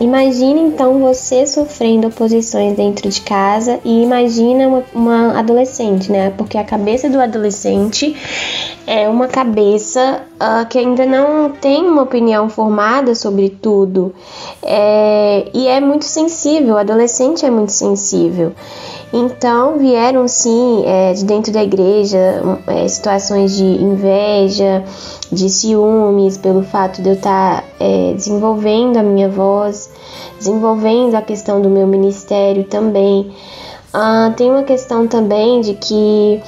Imagina 0.00 0.60
então 0.60 1.00
você 1.00 1.44
sofrendo 1.44 2.06
oposições 2.06 2.76
dentro 2.76 3.08
de 3.08 3.20
casa 3.20 3.80
e 3.84 4.04
imagina 4.04 4.68
uma, 4.68 4.84
uma, 4.94 5.38
adolescente, 5.38 6.12
né? 6.12 6.32
Porque 6.36 6.56
a 6.56 6.62
cabeça 6.62 7.10
do 7.10 7.20
adolescente 7.20 8.14
é 8.86 9.08
uma 9.08 9.26
cabeça 9.26 10.22
uh, 10.34 10.64
que 10.68 10.78
ainda 10.78 11.04
não 11.04 11.50
tem 11.50 11.84
uma 11.84 12.02
opinião 12.02 12.48
formada 12.48 13.12
sobre 13.16 13.48
tudo 13.48 14.14
é, 14.62 15.48
e 15.52 15.66
é 15.66 15.80
muito 15.80 16.04
sensível. 16.04 16.76
O 16.76 16.78
adolescente 16.78 17.44
é 17.44 17.50
muito 17.50 17.72
sensível. 17.72 18.52
Então 19.12 19.78
vieram 19.78 20.28
sim 20.28 20.84
é, 20.86 21.12
de 21.12 21.24
dentro 21.24 21.52
da 21.52 21.64
igreja 21.64 22.18
é, 22.66 22.86
situações 22.86 23.56
de 23.56 23.64
inveja, 23.64 24.84
de 25.30 25.48
ciúmes 25.48 26.36
pelo 26.36 26.62
fato 26.62 27.02
de 27.02 27.10
eu 27.10 27.14
estar 27.14 27.62
tá, 27.62 27.64
é, 27.80 28.12
desenvolvendo 28.14 28.96
a 28.96 29.02
minha 29.02 29.28
voz, 29.28 29.90
desenvolvendo 30.38 31.14
a 31.14 31.22
questão 31.22 31.60
do 31.60 31.68
meu 31.68 31.86
ministério 31.86 32.64
também. 32.64 33.30
Ah, 33.92 34.32
tem 34.36 34.50
uma 34.50 34.62
questão 34.62 35.06
também 35.06 35.60
de 35.60 35.74
que 35.74 36.40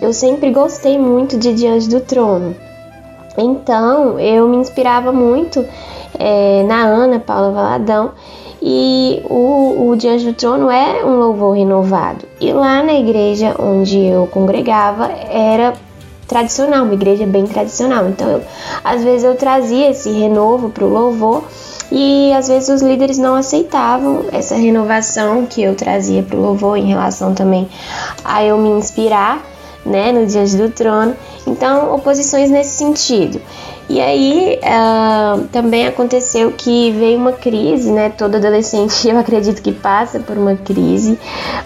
eu 0.00 0.12
sempre 0.12 0.50
gostei 0.50 0.98
muito 0.98 1.36
de 1.38 1.52
Diante 1.54 1.88
do 1.88 2.00
Trono. 2.00 2.54
Então 3.36 4.18
eu 4.18 4.48
me 4.48 4.56
inspirava 4.56 5.12
muito 5.12 5.64
é, 6.18 6.64
na 6.64 6.82
Ana 6.82 7.20
Paula 7.20 7.52
Valadão 7.52 8.12
e 8.60 9.22
o, 9.30 9.90
o 9.90 9.96
Diante 9.96 10.24
do 10.24 10.32
Trono 10.32 10.70
é 10.70 11.04
um 11.04 11.18
louvor 11.18 11.56
renovado. 11.56 12.24
E 12.40 12.52
lá 12.52 12.82
na 12.82 12.94
igreja 12.94 13.54
onde 13.58 13.98
eu 14.04 14.26
congregava 14.26 15.06
era 15.30 15.74
tradicional, 16.28 16.84
uma 16.84 16.94
igreja 16.94 17.26
bem 17.26 17.46
tradicional. 17.46 18.08
Então, 18.08 18.30
eu, 18.30 18.42
às 18.84 19.02
vezes 19.02 19.24
eu 19.24 19.34
trazia 19.34 19.90
esse 19.90 20.10
renovo 20.10 20.68
para 20.68 20.84
o 20.84 20.88
louvor 20.88 21.44
e 21.90 22.32
às 22.34 22.48
vezes 22.48 22.68
os 22.68 22.82
líderes 22.82 23.16
não 23.16 23.34
aceitavam 23.34 24.26
essa 24.30 24.54
renovação 24.54 25.46
que 25.46 25.62
eu 25.62 25.74
trazia 25.74 26.22
para 26.22 26.36
o 26.36 26.40
louvor 26.40 26.76
em 26.76 26.86
relação 26.86 27.34
também 27.34 27.66
a 28.22 28.44
eu 28.44 28.58
me 28.58 28.68
inspirar, 28.68 29.42
né, 29.86 30.12
no 30.12 30.26
Diante 30.26 30.56
do 30.56 30.68
Trono. 30.68 31.16
Então, 31.46 31.94
oposições 31.94 32.50
nesse 32.50 32.76
sentido. 32.76 33.40
E 33.88 34.02
aí 34.02 34.60
uh, 34.62 35.44
também 35.48 35.86
aconteceu 35.86 36.52
que 36.52 36.90
veio 36.92 37.18
uma 37.18 37.32
crise, 37.32 37.90
né? 37.90 38.10
Todo 38.10 38.34
adolescente, 38.34 39.08
eu 39.08 39.18
acredito 39.18 39.62
que 39.62 39.72
passa 39.72 40.20
por 40.20 40.36
uma 40.36 40.54
crise. 40.56 41.18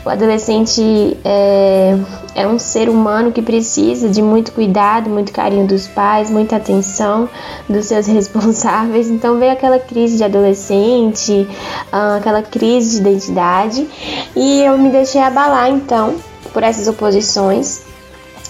O 0.05 0.09
adolescente 0.09 1.16
é, 1.24 1.99
é 2.36 2.47
um 2.47 2.61
ser 2.61 2.89
humano 2.89 3.32
que 3.32 3.43
precisa 3.43 4.09
de 4.09 4.23
muito 4.23 4.53
cuidado, 4.53 5.11
muito 5.11 5.32
carinho 5.32 5.66
dos 5.66 5.89
pais, 5.89 6.31
muita 6.31 6.57
atenção 6.57 7.28
dos 7.69 7.86
seus 7.86 8.07
responsáveis. 8.09 9.11
Então 9.11 9.40
veio 9.40 9.53
aquela 9.53 9.81
crise 9.81 10.16
de 10.16 10.23
adolescente, 10.23 11.49
uh, 11.93 12.19
aquela 12.19 12.43
crise 12.43 13.01
de 13.01 13.09
identidade, 13.09 13.89
e 14.36 14.62
eu 14.62 14.78
me 14.78 14.90
deixei 14.90 15.20
abalar 15.20 15.70
então 15.70 16.15
por 16.53 16.62
essas 16.62 16.86
oposições. 16.86 17.91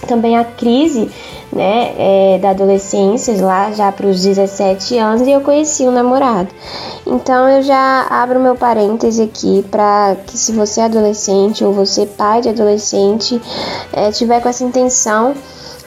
Também 0.07 0.37
a 0.37 0.45
crise 0.45 1.11
né, 1.53 1.95
é, 1.97 2.39
da 2.39 2.51
adolescência, 2.51 3.35
lá 3.45 3.71
já 3.73 3.93
para 3.93 4.07
os 4.07 4.23
17 4.23 4.99
anos, 4.99 5.27
e 5.27 5.31
eu 5.31 5.41
conheci 5.43 5.87
um 5.87 5.93
namorado. 5.93 6.49
Então 7.07 7.49
eu 7.49 7.63
já 7.63 8.07
abro 8.09 8.41
meu 8.41 8.55
parêntese 8.55 9.23
aqui 9.23 9.65
para 9.71 10.17
que 10.27 10.37
se 10.39 10.53
você 10.53 10.81
é 10.81 10.85
adolescente 10.85 11.65
ou 11.65 11.73
você 11.73 12.03
é 12.03 12.07
pai 12.07 12.41
de 12.41 12.49
adolescente 12.49 13.41
é, 13.93 14.11
tiver 14.11 14.41
com 14.41 14.49
essa 14.49 14.65
intenção 14.65 15.35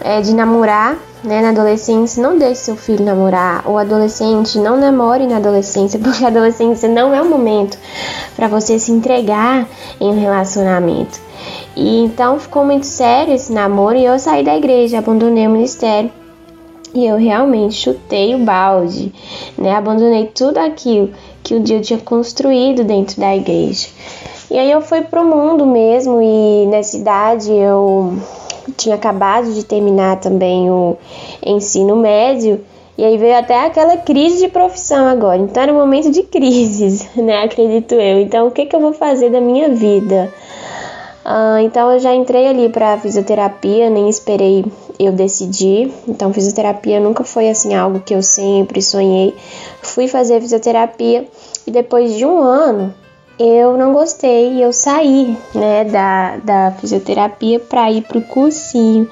é, 0.02 0.22
de 0.22 0.34
namorar, 0.34 0.98
né, 1.26 1.42
na 1.42 1.50
adolescência, 1.50 2.22
não 2.22 2.38
deixe 2.38 2.62
seu 2.62 2.76
filho 2.76 3.04
namorar. 3.04 3.68
O 3.68 3.78
adolescente 3.78 4.58
não 4.58 4.78
namore 4.78 5.28
na 5.28 5.38
adolescência, 5.38 6.00
porque 6.04 6.24
a 6.24 6.28
adolescência 6.28 6.88
não 6.88 7.14
é 7.14 7.22
o 7.22 7.30
momento 7.30 7.78
para 8.36 8.48
você 8.48 8.80
se 8.80 8.92
entregar 8.92 9.68
em 10.00 10.10
um 10.10 10.20
relacionamento. 10.20 11.20
E 11.76 12.00
então 12.00 12.40
ficou 12.40 12.64
muito 12.64 12.86
sério 12.86 13.34
esse 13.34 13.52
namoro 13.52 13.98
e 13.98 14.06
eu 14.06 14.18
saí 14.18 14.44
da 14.44 14.56
igreja, 14.56 15.00
abandonei 15.00 15.46
o 15.48 15.50
ministério. 15.50 16.12
E 16.94 17.06
eu 17.06 17.18
realmente 17.18 17.76
chutei 17.76 18.34
o 18.34 18.40
balde, 18.40 19.14
né? 19.58 19.76
Abandonei 19.76 20.28
tudo 20.34 20.60
aquilo 20.60 21.12
que 21.44 21.54
um 21.54 21.62
dia 21.62 21.82
tinha 21.82 22.00
construído 22.00 22.86
dentro 22.86 23.20
da 23.20 23.36
igreja. 23.36 23.90
E 24.50 24.58
aí 24.58 24.72
eu 24.72 24.80
fui 24.80 25.02
pro 25.02 25.26
mundo 25.26 25.66
mesmo 25.66 26.22
e 26.22 26.66
nessa 26.68 26.96
idade 26.96 27.52
eu 27.52 28.18
tinha 28.78 28.96
acabado 28.96 29.54
de 29.54 29.64
terminar 29.64 30.20
também 30.20 30.70
o 30.70 30.98
ensino 31.46 31.96
médio. 31.96 32.62
E 32.98 33.04
aí 33.04 33.18
veio 33.18 33.38
até 33.38 33.66
aquela 33.66 33.98
crise 33.98 34.40
de 34.40 34.48
profissão 34.48 35.08
agora. 35.08 35.38
Então 35.38 35.62
era 35.62 35.74
um 35.74 35.78
momento 35.78 36.12
de 36.12 36.24
crises, 36.24 37.06
né? 37.16 37.44
Acredito 37.44 37.96
eu. 37.96 38.22
Então 38.22 38.48
o 38.48 38.52
que, 38.52 38.66
que 38.66 38.76
eu 38.76 38.80
vou 38.80 38.94
fazer 38.94 39.30
da 39.30 39.42
minha 39.42 39.70
vida? 39.70 40.34
Uh, 41.26 41.58
então 41.60 41.92
eu 41.92 42.00
já 42.00 42.14
entrei 42.14 42.48
ali 42.48 42.70
para 42.70 43.00
fisioterapia, 43.00 43.90
nem 43.90 44.08
esperei 44.08 44.64
eu 45.00 45.12
decidir. 45.12 45.92
Então 46.08 46.32
fisioterapia 46.32 47.00
nunca 47.00 47.24
foi 47.24 47.50
assim 47.50 47.74
algo 47.74 48.00
que 48.00 48.14
eu 48.14 48.22
sempre 48.22 48.82
sonhei. 48.82 49.34
Fui 49.82 50.08
fazer 50.08 50.40
fisioterapia 50.40 51.28
e 51.68 51.72
depois 51.72 52.14
de 52.14 52.26
um 52.26 52.42
ano 52.42 52.94
eu 53.40 53.78
não 53.78 53.94
gostei 53.94 54.54
e 54.54 54.62
eu 54.62 54.72
saí, 54.72 55.38
né, 55.54 55.84
da, 55.86 56.38
da 56.38 56.72
fisioterapia 56.72 57.60
para 57.60 57.92
ir 57.92 58.02
pro 58.04 58.22
cursinho 58.22 59.10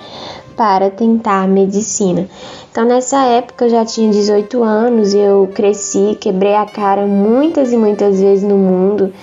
para 0.56 0.90
tentar 0.90 1.48
medicina. 1.48 2.28
Então 2.74 2.86
nessa 2.86 3.24
época 3.26 3.66
eu 3.66 3.70
já 3.70 3.86
tinha 3.86 4.10
18 4.10 4.64
anos, 4.64 5.14
eu 5.14 5.48
cresci, 5.54 6.18
quebrei 6.20 6.56
a 6.56 6.66
cara 6.66 7.06
muitas 7.06 7.72
e 7.72 7.78
muitas 7.78 8.20
vezes 8.20 8.44
no 8.44 8.58
mundo, 8.58 9.14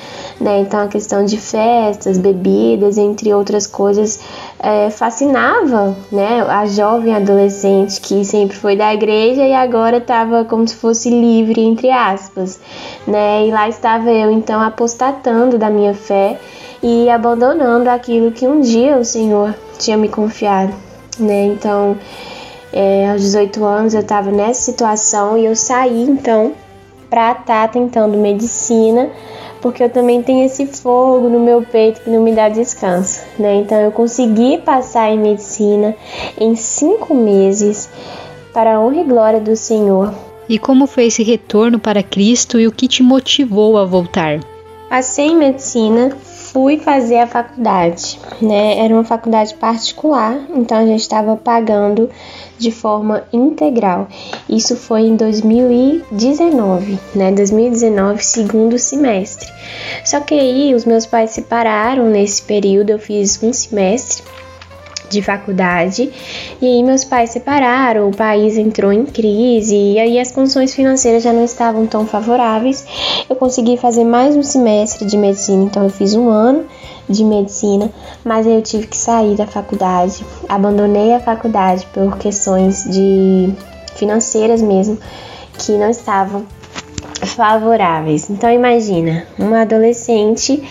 né? 0.41 0.61
Então 0.61 0.79
a 0.79 0.87
questão 0.87 1.25
de 1.25 1.37
festas, 1.37 2.17
bebidas, 2.17 2.97
entre 2.97 3.35
outras 3.35 3.67
coisas, 3.67 4.21
é, 4.61 4.89
fascinava, 4.91 5.97
né? 6.13 6.43
A 6.49 6.65
jovem 6.67 7.13
adolescente 7.13 8.01
que 8.01 8.25
sempre 8.25 8.57
foi 8.57 8.77
da 8.77 8.95
igreja 8.95 9.43
e 9.45 9.53
agora 9.53 9.97
estava 9.97 10.45
como 10.45 10.69
se 10.69 10.77
fosse 10.77 11.11
livre 11.11 11.61
entre 11.61 11.91
aspas, 11.91 12.61
né? 13.05 13.49
E 13.49 13.51
lá 13.51 13.69
estava 13.69 14.13
eu 14.13 14.31
então 14.31 14.61
apostatando 14.61 15.59
da 15.59 15.69
minha 15.69 15.93
fé 15.93 16.39
e 16.81 17.11
abandonando 17.11 17.91
aquilo 17.91 18.31
que 18.31 18.47
um 18.47 18.61
dia 18.61 18.97
o 18.97 19.05
Senhor 19.05 19.53
tinha 19.77 19.97
me 19.97 20.09
confiado, 20.09 20.73
né? 21.19 21.47
Então 21.47 21.97
é, 22.73 23.11
aos 23.11 23.23
18 23.23 23.65
anos 23.65 23.95
eu 23.95 24.01
estava 24.01 24.31
nessa 24.31 24.61
situação 24.61 25.37
e 25.37 25.45
eu 25.45 25.57
saí 25.57 26.03
então 26.03 26.53
para 27.09 27.33
estar 27.33 27.45
tá 27.45 27.69
tentando 27.69 28.17
medicina, 28.17 29.11
porque 29.61 29.83
eu 29.83 29.91
também 29.91 30.23
tenho 30.23 30.47
esse 30.47 30.67
fogo 30.67 31.29
no 31.29 31.41
meu 31.41 31.63
peito 31.63 32.01
que 32.03 32.11
não 32.11 32.23
me 32.23 32.33
dá 32.33 32.49
descanso, 32.49 33.23
né? 33.39 33.57
Então 33.57 33.79
eu 33.81 33.91
consegui 33.91 34.59
passar 34.59 35.11
em 35.11 35.19
medicina 35.19 35.95
em 36.39 36.55
cinco 36.55 37.15
meses 37.15 37.91
para 38.53 38.77
a 38.77 38.81
honra 38.81 39.01
e 39.01 39.05
glória 39.05 39.41
do 39.41 39.57
Senhor. 39.57 40.15
E 40.49 40.59
como 40.59 40.87
foi 40.87 41.07
esse 41.07 41.23
retorno 41.23 41.79
para 41.79 42.03
Cristo 42.03 42.59
e 42.59 42.67
o 42.67 42.73
que 42.73 42.89
te 42.89 43.03
motivou 43.03 43.77
a 43.77 43.85
voltar? 43.85 44.41
Passei 44.89 45.29
em 45.29 45.37
medicina, 45.37 46.17
fui 46.53 46.79
fazer 46.79 47.19
a 47.19 47.27
faculdade, 47.27 48.19
né? 48.43 48.79
Era 48.79 48.93
uma 48.93 49.05
faculdade 49.05 49.55
particular, 49.55 50.37
então 50.55 50.79
a 50.79 50.87
gente 50.87 51.01
estava 51.01 51.37
pagando 51.37 52.11
de 52.59 52.73
forma 52.73 53.25
integral. 53.33 54.09
Isso 54.49 54.77
foi 54.77 55.03
em 55.03 55.17
2019, 55.17 56.99
né? 57.15 57.31
2019, 57.33 58.25
segundo 58.25 58.79
semestre. 58.79 59.49
Só 60.05 60.21
que 60.21 60.35
aí 60.35 60.75
os 60.75 60.85
meus 60.85 61.07
pais 61.07 61.31
se 61.31 61.37
separaram 61.37 62.07
nesse 62.07 62.43
período, 62.43 62.91
eu 62.91 62.99
fiz 62.99 63.41
um 63.43 63.53
semestre 63.53 64.23
de 65.11 65.20
faculdade. 65.20 66.11
E 66.62 66.66
aí 66.66 66.82
meus 66.82 67.05
pais 67.05 67.31
separaram, 67.31 68.09
o 68.09 68.16
país 68.16 68.57
entrou 68.57 68.93
em 68.93 69.05
crise 69.05 69.74
e 69.74 69.99
aí 69.99 70.19
as 70.19 70.32
condições 70.32 70.74
financeiras 70.74 71.23
já 71.23 71.32
não 71.32 71.45
estavam 71.45 71.87
tão 71.87 72.07
favoráveis. 72.07 72.87
Eu 73.28 73.37
consegui 73.37 73.77
fazer 73.77 74.05
mais 74.05 74.37
um 74.37 74.43
semestre 74.43 75.05
de 75.05 75.19
medicina, 75.19 75.65
então 75.65 75.85
eu 75.85 75.91
fiz 75.91 76.15
um 76.15 76.28
ano 76.28 76.65
de 77.09 77.24
medicina, 77.24 77.91
mas 78.24 78.47
eu 78.47 78.62
tive 78.62 78.87
que 78.87 78.97
sair 78.97 79.37
da 79.37 79.47
faculdade. 79.47 80.24
Abandonei 80.49 81.12
a 81.12 81.20
faculdade 81.20 81.87
por 81.93 82.16
questões 82.16 82.85
de 82.85 83.53
financeiras 83.97 84.62
mesmo 84.62 84.97
que 85.59 85.73
não 85.73 85.91
estavam 85.91 86.47
favoráveis. 87.23 88.29
Então 88.31 88.51
imagina, 88.51 89.27
uma 89.39 89.61
adolescente 89.63 90.63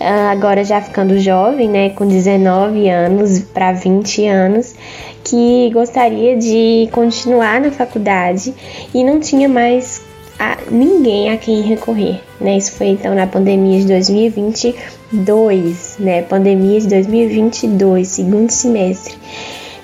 ah, 0.00 0.30
agora 0.30 0.64
já 0.64 0.80
ficando 0.80 1.18
jovem, 1.18 1.68
né, 1.68 1.90
com 1.90 2.06
19 2.06 2.88
anos 2.88 3.40
para 3.40 3.72
20 3.72 4.26
anos, 4.26 4.74
que 5.22 5.70
gostaria 5.72 6.36
de 6.36 6.88
continuar 6.90 7.60
na 7.60 7.70
faculdade 7.70 8.52
e 8.92 9.04
não 9.04 9.20
tinha 9.20 9.48
mais 9.48 10.02
a 10.38 10.56
ninguém 10.70 11.30
a 11.30 11.36
quem 11.36 11.60
recorrer, 11.62 12.20
né? 12.40 12.56
Isso 12.56 12.72
foi 12.72 12.86
então 12.88 13.14
na 13.14 13.26
pandemia 13.28 13.78
de 13.78 13.86
2022, 13.86 15.98
né? 16.00 16.22
Pandemia 16.22 16.80
de 16.80 16.88
2022, 16.88 18.08
segundo 18.08 18.50
semestre. 18.50 19.14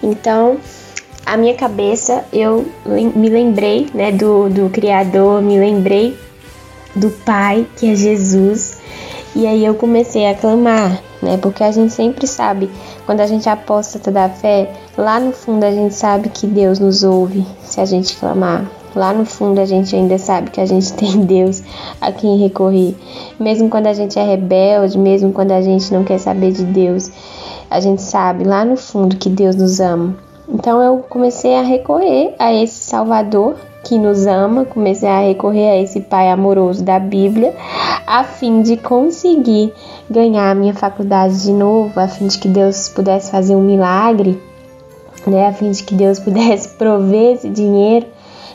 Então, 0.03 0.57
a 1.29 1.37
minha 1.37 1.55
cabeça, 1.55 2.25
eu 2.33 2.67
me 2.87 3.29
lembrei, 3.29 3.87
né, 3.93 4.11
do, 4.11 4.49
do 4.49 4.71
Criador, 4.71 5.43
me 5.43 5.61
lembrei 5.61 6.17
do 6.97 7.11
Pai, 7.11 7.67
que 7.77 7.93
é 7.93 7.95
Jesus, 7.95 8.79
e 9.37 9.47
aí 9.47 9.63
eu 9.63 9.75
comecei 9.75 10.27
a 10.27 10.35
clamar, 10.35 11.03
né? 11.23 11.37
Porque 11.37 11.63
a 11.63 11.71
gente 11.71 11.93
sempre 11.93 12.27
sabe, 12.27 12.71
quando 13.05 13.21
a 13.21 13.27
gente 13.27 13.47
aposta 13.47 13.99
toda 13.99 14.25
a 14.25 14.31
fé, 14.31 14.73
lá 14.97 15.21
no 15.21 15.33
fundo 15.33 15.65
a 15.65 15.71
gente 15.71 15.95
sabe 15.95 16.31
que 16.31 16.47
Deus 16.47 16.79
nos 16.79 17.05
ouve 17.05 17.47
se 17.63 17.79
a 17.79 17.85
gente 17.85 18.17
clamar. 18.17 18.65
Lá 18.97 19.13
no 19.13 19.27
fundo 19.27 19.61
a 19.61 19.67
gente 19.67 19.95
ainda 19.95 20.17
sabe 20.17 20.51
que 20.51 20.63
a 20.63 20.67
gente 20.67 20.95
tem 20.97 21.21
Deus 21.27 21.63
a 22.01 22.11
quem 22.11 22.39
recorrer. 22.39 22.95
Mesmo 23.39 23.69
quando 23.69 23.87
a 23.87 23.93
gente 23.93 24.19
é 24.19 24.25
rebelde, 24.25 24.97
mesmo 24.97 25.31
quando 25.31 25.53
a 25.53 25.61
gente 25.61 25.93
não 25.93 26.05
quer 26.05 26.19
saber 26.19 26.53
de 26.53 26.65
Deus, 26.65 27.11
a 27.71 27.81
gente 27.81 28.01
sabe 28.01 28.45
lá 28.45 28.65
no 28.65 28.79
fundo 28.79 29.15
que 29.17 29.29
Deus 29.29 29.55
nos 29.55 29.79
ama. 29.79 30.28
Então 30.49 30.83
eu 30.83 31.05
comecei 31.09 31.55
a 31.55 31.63
recorrer 31.63 32.35
a 32.39 32.55
esse 32.55 32.83
Salvador 32.83 33.57
que 33.85 33.99
nos 33.99 34.27
ama, 34.27 34.65
comecei 34.65 35.09
a 35.09 35.21
recorrer 35.21 35.71
a 35.71 35.77
esse 35.77 36.01
Pai 36.01 36.31
amoroso 36.31 36.83
da 36.83 36.99
Bíblia, 36.99 37.55
a 38.07 38.25
fim 38.25 38.63
de 38.63 38.77
conseguir 38.77 39.73
ganhar 40.11 40.51
a 40.51 40.55
minha 40.55 40.75
faculdade 40.75 41.43
de 41.43 41.53
novo, 41.53 41.99
a 42.01 42.09
fim 42.09 42.27
de 42.27 42.39
que 42.39 42.49
Deus 42.49 42.89
pudesse 42.89 43.31
fazer 43.31 43.55
um 43.55 43.63
milagre, 43.63 44.41
né, 45.27 45.49
a 45.49 45.53
fim 45.53 45.71
de 45.71 45.83
que 45.83 45.95
Deus 45.95 46.19
pudesse 46.19 46.71
prover 46.77 47.35
esse 47.35 47.49
dinheiro. 47.49 48.07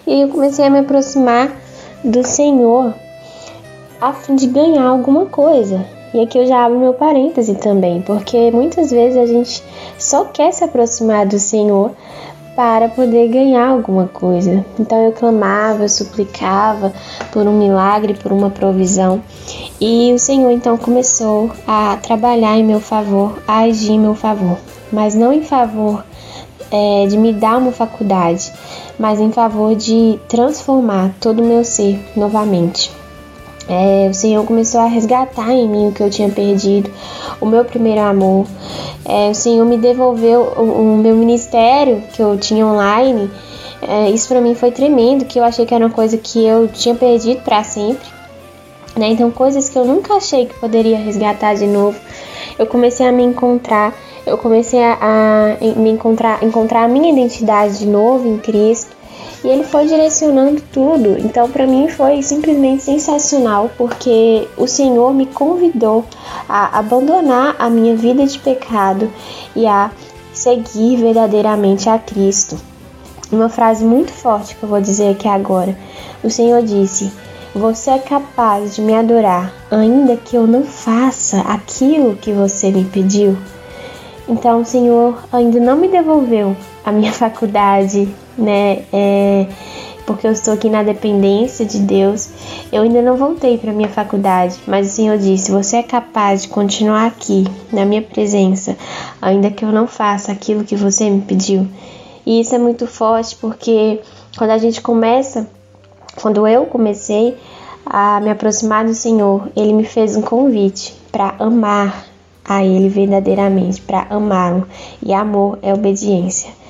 E 0.05 0.13
aí 0.13 0.21
eu 0.21 0.29
comecei 0.29 0.65
a 0.65 0.69
me 0.69 0.79
aproximar 0.79 1.51
do 2.03 2.25
Senhor, 2.25 2.93
a 4.01 4.13
fim 4.13 4.35
de 4.35 4.47
ganhar 4.47 4.85
alguma 4.85 5.27
coisa. 5.27 5.85
E 6.13 6.21
aqui 6.21 6.37
eu 6.37 6.45
já 6.45 6.65
abro 6.65 6.77
meu 6.77 6.93
parêntese 6.93 7.55
também, 7.55 8.01
porque 8.01 8.51
muitas 8.51 8.91
vezes 8.91 9.17
a 9.17 9.25
gente 9.25 9.63
só 10.03 10.25
quer 10.25 10.51
se 10.51 10.63
aproximar 10.63 11.25
do 11.25 11.39
Senhor 11.39 11.91
para 12.55 12.89
poder 12.89 13.29
ganhar 13.29 13.69
alguma 13.69 14.07
coisa. 14.07 14.63
Então 14.77 14.97
eu 15.05 15.11
clamava, 15.13 15.83
eu 15.83 15.89
suplicava 15.89 16.93
por 17.31 17.47
um 17.47 17.57
milagre, 17.57 18.13
por 18.13 18.31
uma 18.31 18.49
provisão. 18.49 19.21
E 19.79 20.13
o 20.13 20.19
Senhor 20.19 20.51
então 20.51 20.77
começou 20.77 21.51
a 21.65 21.97
trabalhar 21.97 22.57
em 22.57 22.63
meu 22.63 22.79
favor, 22.79 23.41
a 23.47 23.59
agir 23.61 23.93
em 23.93 23.99
meu 23.99 24.13
favor, 24.13 24.57
mas 24.91 25.15
não 25.15 25.31
em 25.31 25.41
favor 25.41 26.03
é, 26.69 27.07
de 27.07 27.17
me 27.17 27.31
dar 27.31 27.57
uma 27.57 27.71
faculdade, 27.71 28.51
mas 28.99 29.19
em 29.19 29.31
favor 29.31 29.73
de 29.73 30.19
transformar 30.27 31.13
todo 31.19 31.41
o 31.41 31.45
meu 31.45 31.63
ser 31.63 31.99
novamente. 32.15 32.91
É, 33.67 34.09
o 34.09 34.13
Senhor 34.13 34.45
começou 34.45 34.81
a 34.81 34.85
resgatar 34.85 35.51
em 35.51 35.67
mim 35.67 35.87
o 35.87 35.91
que 35.91 36.03
eu 36.03 36.09
tinha 36.09 36.29
perdido, 36.29 36.91
o 37.39 37.45
meu 37.45 37.63
primeiro 37.63 38.01
amor. 38.01 38.45
É, 39.05 39.29
o 39.29 39.35
Senhor 39.35 39.65
me 39.65 39.77
devolveu 39.77 40.53
o, 40.57 40.93
o, 40.93 40.97
meu 40.97 41.15
ministério 41.15 42.03
que 42.13 42.21
eu 42.21 42.37
tinha 42.37 42.65
online. 42.65 43.31
É, 43.81 44.09
isso 44.09 44.27
para 44.27 44.41
mim 44.41 44.53
foi 44.55 44.71
tremendo, 44.71 45.25
que 45.25 45.39
eu 45.39 45.43
achei 45.43 45.65
que 45.65 45.73
era 45.73 45.85
uma 45.85 45.93
coisa 45.93 46.17
que 46.17 46.45
eu 46.45 46.67
tinha 46.67 46.95
perdido 46.95 47.41
para 47.41 47.63
sempre. 47.63 48.07
Né? 48.97 49.07
Então, 49.07 49.31
coisas 49.31 49.69
que 49.69 49.77
eu 49.77 49.85
nunca 49.85 50.15
achei 50.15 50.45
que 50.45 50.53
poderia 50.59 50.97
resgatar 50.97 51.55
de 51.55 51.65
novo. 51.65 51.97
Eu 52.59 52.67
comecei 52.67 53.07
a 53.07 53.11
me 53.11 53.23
encontrar, 53.23 53.93
eu 54.25 54.37
comecei 54.37 54.81
a, 54.83 54.97
a 55.01 55.79
me 55.79 55.89
encontrar, 55.89 56.43
encontrar 56.43 56.83
a 56.83 56.87
minha 56.87 57.11
identidade 57.11 57.79
de 57.79 57.87
novo 57.87 58.27
em 58.27 58.37
Cristo 58.37 58.92
e 59.43 59.47
ele 59.49 59.63
foi 59.63 59.85
direcionando 59.87 60.61
tudo. 60.71 61.17
Então, 61.19 61.49
para 61.49 61.67
mim 61.67 61.89
foi 61.89 62.21
simplesmente 62.21 62.83
sensacional, 62.83 63.69
porque 63.77 64.47
o 64.57 64.67
Senhor 64.67 65.13
me 65.13 65.25
convidou 65.25 66.05
a 66.47 66.79
abandonar 66.79 67.55
a 67.59 67.69
minha 67.69 67.95
vida 67.95 68.25
de 68.25 68.39
pecado 68.39 69.11
e 69.55 69.67
a 69.67 69.91
seguir 70.33 70.95
verdadeiramente 70.97 71.89
a 71.89 71.99
Cristo. 71.99 72.57
Uma 73.31 73.49
frase 73.49 73.83
muito 73.83 74.11
forte 74.13 74.55
que 74.55 74.63
eu 74.63 74.69
vou 74.69 74.79
dizer 74.79 75.11
aqui 75.11 75.27
agora. 75.27 75.77
O 76.23 76.29
Senhor 76.29 76.61
disse: 76.61 77.11
Você 77.53 77.89
é 77.89 77.99
capaz 77.99 78.75
de 78.75 78.81
me 78.81 78.95
adorar, 78.95 79.53
ainda 79.69 80.15
que 80.15 80.35
eu 80.35 80.47
não 80.47 80.63
faça 80.63 81.41
aquilo 81.41 82.15
que 82.15 82.31
você 82.31 82.71
me 82.71 82.85
pediu. 82.85 83.37
Então, 84.29 84.61
o 84.61 84.65
Senhor 84.65 85.17
ainda 85.33 85.59
não 85.59 85.75
me 85.75 85.89
devolveu 85.89 86.55
a 86.85 86.91
minha 86.91 87.11
faculdade, 87.13 88.07
né? 88.37 88.83
É, 88.91 89.47
porque 90.05 90.27
eu 90.27 90.31
estou 90.31 90.53
aqui 90.53 90.69
na 90.69 90.83
dependência 90.83 91.65
de 91.65 91.79
Deus. 91.79 92.29
Eu 92.71 92.83
ainda 92.83 93.01
não 93.01 93.15
voltei 93.15 93.57
para 93.57 93.71
minha 93.71 93.89
faculdade, 93.89 94.57
mas 94.67 94.87
o 94.87 94.95
Senhor 94.95 95.17
disse: 95.17 95.51
Você 95.51 95.77
é 95.77 95.83
capaz 95.83 96.43
de 96.43 96.49
continuar 96.49 97.05
aqui, 97.05 97.45
na 97.71 97.85
minha 97.85 98.01
presença, 98.01 98.77
ainda 99.21 99.49
que 99.49 99.63
eu 99.63 99.71
não 99.71 99.87
faça 99.87 100.31
aquilo 100.31 100.63
que 100.63 100.75
você 100.75 101.09
me 101.09 101.21
pediu. 101.21 101.67
E 102.25 102.39
isso 102.39 102.55
é 102.55 102.57
muito 102.57 102.87
forte 102.87 103.35
porque 103.35 104.01
quando 104.37 104.51
a 104.51 104.57
gente 104.57 104.81
começa, 104.81 105.47
quando 106.21 106.47
eu 106.47 106.65
comecei 106.65 107.37
a 107.85 108.19
me 108.21 108.29
aproximar 108.29 108.85
do 108.85 108.93
Senhor, 108.93 109.49
Ele 109.55 109.73
me 109.73 109.83
fez 109.83 110.15
um 110.15 110.21
convite 110.21 110.95
para 111.11 111.35
amar 111.39 112.05
a 112.45 112.63
Ele 112.63 112.89
verdadeiramente, 112.89 113.81
para 113.81 114.07
amá-lo. 114.09 114.67
E 115.01 115.13
amor 115.13 115.59
é 115.61 115.73
obediência. 115.73 116.62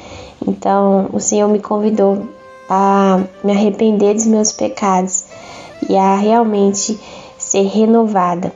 Então, 0.48 1.10
o 1.14 1.20
Senhor 1.20 1.48
me 1.48 1.60
convidou 1.60 2.28
a 2.70 3.22
me 3.44 3.52
arrepender 3.52 4.14
dos 4.14 4.26
meus 4.26 4.52
pecados 4.52 5.26
e 5.90 5.96
a 5.96 6.16
realmente 6.16 7.00
ser 7.38 7.64
renovada, 7.68 8.52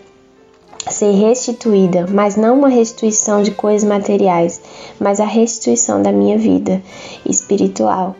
ser 0.89 1.11
restituída, 1.11 2.05
mas 2.09 2.35
não 2.35 2.57
uma 2.59 2.69
restituição 2.69 3.43
de 3.43 3.51
coisas 3.51 3.87
materiais, 3.87 4.61
mas 4.99 5.19
a 5.19 5.25
restituição 5.25 6.01
da 6.01 6.11
minha 6.11 6.37
vida 6.37 6.81
espiritual. 7.25 8.15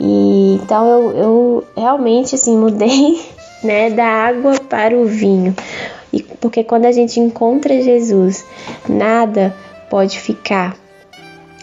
E 0.00 0.58
então 0.62 0.86
eu, 0.86 1.10
eu 1.10 1.64
realmente 1.76 2.34
assim 2.34 2.56
mudei, 2.56 3.20
né, 3.62 3.90
da 3.90 4.06
água 4.06 4.54
para 4.68 4.96
o 4.96 5.04
vinho. 5.04 5.54
E 6.12 6.22
porque 6.22 6.64
quando 6.64 6.86
a 6.86 6.92
gente 6.92 7.20
encontra 7.20 7.82
Jesus, 7.82 8.44
nada 8.88 9.54
pode 9.90 10.18
ficar 10.18 10.76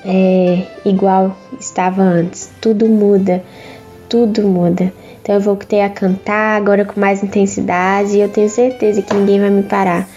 é, 0.05 0.67
igual 0.85 1.35
estava 1.59 2.01
antes. 2.01 2.51
Tudo 2.61 2.87
muda, 2.87 3.43
tudo 4.07 4.43
muda. 4.43 4.93
Então 5.21 5.35
eu 5.35 5.41
voltei 5.41 5.81
a 5.81 5.89
cantar 5.89 6.55
agora 6.55 6.85
com 6.85 6.99
mais 6.99 7.23
intensidade 7.23 8.15
e 8.15 8.21
eu 8.21 8.29
tenho 8.29 8.47
certeza 8.47 9.01
que 9.01 9.13
ninguém 9.15 9.39
vai 9.39 9.49
me 9.49 9.63
parar. 9.63 10.07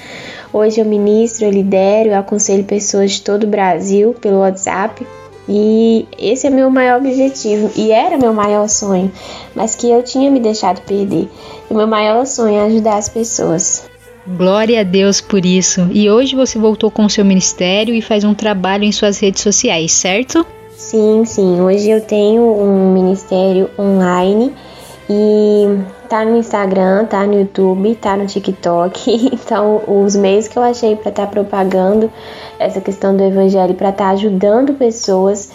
Hoje 0.52 0.81
eu 0.81 0.85
ministro, 0.85 1.47
eu 1.47 1.51
lidero, 1.51 2.10
eu 2.10 2.19
aconselho 2.19 2.65
pessoas 2.65 3.12
de 3.12 3.23
todo 3.23 3.44
o 3.44 3.48
Brasil 3.48 4.15
pelo 4.20 4.40
WhatsApp. 4.40 5.06
E 5.48 6.06
esse 6.19 6.47
é 6.47 6.51
meu 6.51 6.69
maior 6.69 6.98
objetivo 6.98 7.70
e 7.74 7.90
era 7.90 8.19
meu 8.19 8.35
maior 8.35 8.69
sonho, 8.69 9.10
mas 9.55 9.74
que 9.74 9.90
eu 9.90 10.02
tinha 10.02 10.31
me 10.31 10.40
deixado 10.40 10.82
perder. 10.82 11.27
O 11.70 11.74
meu 11.74 11.86
maior 11.86 12.27
sonho 12.27 12.59
é 12.59 12.66
ajudar 12.66 12.98
as 12.98 13.09
pessoas. 13.09 13.89
Glória 14.37 14.81
a 14.81 14.83
Deus 14.83 15.23
por 15.23 15.47
isso. 15.47 15.89
E 15.91 16.11
hoje 16.11 16.37
você 16.37 16.59
voltou 16.59 16.91
com 16.91 17.07
o 17.07 17.11
seu 17.11 17.25
ministério 17.25 17.95
e 17.95 18.03
faz 18.03 18.25
um 18.25 18.35
trabalho 18.35 18.85
em 18.85 18.93
suas 18.93 19.19
redes 19.19 19.43
sociais, 19.43 19.93
certo? 19.93 20.45
Sim, 20.77 21.25
sim. 21.25 21.59
Hoje 21.63 21.89
eu 21.89 22.03
tenho 22.03 22.43
um 22.43 22.93
ministério 22.93 23.71
online 23.79 24.53
e 25.09 25.79
tá 26.11 26.27
no 26.27 26.37
Instagram, 26.37 27.07
tá 27.07 27.27
no 27.27 27.41
YouTube, 27.41 27.95
tá 27.95 28.19
no 28.19 28.27
TikTok. 28.27 29.31
Então, 29.33 29.81
os 29.87 30.15
meios 30.15 30.47
que 30.47 30.59
eu 30.59 30.63
achei 30.63 30.95
para 30.95 31.09
estar 31.09 31.25
tá 31.25 31.33
propagando 31.33 32.13
essa 32.59 32.83
questão 32.83 33.17
do 33.17 33.25
evangelho, 33.25 33.75
para 33.75 33.89
estar 33.89 34.05
tá 34.05 34.11
ajudando 34.11 34.75
pessoas, 34.75 35.51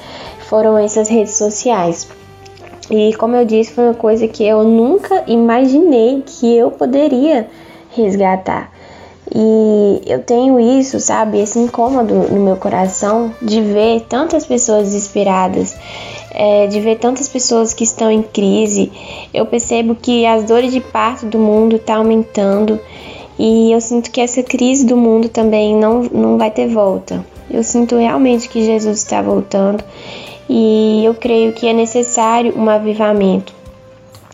foram 0.48 0.80
essas 0.80 1.10
redes 1.10 1.36
sociais. 1.38 2.08
E 2.90 3.14
como 3.18 3.36
eu 3.36 3.46
disse, 3.46 3.72
foi 3.72 3.84
uma 3.84 3.94
coisa 3.94 4.28
que 4.28 4.44
eu 4.44 4.64
nunca 4.64 5.24
imaginei 5.28 6.24
que 6.26 6.58
eu 6.58 6.72
poderia 6.72 7.48
resgatar. 7.96 8.72
E 9.34 10.02
eu 10.06 10.22
tenho 10.22 10.60
isso, 10.60 11.00
sabe, 11.00 11.40
esse 11.40 11.58
incômodo 11.58 12.14
no 12.14 12.40
meu 12.40 12.58
coração 12.58 13.34
de 13.42 13.62
ver 13.62 14.02
tantas 14.02 14.46
pessoas 14.46 14.90
desesperadas, 14.92 15.76
é, 16.32 16.68
de 16.68 16.80
ver 16.80 17.00
tantas 17.00 17.30
pessoas 17.30 17.74
que 17.74 17.84
estão 17.84 18.12
em 18.12 18.22
crise. 18.22 18.92
Eu 19.34 19.46
percebo 19.46 19.96
que 19.96 20.26
as 20.26 20.44
dores 20.44 20.72
de 20.72 20.82
parto 20.82 21.26
do 21.26 21.40
mundo 21.40 21.78
estão 21.78 21.96
tá 21.96 22.00
aumentando 22.00 22.80
e 23.40 23.72
eu 23.72 23.82
sinto 23.82 24.12
que 24.12 24.22
essa 24.22 24.44
crise 24.44 24.86
do 24.86 24.98
mundo 24.98 25.30
também 25.30 25.76
não, 25.76 26.04
não 26.04 26.38
vai 26.38 26.52
ter 26.52 26.68
volta. 26.68 27.26
Eu 27.50 27.64
sinto 27.64 27.98
realmente 27.98 28.50
que 28.50 28.64
Jesus 28.64 29.00
está 29.00 29.22
voltando 29.22 29.84
e 30.50 31.02
eu 31.04 31.14
creio 31.14 31.54
que 31.54 31.68
é 31.68 31.74
necessário 31.74 32.54
um 32.58 32.70
avivamento 32.70 33.63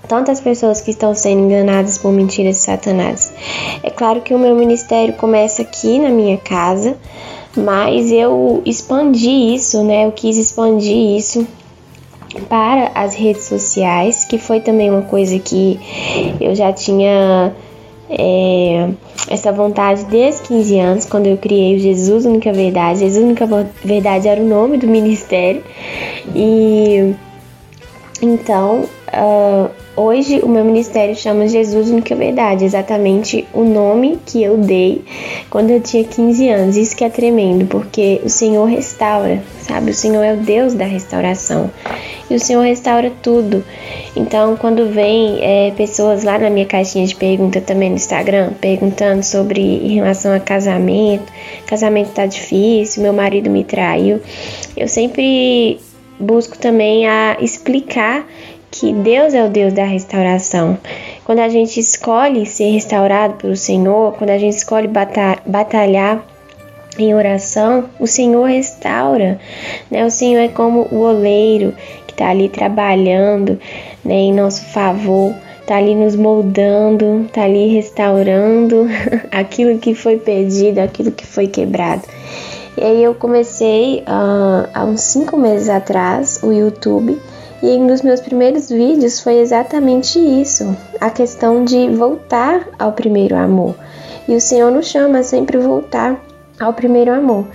tantas 0.07 0.39
pessoas 0.39 0.81
que 0.81 0.91
estão 0.91 1.13
sendo 1.13 1.41
enganadas 1.41 1.97
por 1.97 2.11
mentiras 2.11 2.57
de 2.57 2.61
Satanás. 2.61 3.33
É 3.83 3.89
claro 3.89 4.21
que 4.21 4.33
o 4.33 4.39
meu 4.39 4.55
ministério 4.55 5.13
começa 5.15 5.61
aqui 5.61 5.99
na 5.99 6.09
minha 6.09 6.37
casa, 6.37 6.97
mas 7.55 8.11
eu 8.11 8.61
expandi 8.65 9.53
isso, 9.55 9.83
né? 9.83 10.05
Eu 10.05 10.11
quis 10.11 10.37
expandir 10.37 11.17
isso 11.17 11.47
para 12.47 12.91
as 12.93 13.15
redes 13.15 13.43
sociais, 13.43 14.23
que 14.25 14.37
foi 14.37 14.59
também 14.59 14.89
uma 14.89 15.01
coisa 15.01 15.37
que 15.39 15.79
eu 16.39 16.53
já 16.53 16.71
tinha 16.71 17.53
é, 18.09 18.89
essa 19.29 19.51
vontade 19.51 20.05
desde 20.05 20.43
15 20.43 20.79
anos, 20.79 21.05
quando 21.05 21.27
eu 21.27 21.37
criei 21.37 21.75
o 21.75 21.79
Jesus 21.79 22.25
Única 22.25 22.51
Verdade. 22.53 22.99
Jesus 22.99 23.23
Única 23.23 23.47
Verdade 23.83 24.27
era 24.27 24.41
o 24.41 24.45
nome 24.47 24.77
do 24.77 24.87
ministério. 24.87 25.63
E 26.35 27.13
então, 28.21 28.85
uh, 29.07 29.69
Hoje 30.01 30.39
o 30.39 30.47
meu 30.47 30.63
ministério 30.63 31.13
chama 31.13 31.45
Jesus 31.45 31.89
Única 31.89 32.15
Verdade, 32.15 32.63
exatamente 32.63 33.45
o 33.53 33.65
nome 33.65 34.17
que 34.25 34.41
eu 34.41 34.55
dei 34.55 35.03
quando 35.49 35.71
eu 35.71 35.81
tinha 35.81 36.05
15 36.05 36.47
anos. 36.47 36.77
Isso 36.77 36.95
que 36.95 37.03
é 37.03 37.09
tremendo, 37.09 37.65
porque 37.65 38.21
o 38.23 38.29
Senhor 38.29 38.63
restaura, 38.63 39.43
sabe? 39.59 39.91
O 39.91 39.93
Senhor 39.93 40.23
é 40.23 40.35
o 40.35 40.37
Deus 40.37 40.73
da 40.73 40.85
restauração 40.85 41.69
e 42.29 42.35
o 42.35 42.39
Senhor 42.39 42.61
restaura 42.61 43.11
tudo. 43.21 43.61
Então, 44.15 44.55
quando 44.55 44.87
vem 44.87 45.39
é, 45.41 45.71
pessoas 45.71 46.23
lá 46.23 46.39
na 46.39 46.49
minha 46.49 46.65
caixinha 46.65 47.05
de 47.05 47.17
pergunta 47.17 47.59
também 47.59 47.89
no 47.89 47.97
Instagram, 47.97 48.53
perguntando 48.61 49.21
sobre 49.21 49.59
em 49.61 49.95
relação 49.95 50.33
a 50.33 50.39
casamento, 50.39 51.29
casamento 51.67 52.13
tá 52.13 52.25
difícil, 52.25 53.03
meu 53.03 53.11
marido 53.11 53.49
me 53.49 53.65
traiu, 53.65 54.21
eu 54.77 54.87
sempre 54.87 55.77
busco 56.19 56.57
também 56.57 57.07
a 57.07 57.37
explicar 57.39 58.25
que 58.79 58.93
Deus 58.93 59.33
é 59.33 59.43
o 59.43 59.49
Deus 59.49 59.73
da 59.73 59.83
restauração. 59.83 60.77
Quando 61.25 61.39
a 61.39 61.49
gente 61.49 61.81
escolhe 61.81 62.45
ser 62.45 62.71
restaurado 62.71 63.33
pelo 63.33 63.57
Senhor, 63.57 64.13
quando 64.13 64.29
a 64.29 64.37
gente 64.37 64.55
escolhe 64.55 64.87
batalhar 64.87 66.23
em 66.97 67.13
oração, 67.13 67.89
o 67.99 68.07
Senhor 68.07 68.45
restaura. 68.45 69.37
Né? 69.91 70.05
O 70.05 70.09
Senhor 70.09 70.39
é 70.39 70.47
como 70.47 70.87
o 70.91 71.01
oleiro 71.01 71.73
que 72.07 72.13
está 72.13 72.29
ali 72.29 72.47
trabalhando 72.47 73.59
né, 74.03 74.15
em 74.15 74.33
nosso 74.33 74.63
favor, 74.67 75.35
está 75.59 75.75
ali 75.75 75.93
nos 75.93 76.15
moldando, 76.15 77.25
está 77.25 77.43
ali 77.43 77.67
restaurando 77.67 78.87
aquilo 79.29 79.77
que 79.77 79.93
foi 79.93 80.15
perdido, 80.15 80.79
aquilo 80.79 81.11
que 81.11 81.25
foi 81.25 81.47
quebrado. 81.47 82.03
E 82.77 82.81
aí 82.81 83.03
eu 83.03 83.13
comecei 83.13 84.05
uh, 84.07 84.69
há 84.73 84.85
uns 84.85 85.01
cinco 85.01 85.35
meses 85.35 85.67
atrás 85.67 86.39
o 86.41 86.53
YouTube 86.53 87.19
e 87.61 87.67
um 87.67 87.87
dos 87.87 88.01
meus 88.01 88.19
primeiros 88.19 88.69
vídeos 88.69 89.19
foi 89.19 89.39
exatamente 89.39 90.17
isso, 90.19 90.75
a 90.99 91.09
questão 91.09 91.65
de 91.65 91.89
voltar 91.89 92.67
ao 92.77 92.93
primeiro 92.93 93.35
amor. 93.35 93.75
E 94.27 94.35
o 94.35 94.41
Senhor 94.41 94.71
nos 94.71 94.87
chama 94.87 95.19
a 95.19 95.23
sempre 95.23 95.57
voltar 95.57 96.23
ao 96.59 96.73
primeiro 96.73 97.11
amor. 97.11 97.45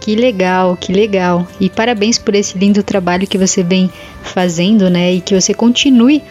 Que 0.00 0.16
legal, 0.16 0.76
que 0.76 0.92
legal. 0.92 1.46
E 1.60 1.68
parabéns 1.68 2.18
por 2.18 2.34
esse 2.34 2.56
lindo 2.56 2.82
trabalho 2.82 3.26
que 3.26 3.36
você 3.36 3.62
vem 3.62 3.90
fazendo, 4.22 4.88
né? 4.88 5.12
E 5.12 5.20
que 5.20 5.38
você 5.38 5.52
continue 5.52 6.22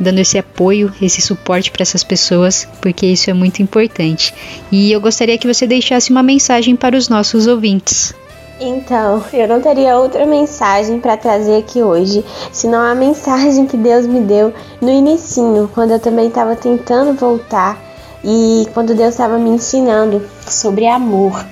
dando 0.00 0.18
esse 0.20 0.38
apoio, 0.38 0.92
esse 1.02 1.20
suporte 1.20 1.70
para 1.70 1.82
essas 1.82 2.04
pessoas, 2.04 2.66
porque 2.80 3.04
isso 3.04 3.28
é 3.28 3.34
muito 3.34 3.60
importante. 3.60 4.32
E 4.70 4.92
eu 4.92 5.00
gostaria 5.00 5.36
que 5.36 5.46
você 5.46 5.66
deixasse 5.66 6.10
uma 6.10 6.22
mensagem 6.22 6.76
para 6.76 6.96
os 6.96 7.08
nossos 7.08 7.46
ouvintes. 7.46 8.14
Então, 8.60 9.22
eu 9.32 9.46
não 9.46 9.60
teria 9.60 9.96
outra 9.96 10.26
mensagem 10.26 10.98
para 10.98 11.16
trazer 11.16 11.58
aqui 11.58 11.80
hoje, 11.80 12.24
senão 12.50 12.82
a 12.82 12.92
mensagem 12.92 13.66
que 13.66 13.76
Deus 13.76 14.04
me 14.04 14.20
deu 14.20 14.52
no 14.80 14.90
inicinho, 14.90 15.70
quando 15.72 15.92
eu 15.92 16.00
também 16.00 16.26
estava 16.26 16.56
tentando 16.56 17.14
voltar 17.14 17.78
e 18.24 18.66
quando 18.74 18.96
Deus 18.96 19.10
estava 19.10 19.38
me 19.38 19.50
ensinando 19.50 20.20
sobre 20.44 20.88
amor. 20.88 21.46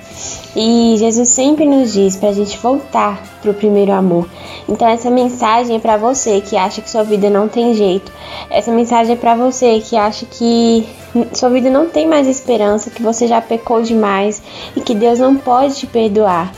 E 0.53 0.95
Jesus 0.97 1.29
sempre 1.29 1.65
nos 1.65 1.93
diz 1.93 2.17
para 2.17 2.29
a 2.29 2.33
gente 2.33 2.57
voltar 2.57 3.21
para 3.41 3.51
o 3.51 3.53
primeiro 3.53 3.93
amor. 3.93 4.27
Então 4.67 4.87
essa 4.87 5.09
mensagem 5.09 5.77
é 5.77 5.79
para 5.79 5.95
você 5.95 6.41
que 6.41 6.57
acha 6.57 6.81
que 6.81 6.89
sua 6.89 7.03
vida 7.03 7.29
não 7.29 7.47
tem 7.47 7.73
jeito. 7.73 8.11
Essa 8.49 8.71
mensagem 8.71 9.13
é 9.13 9.15
para 9.15 9.35
você 9.35 9.79
que 9.79 9.95
acha 9.95 10.25
que 10.25 10.85
sua 11.33 11.49
vida 11.49 11.69
não 11.69 11.87
tem 11.87 12.05
mais 12.05 12.27
esperança, 12.27 12.89
que 12.89 13.01
você 13.01 13.27
já 13.27 13.39
pecou 13.39 13.81
demais 13.81 14.41
e 14.75 14.81
que 14.81 14.93
Deus 14.93 15.19
não 15.19 15.35
pode 15.35 15.75
te 15.75 15.87
perdoar. 15.87 16.51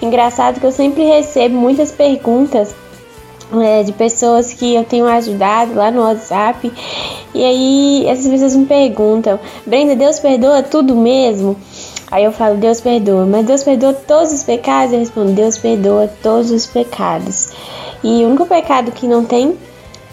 Engraçado 0.00 0.60
que 0.60 0.66
eu 0.66 0.72
sempre 0.72 1.04
recebo 1.04 1.56
muitas 1.56 1.90
perguntas 1.90 2.74
é, 3.62 3.82
de 3.82 3.92
pessoas 3.92 4.52
que 4.52 4.74
eu 4.74 4.84
tenho 4.84 5.06
ajudado 5.06 5.74
lá 5.74 5.90
no 5.90 6.02
WhatsApp. 6.02 6.72
E 7.34 7.44
aí 7.44 8.06
essas 8.06 8.28
pessoas 8.28 8.56
me 8.56 8.66
perguntam: 8.66 9.38
Brenda, 9.64 9.94
Deus 9.94 10.18
perdoa 10.18 10.62
tudo 10.62 10.94
mesmo? 10.94 11.56
Aí 12.10 12.24
eu 12.24 12.32
falo: 12.32 12.56
Deus 12.56 12.80
perdoa, 12.80 13.26
mas 13.26 13.46
Deus 13.46 13.62
perdoa 13.62 13.94
todos 13.94 14.32
os 14.32 14.42
pecados? 14.42 14.92
Eu 14.92 15.00
respondo: 15.00 15.32
Deus 15.32 15.58
perdoa 15.58 16.10
todos 16.22 16.50
os 16.50 16.66
pecados. 16.66 17.50
E 18.02 18.24
o 18.24 18.28
único 18.28 18.46
pecado 18.46 18.92
que 18.92 19.06
não 19.06 19.24
tem 19.24 19.56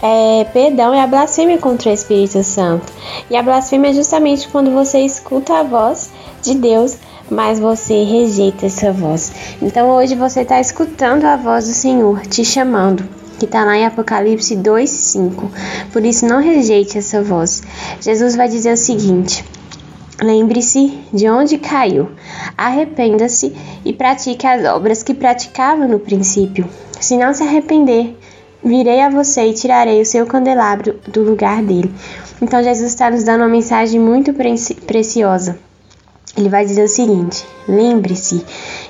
é, 0.02 0.44
perdão 0.52 0.92
é 0.92 1.00
a 1.00 1.06
blasfêmia 1.06 1.58
contra 1.58 1.90
o 1.90 1.94
Espírito 1.94 2.42
Santo. 2.42 2.92
E 3.30 3.36
a 3.36 3.42
blasfêmia 3.42 3.90
é 3.90 3.94
justamente 3.94 4.48
quando 4.48 4.70
você 4.70 5.00
escuta 5.00 5.54
a 5.54 5.62
voz 5.62 6.10
de 6.42 6.54
Deus 6.54 6.96
mas 7.34 7.58
você 7.58 8.04
rejeita 8.04 8.66
essa 8.66 8.92
voz. 8.92 9.32
Então 9.60 9.90
hoje 9.90 10.14
você 10.14 10.42
está 10.42 10.60
escutando 10.60 11.24
a 11.24 11.36
voz 11.36 11.66
do 11.66 11.72
Senhor 11.72 12.20
te 12.26 12.44
chamando, 12.44 13.04
que 13.38 13.44
está 13.44 13.64
lá 13.64 13.76
em 13.76 13.84
Apocalipse 13.84 14.54
2:5. 14.56 15.50
Por 15.92 16.04
isso 16.04 16.26
não 16.26 16.40
rejeite 16.40 16.96
essa 16.96 17.22
voz. 17.22 17.62
Jesus 18.00 18.36
vai 18.36 18.48
dizer 18.48 18.72
o 18.72 18.76
seguinte: 18.76 19.44
Lembre-se 20.22 20.96
de 21.12 21.28
onde 21.28 21.58
caiu, 21.58 22.08
arrependa-se 22.56 23.52
e 23.84 23.92
pratique 23.92 24.46
as 24.46 24.64
obras 24.64 25.02
que 25.02 25.12
praticava 25.12 25.88
no 25.88 25.98
princípio. 25.98 26.68
Se 27.00 27.16
não 27.16 27.34
se 27.34 27.42
arrepender, 27.42 28.16
virei 28.62 29.00
a 29.00 29.10
você 29.10 29.48
e 29.48 29.52
tirarei 29.52 30.00
o 30.00 30.06
seu 30.06 30.24
candelabro 30.24 31.00
do 31.08 31.22
lugar 31.22 31.62
dele. 31.64 31.92
Então 32.40 32.62
Jesus 32.62 32.92
está 32.92 33.10
nos 33.10 33.24
dando 33.24 33.40
uma 33.40 33.48
mensagem 33.48 33.98
muito 33.98 34.32
preci 34.32 34.74
preciosa 34.74 35.58
ele 36.36 36.48
vai 36.48 36.64
dizer 36.64 36.84
o 36.84 36.88
seguinte: 36.88 37.44
lembre-se. 37.68 38.44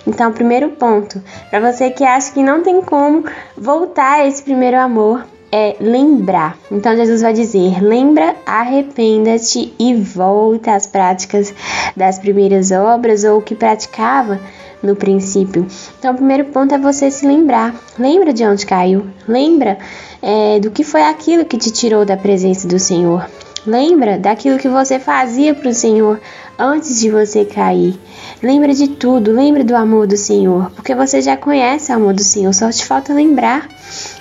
Então, 0.07 0.33
primeiro 0.33 0.71
ponto, 0.71 1.23
para 1.51 1.73
você 1.73 1.91
que 1.91 2.05
acha 2.05 2.33
que 2.33 2.43
não 2.43 2.62
tem 2.62 2.81
como 2.83 3.25
voltar 3.57 4.21
a 4.21 4.27
esse 4.27 4.43
primeiro 4.43 4.79
amor, 4.79 5.25
é 5.53 5.77
lembrar. 5.79 6.59
Então, 6.71 6.97
Jesus 6.97 7.23
vai 7.23 7.33
dizer: 7.33 7.83
lembra, 7.83 8.35
arrependa-te 8.45 9.73
e 9.79 9.95
volta 9.95 10.75
às 10.75 10.87
práticas 10.87 11.55
das 11.97 12.19
primeiras 12.19 12.71
obras 12.73 13.25
ou 13.25 13.39
o 13.39 13.43
que 13.43 13.55
praticava 13.55 14.41
no 14.83 14.97
princípio. 14.97 15.66
Então, 15.99 16.12
o 16.12 16.16
primeiro 16.16 16.47
ponto 16.47 16.75
é 16.75 16.79
você 16.79 17.11
se 17.11 17.27
lembrar. 17.27 17.75
Lembra 17.99 18.33
de 18.33 18.45
onde 18.45 18.66
caiu. 18.66 19.07
Lembra 19.27 19.79
é, 20.21 20.59
do 20.61 20.71
que 20.71 20.85
foi 20.85 21.03
aquilo 21.03 21.45
que 21.45 21.57
te 21.57 21.71
tirou 21.71 22.05
da 22.05 22.16
presença 22.16 22.66
do 22.66 22.79
Senhor. 22.79 23.27
Lembra 23.66 24.19
daquilo 24.19 24.59
que 24.59 24.69
você 24.69 24.99
fazia 24.99 25.55
para 25.55 25.70
o 25.70 25.74
Senhor 25.74 26.20
antes 26.59 27.01
de 27.01 27.11
você 27.11 27.45
cair. 27.45 27.99
Lembra 28.43 28.74
de 28.74 28.89
tudo, 28.89 29.32
lembra 29.32 29.65
do 29.65 29.74
amor 29.74 30.07
do 30.07 30.16
Senhor, 30.16 30.70
porque 30.73 30.95
você 30.95 31.23
já 31.23 31.36
conhece 31.36 31.91
o 31.91 31.95
amor 31.95 32.12
do 32.12 32.23
Senhor, 32.23 32.53
só 32.53 32.70
te 32.70 32.85
falta 32.85 33.15
lembrar. 33.15 33.69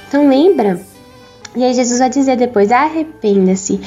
Então 0.07 0.28
lembra. 0.28 0.93
E 1.55 1.63
aí 1.63 1.73
Jesus 1.73 1.99
vai 1.99 2.09
dizer 2.09 2.35
depois: 2.35 2.71
arrependa-se. 2.71 3.80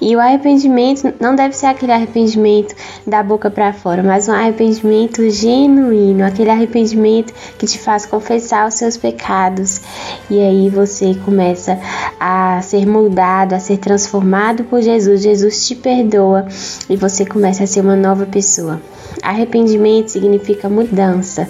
E 0.00 0.16
o 0.16 0.20
arrependimento 0.20 1.14
não 1.20 1.36
deve 1.36 1.54
ser 1.54 1.66
aquele 1.66 1.92
arrependimento 1.92 2.74
da 3.06 3.22
boca 3.22 3.50
para 3.50 3.72
fora, 3.72 4.02
mas 4.02 4.28
um 4.28 4.32
arrependimento 4.32 5.28
genuíno, 5.30 6.24
aquele 6.24 6.50
arrependimento 6.50 7.32
que 7.56 7.66
te 7.66 7.78
faz 7.78 8.04
confessar 8.04 8.66
os 8.66 8.74
seus 8.74 8.96
pecados. 8.96 9.80
E 10.28 10.40
aí 10.40 10.68
você 10.68 11.14
começa 11.24 11.78
a 12.18 12.60
ser 12.62 12.86
moldado, 12.86 13.54
a 13.54 13.60
ser 13.60 13.78
transformado 13.78 14.64
por 14.64 14.82
Jesus. 14.82 15.22
Jesus 15.22 15.66
te 15.66 15.76
perdoa 15.76 16.46
e 16.90 16.96
você 16.96 17.24
começa 17.24 17.62
a 17.62 17.66
ser 17.66 17.80
uma 17.80 17.96
nova 17.96 18.26
pessoa. 18.26 18.80
Arrependimento 19.22 20.08
significa 20.08 20.68
mudança. 20.68 21.48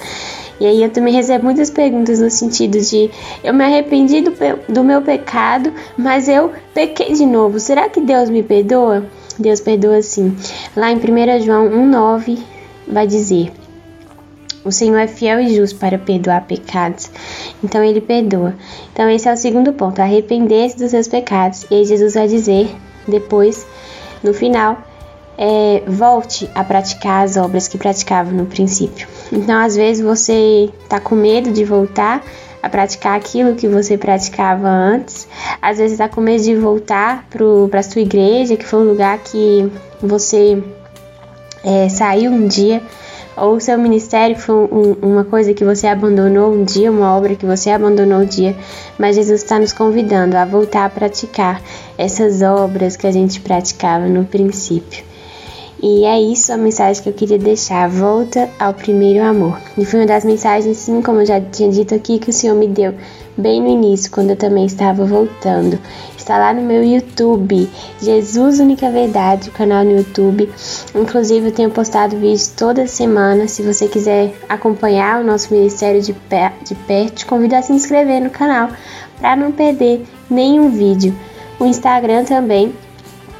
E 0.62 0.66
aí 0.66 0.80
eu 0.80 0.90
também 0.90 1.12
recebo 1.12 1.42
muitas 1.42 1.70
perguntas 1.70 2.20
no 2.20 2.30
sentido 2.30 2.78
de 2.80 3.10
eu 3.42 3.52
me 3.52 3.64
arrependi 3.64 4.20
do, 4.20 4.32
do 4.68 4.84
meu 4.84 5.02
pecado, 5.02 5.72
mas 5.98 6.28
eu 6.28 6.52
pequei 6.72 7.14
de 7.14 7.26
novo. 7.26 7.58
Será 7.58 7.88
que 7.88 8.00
Deus 8.00 8.30
me 8.30 8.44
perdoa? 8.44 9.04
Deus 9.36 9.58
perdoa 9.58 10.00
sim. 10.02 10.36
Lá 10.76 10.92
em 10.92 10.98
1 10.98 11.44
João 11.44 11.68
1,9 11.68 12.38
vai 12.86 13.08
dizer. 13.08 13.50
O 14.64 14.70
Senhor 14.70 14.98
é 14.98 15.08
fiel 15.08 15.40
e 15.40 15.52
justo 15.52 15.76
para 15.80 15.98
perdoar 15.98 16.46
pecados. 16.46 17.10
Então 17.64 17.82
ele 17.82 18.00
perdoa. 18.00 18.54
Então 18.92 19.10
esse 19.10 19.28
é 19.28 19.32
o 19.32 19.36
segundo 19.36 19.72
ponto, 19.72 19.98
arrepender-se 19.98 20.78
dos 20.78 20.92
seus 20.92 21.08
pecados. 21.08 21.66
E 21.72 21.74
aí 21.74 21.84
Jesus 21.84 22.14
vai 22.14 22.28
dizer 22.28 22.70
depois, 23.08 23.66
no 24.22 24.32
final, 24.32 24.78
é, 25.36 25.82
volte 25.88 26.48
a 26.54 26.62
praticar 26.62 27.24
as 27.24 27.36
obras 27.36 27.66
que 27.66 27.76
praticava 27.76 28.30
no 28.30 28.46
princípio. 28.46 29.08
Então, 29.32 29.58
às 29.58 29.74
vezes, 29.74 30.04
você 30.04 30.70
está 30.84 31.00
com 31.00 31.14
medo 31.14 31.50
de 31.50 31.64
voltar 31.64 32.22
a 32.62 32.68
praticar 32.68 33.16
aquilo 33.16 33.56
que 33.56 33.66
você 33.66 33.96
praticava 33.96 34.68
antes. 34.68 35.26
Às 35.60 35.78
vezes, 35.78 35.92
está 35.92 36.06
com 36.06 36.20
medo 36.20 36.44
de 36.44 36.54
voltar 36.54 37.26
para 37.30 37.80
a 37.80 37.82
sua 37.82 38.02
igreja, 38.02 38.56
que 38.56 38.66
foi 38.66 38.80
um 38.80 38.88
lugar 38.90 39.18
que 39.18 39.72
você 40.00 40.62
é, 41.64 41.88
saiu 41.88 42.30
um 42.30 42.46
dia. 42.46 42.82
Ou 43.34 43.58
seu 43.58 43.78
ministério 43.78 44.36
foi 44.36 44.54
um, 44.54 44.96
uma 45.00 45.24
coisa 45.24 45.54
que 45.54 45.64
você 45.64 45.86
abandonou 45.86 46.52
um 46.52 46.64
dia, 46.64 46.92
uma 46.92 47.16
obra 47.16 47.34
que 47.34 47.46
você 47.46 47.70
abandonou 47.70 48.20
um 48.20 48.26
dia, 48.26 48.54
mas 48.98 49.16
Jesus 49.16 49.42
está 49.42 49.58
nos 49.58 49.72
convidando 49.72 50.36
a 50.36 50.44
voltar 50.44 50.84
a 50.84 50.90
praticar 50.90 51.62
essas 51.96 52.42
obras 52.42 52.94
que 52.94 53.06
a 53.06 53.10
gente 53.10 53.40
praticava 53.40 54.06
no 54.06 54.26
princípio. 54.26 55.11
E 55.82 56.04
é 56.04 56.20
isso 56.20 56.52
a 56.52 56.56
mensagem 56.56 57.02
que 57.02 57.08
eu 57.08 57.12
queria 57.12 57.38
deixar. 57.38 57.88
Volta 57.88 58.48
ao 58.56 58.72
primeiro 58.72 59.20
amor. 59.24 59.58
E 59.76 59.84
foi 59.84 59.98
uma 59.98 60.06
das 60.06 60.24
mensagens, 60.24 60.76
sim, 60.76 61.02
como 61.02 61.20
eu 61.20 61.26
já 61.26 61.40
tinha 61.40 61.68
dito 61.70 61.92
aqui, 61.92 62.20
que 62.20 62.30
o 62.30 62.32
Senhor 62.32 62.54
me 62.54 62.68
deu 62.68 62.94
bem 63.36 63.60
no 63.60 63.68
início, 63.68 64.08
quando 64.10 64.30
eu 64.30 64.36
também 64.36 64.64
estava 64.64 65.04
voltando. 65.04 65.76
Está 66.16 66.38
lá 66.38 66.54
no 66.54 66.62
meu 66.62 66.84
YouTube, 66.84 67.68
Jesus 68.00 68.60
Única 68.60 68.90
Verdade, 68.92 69.48
o 69.48 69.52
canal 69.52 69.84
no 69.84 69.96
YouTube. 69.96 70.48
Inclusive, 70.94 71.48
eu 71.48 71.52
tenho 71.52 71.70
postado 71.70 72.16
vídeos 72.16 72.46
toda 72.46 72.86
semana. 72.86 73.48
Se 73.48 73.60
você 73.62 73.88
quiser 73.88 74.34
acompanhar 74.48 75.20
o 75.20 75.24
nosso 75.24 75.52
ministério 75.52 76.00
de, 76.00 76.12
pé, 76.12 76.52
de 76.64 76.76
perto, 76.76 77.14
te 77.16 77.26
convido 77.26 77.56
a 77.56 77.62
se 77.62 77.72
inscrever 77.72 78.20
no 78.20 78.30
canal 78.30 78.68
para 79.18 79.34
não 79.34 79.50
perder 79.50 80.04
nenhum 80.30 80.70
vídeo. 80.70 81.12
O 81.58 81.64
Instagram 81.64 82.24
também 82.24 82.72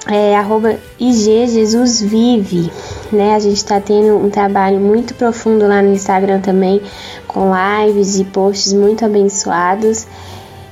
é, 0.09 0.37
arroba 0.37 0.77
IG 0.99 1.47
Jesus 1.49 2.01
Vive, 2.01 2.70
né? 3.12 3.35
A 3.35 3.39
gente 3.39 3.57
está 3.57 3.81
tendo 3.81 4.16
um 4.16 4.31
trabalho 4.31 4.81
muito 4.81 5.15
profundo 5.15 5.66
lá 5.66 5.83
no 5.83 5.93
Instagram 5.93 6.41
também, 6.41 6.81
com 7.27 7.53
lives 7.55 8.19
e 8.19 8.24
posts 8.24 8.73
muito 8.73 9.05
abençoados. 9.05 10.07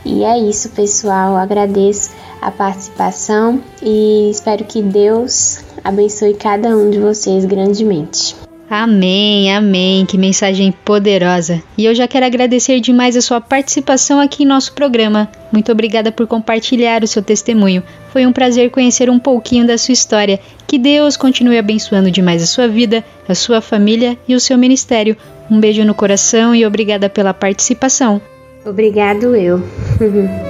E 0.05 0.24
é 0.24 0.39
isso, 0.39 0.70
pessoal. 0.70 1.36
Agradeço 1.36 2.11
a 2.40 2.51
participação 2.51 3.61
e 3.82 4.31
espero 4.31 4.65
que 4.65 4.82
Deus 4.82 5.61
abençoe 5.85 6.35
cada 6.35 6.69
um 6.70 6.90
de 6.90 6.98
vocês 6.98 7.44
grandemente. 7.44 8.39
Amém, 8.70 9.52
amém. 9.52 10.06
Que 10.06 10.16
mensagem 10.16 10.70
poderosa. 10.70 11.60
E 11.76 11.84
eu 11.84 11.92
já 11.92 12.06
quero 12.06 12.24
agradecer 12.24 12.78
demais 12.78 13.16
a 13.16 13.20
sua 13.20 13.40
participação 13.40 14.20
aqui 14.20 14.44
em 14.44 14.47
nosso 14.47 14.72
programa. 14.74 15.28
Muito 15.51 15.72
obrigada 15.72 16.12
por 16.12 16.24
compartilhar 16.28 17.02
o 17.02 17.06
seu 17.09 17.20
testemunho. 17.20 17.82
Foi 18.12 18.24
um 18.24 18.32
prazer 18.32 18.70
conhecer 18.70 19.10
um 19.10 19.18
pouquinho 19.18 19.66
da 19.66 19.76
sua 19.76 19.92
história. 19.92 20.38
Que 20.68 20.78
Deus 20.78 21.16
continue 21.16 21.59
abençoando 21.59 22.12
demais 22.12 22.44
a 22.44 22.47
sua 22.47 22.68
vida, 22.68 23.05
a 23.28 23.34
sua 23.34 23.60
família 23.60 24.16
e 24.28 24.36
o 24.36 24.40
seu 24.40 24.56
ministério. 24.56 25.16
Um 25.51 25.59
beijo 25.59 25.84
no 25.84 25.92
coração 25.92 26.55
e 26.55 26.64
obrigada 26.64 27.09
pela 27.10 27.34
participação. 27.34 28.22
Obrigado 28.64 29.34
eu. 29.34 29.60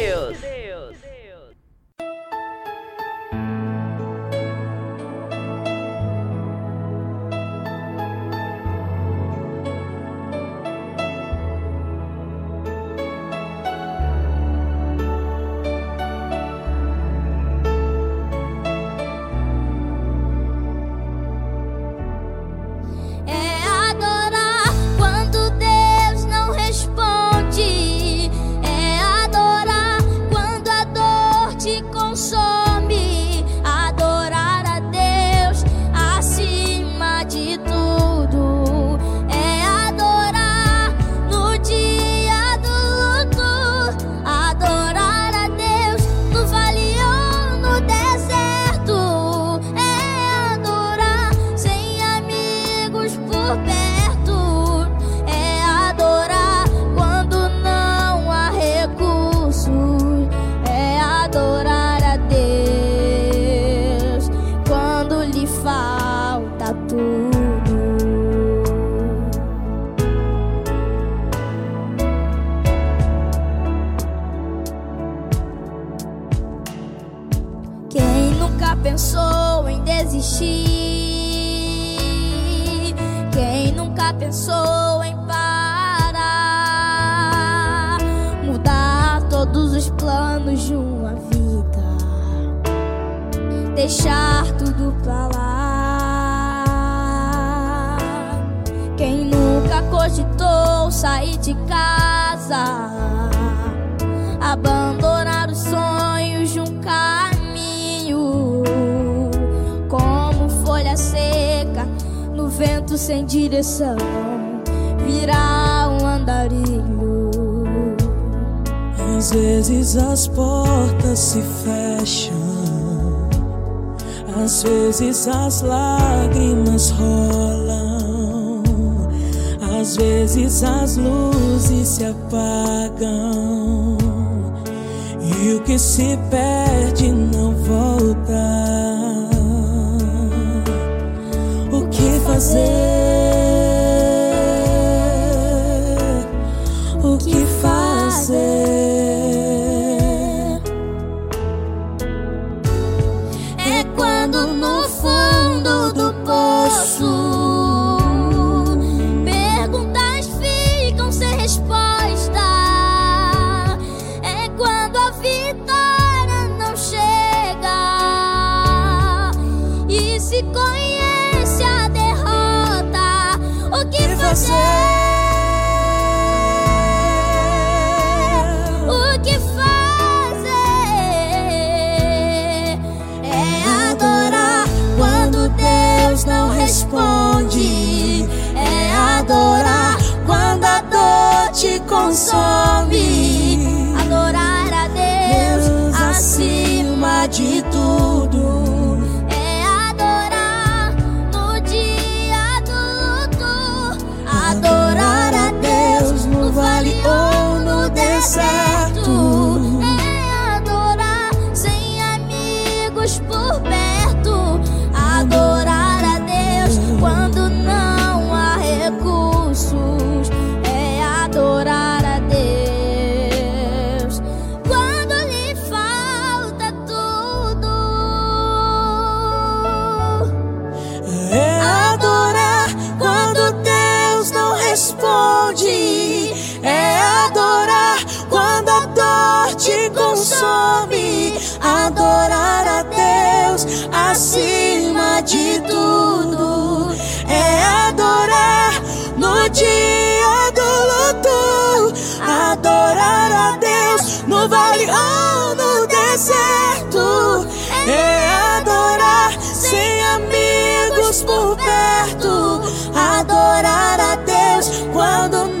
tudo 245.67 246.93
é 247.27 247.63
adorar 247.87 248.73
no 249.17 249.49
dia 249.49 250.51
do 250.55 250.69
luto, 250.91 251.93
adorar 252.21 253.31
a 253.31 253.57
Deus 253.57 254.23
no 254.27 254.47
vale 254.47 254.85
ou 254.85 255.55
no 255.55 255.87
deserto, 255.87 257.47
é 257.87 258.57
adorar 258.57 259.31
sem 259.41 260.03
amigos 260.03 261.23
por 261.23 261.57
perto, 261.57 262.61
adorar 262.95 263.99
a 263.99 264.15
Deus 264.15 264.69
quando 264.93 265.47
não 265.47 265.60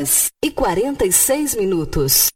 Horas 0.00 0.30
e 0.42 0.50
46 0.50 1.54
minutos. 1.56 2.28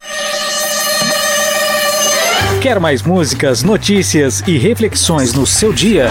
Quer 2.61 2.79
mais 2.79 3.03
músicas, 3.03 3.63
notícias 3.63 4.43
e 4.47 4.57
reflexões 4.57 5.33
no 5.33 5.47
seu 5.47 5.73
dia? 5.73 6.09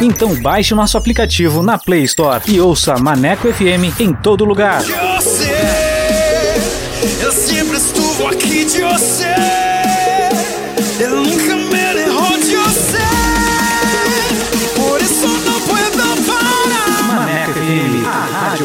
Então 0.00 0.34
baixe 0.40 0.74
nosso 0.74 0.96
aplicativo 0.96 1.62
na 1.62 1.76
Play 1.78 2.04
Store 2.04 2.42
e 2.46 2.60
ouça 2.60 2.96
Maneco 2.96 3.52
FM 3.52 4.00
em 4.00 4.14
todo 4.14 4.44
lugar. 4.44 4.82
Você, 4.82 5.50
eu 7.20 7.32
sempre 7.32 7.78
aqui 8.28 8.64
de 8.64 8.82
você. 8.82 9.57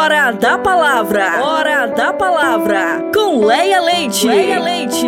Hora 0.00 0.32
da 0.32 0.56
palavra. 0.56 1.44
Hora 1.44 1.86
da 1.88 2.10
palavra. 2.10 3.10
Com 3.14 3.44
Leia 3.44 3.82
Leite. 3.82 4.26
Leia 4.26 4.58
Leite. 4.58 5.06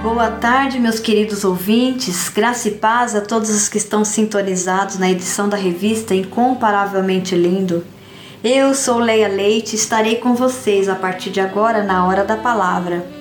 Boa 0.00 0.30
tarde, 0.40 0.78
meus 0.78 1.00
queridos 1.00 1.44
ouvintes. 1.44 2.28
Graça 2.28 2.68
e 2.68 2.70
paz 2.70 3.16
a 3.16 3.20
todos 3.20 3.50
os 3.50 3.68
que 3.68 3.78
estão 3.78 4.04
sintonizados 4.04 4.96
na 4.96 5.10
edição 5.10 5.48
da 5.48 5.56
revista 5.56 6.14
Incomparavelmente 6.14 7.34
Lindo. 7.34 7.84
Eu 8.44 8.74
sou 8.74 8.98
Leia 8.98 9.26
Leite 9.26 9.72
e 9.72 9.76
estarei 9.76 10.16
com 10.16 10.36
vocês 10.36 10.88
a 10.88 10.94
partir 10.94 11.30
de 11.30 11.40
agora 11.40 11.82
na 11.82 12.06
hora 12.06 12.22
da 12.22 12.36
palavra. 12.36 13.13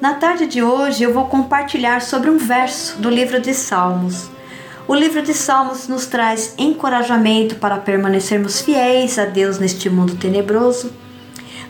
Na 0.00 0.14
tarde 0.14 0.46
de 0.46 0.62
hoje 0.62 1.02
eu 1.02 1.12
vou 1.12 1.26
compartilhar 1.26 2.00
sobre 2.00 2.30
um 2.30 2.38
verso 2.38 2.98
do 2.98 3.10
livro 3.10 3.40
de 3.40 3.52
Salmos. 3.52 4.30
O 4.88 4.94
livro 4.94 5.22
de 5.22 5.34
Salmos 5.34 5.88
nos 5.88 6.06
traz 6.06 6.54
encorajamento 6.56 7.56
para 7.56 7.76
permanecermos 7.76 8.60
fiéis 8.60 9.18
a 9.18 9.26
Deus 9.26 9.58
neste 9.58 9.90
mundo 9.90 10.16
tenebroso 10.16 10.90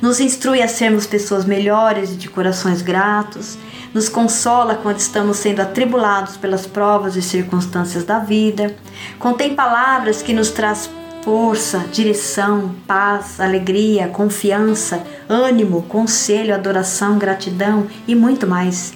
nos 0.00 0.18
instrui 0.18 0.62
a 0.62 0.68
sermos 0.68 1.06
pessoas 1.06 1.44
melhores 1.44 2.12
e 2.12 2.16
de 2.16 2.28
corações 2.28 2.80
gratos, 2.80 3.58
nos 3.92 4.08
consola 4.08 4.76
quando 4.76 4.98
estamos 4.98 5.36
sendo 5.36 5.60
atribulados 5.60 6.36
pelas 6.36 6.66
provas 6.66 7.16
e 7.16 7.22
circunstâncias 7.22 8.04
da 8.04 8.18
vida, 8.18 8.74
contém 9.18 9.54
palavras 9.54 10.22
que 10.22 10.32
nos 10.32 10.50
traz 10.50 10.88
força, 11.22 11.84
direção, 11.92 12.74
paz, 12.86 13.40
alegria, 13.40 14.08
confiança, 14.08 15.02
ânimo, 15.28 15.82
conselho, 15.82 16.54
adoração, 16.54 17.18
gratidão 17.18 17.86
e 18.06 18.14
muito 18.14 18.46
mais. 18.46 18.94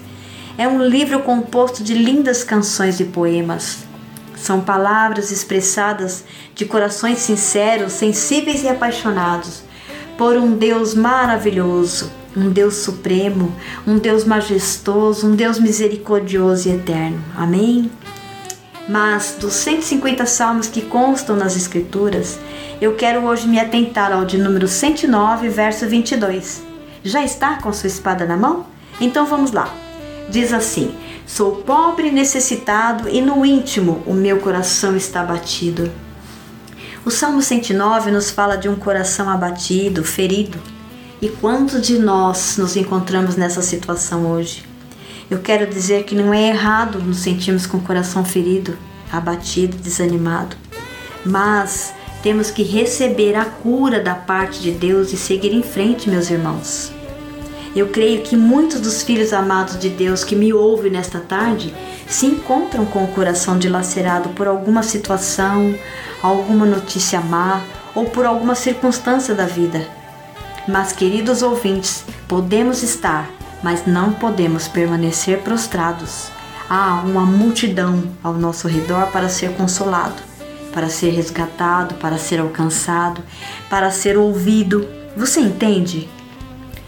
É 0.56 0.66
um 0.66 0.82
livro 0.82 1.20
composto 1.20 1.82
de 1.82 1.94
lindas 1.94 2.44
canções 2.44 3.00
e 3.00 3.04
poemas. 3.04 3.84
São 4.36 4.60
palavras 4.60 5.30
expressadas 5.30 6.24
de 6.54 6.64
corações 6.64 7.18
sinceros, 7.18 7.92
sensíveis 7.92 8.62
e 8.62 8.68
apaixonados 8.68 9.62
por 10.16 10.36
um 10.36 10.56
Deus 10.56 10.94
maravilhoso, 10.94 12.10
um 12.36 12.50
Deus 12.50 12.74
supremo, 12.76 13.52
um 13.86 13.98
Deus 13.98 14.24
majestoso, 14.24 15.26
um 15.26 15.34
Deus 15.34 15.58
misericordioso 15.58 16.68
e 16.68 16.72
eterno. 16.72 17.22
Amém? 17.36 17.90
Mas 18.88 19.36
dos 19.40 19.54
150 19.54 20.26
salmos 20.26 20.68
que 20.68 20.82
constam 20.82 21.36
nas 21.36 21.56
Escrituras, 21.56 22.38
eu 22.80 22.94
quero 22.94 23.24
hoje 23.24 23.48
me 23.48 23.58
atentar 23.58 24.12
ao 24.12 24.24
de 24.24 24.36
número 24.36 24.68
109, 24.68 25.48
verso 25.48 25.86
22. 25.86 26.62
Já 27.02 27.22
está 27.22 27.56
com 27.62 27.72
sua 27.72 27.86
espada 27.86 28.26
na 28.26 28.36
mão? 28.36 28.66
Então 29.00 29.24
vamos 29.24 29.52
lá. 29.52 29.72
Diz 30.28 30.52
assim: 30.52 30.94
Sou 31.26 31.56
pobre 31.56 32.10
necessitado, 32.10 33.08
e 33.08 33.22
no 33.22 33.44
íntimo 33.44 34.02
o 34.06 34.12
meu 34.12 34.38
coração 34.40 34.94
está 34.94 35.22
abatido. 35.22 35.90
O 37.04 37.10
Salmo 37.10 37.40
109 37.40 38.10
nos 38.10 38.30
fala 38.30 38.56
de 38.56 38.68
um 38.68 38.76
coração 38.76 39.28
abatido, 39.30 40.04
ferido. 40.04 40.58
E 41.22 41.28
quantos 41.28 41.80
de 41.80 41.98
nós 41.98 42.56
nos 42.58 42.76
encontramos 42.76 43.36
nessa 43.36 43.62
situação 43.62 44.26
hoje? 44.26 44.73
Eu 45.34 45.40
quero 45.40 45.66
dizer 45.66 46.04
que 46.04 46.14
não 46.14 46.32
é 46.32 46.50
errado 46.50 47.00
nos 47.00 47.16
sentirmos 47.16 47.66
com 47.66 47.78
o 47.78 47.82
coração 47.82 48.24
ferido, 48.24 48.78
abatido, 49.10 49.76
desanimado, 49.76 50.56
mas 51.26 51.92
temos 52.22 52.52
que 52.52 52.62
receber 52.62 53.34
a 53.34 53.44
cura 53.44 53.98
da 54.00 54.14
parte 54.14 54.60
de 54.60 54.70
Deus 54.70 55.12
e 55.12 55.16
seguir 55.16 55.52
em 55.52 55.60
frente, 55.60 56.08
meus 56.08 56.30
irmãos. 56.30 56.92
Eu 57.74 57.88
creio 57.88 58.22
que 58.22 58.36
muitos 58.36 58.80
dos 58.80 59.02
filhos 59.02 59.32
amados 59.32 59.76
de 59.76 59.88
Deus 59.88 60.22
que 60.22 60.36
me 60.36 60.52
ouvem 60.52 60.92
nesta 60.92 61.18
tarde 61.18 61.74
se 62.06 62.26
encontram 62.26 62.86
com 62.86 63.02
o 63.02 63.08
coração 63.08 63.58
dilacerado 63.58 64.28
por 64.28 64.46
alguma 64.46 64.84
situação, 64.84 65.74
alguma 66.22 66.64
notícia 66.64 67.20
má 67.20 67.60
ou 67.92 68.04
por 68.04 68.24
alguma 68.24 68.54
circunstância 68.54 69.34
da 69.34 69.46
vida. 69.46 69.84
Mas, 70.68 70.92
queridos 70.92 71.42
ouvintes, 71.42 72.04
podemos 72.28 72.84
estar, 72.84 73.28
mas 73.64 73.86
não 73.86 74.12
podemos 74.12 74.68
permanecer 74.68 75.38
prostrados. 75.38 76.28
Há 76.68 77.00
uma 77.00 77.24
multidão 77.24 78.04
ao 78.22 78.34
nosso 78.34 78.68
redor 78.68 79.06
para 79.06 79.30
ser 79.30 79.54
consolado, 79.54 80.22
para 80.70 80.90
ser 80.90 81.12
resgatado, 81.12 81.94
para 81.94 82.18
ser 82.18 82.40
alcançado, 82.40 83.22
para 83.70 83.90
ser 83.90 84.18
ouvido. 84.18 84.86
Você 85.16 85.40
entende? 85.40 86.10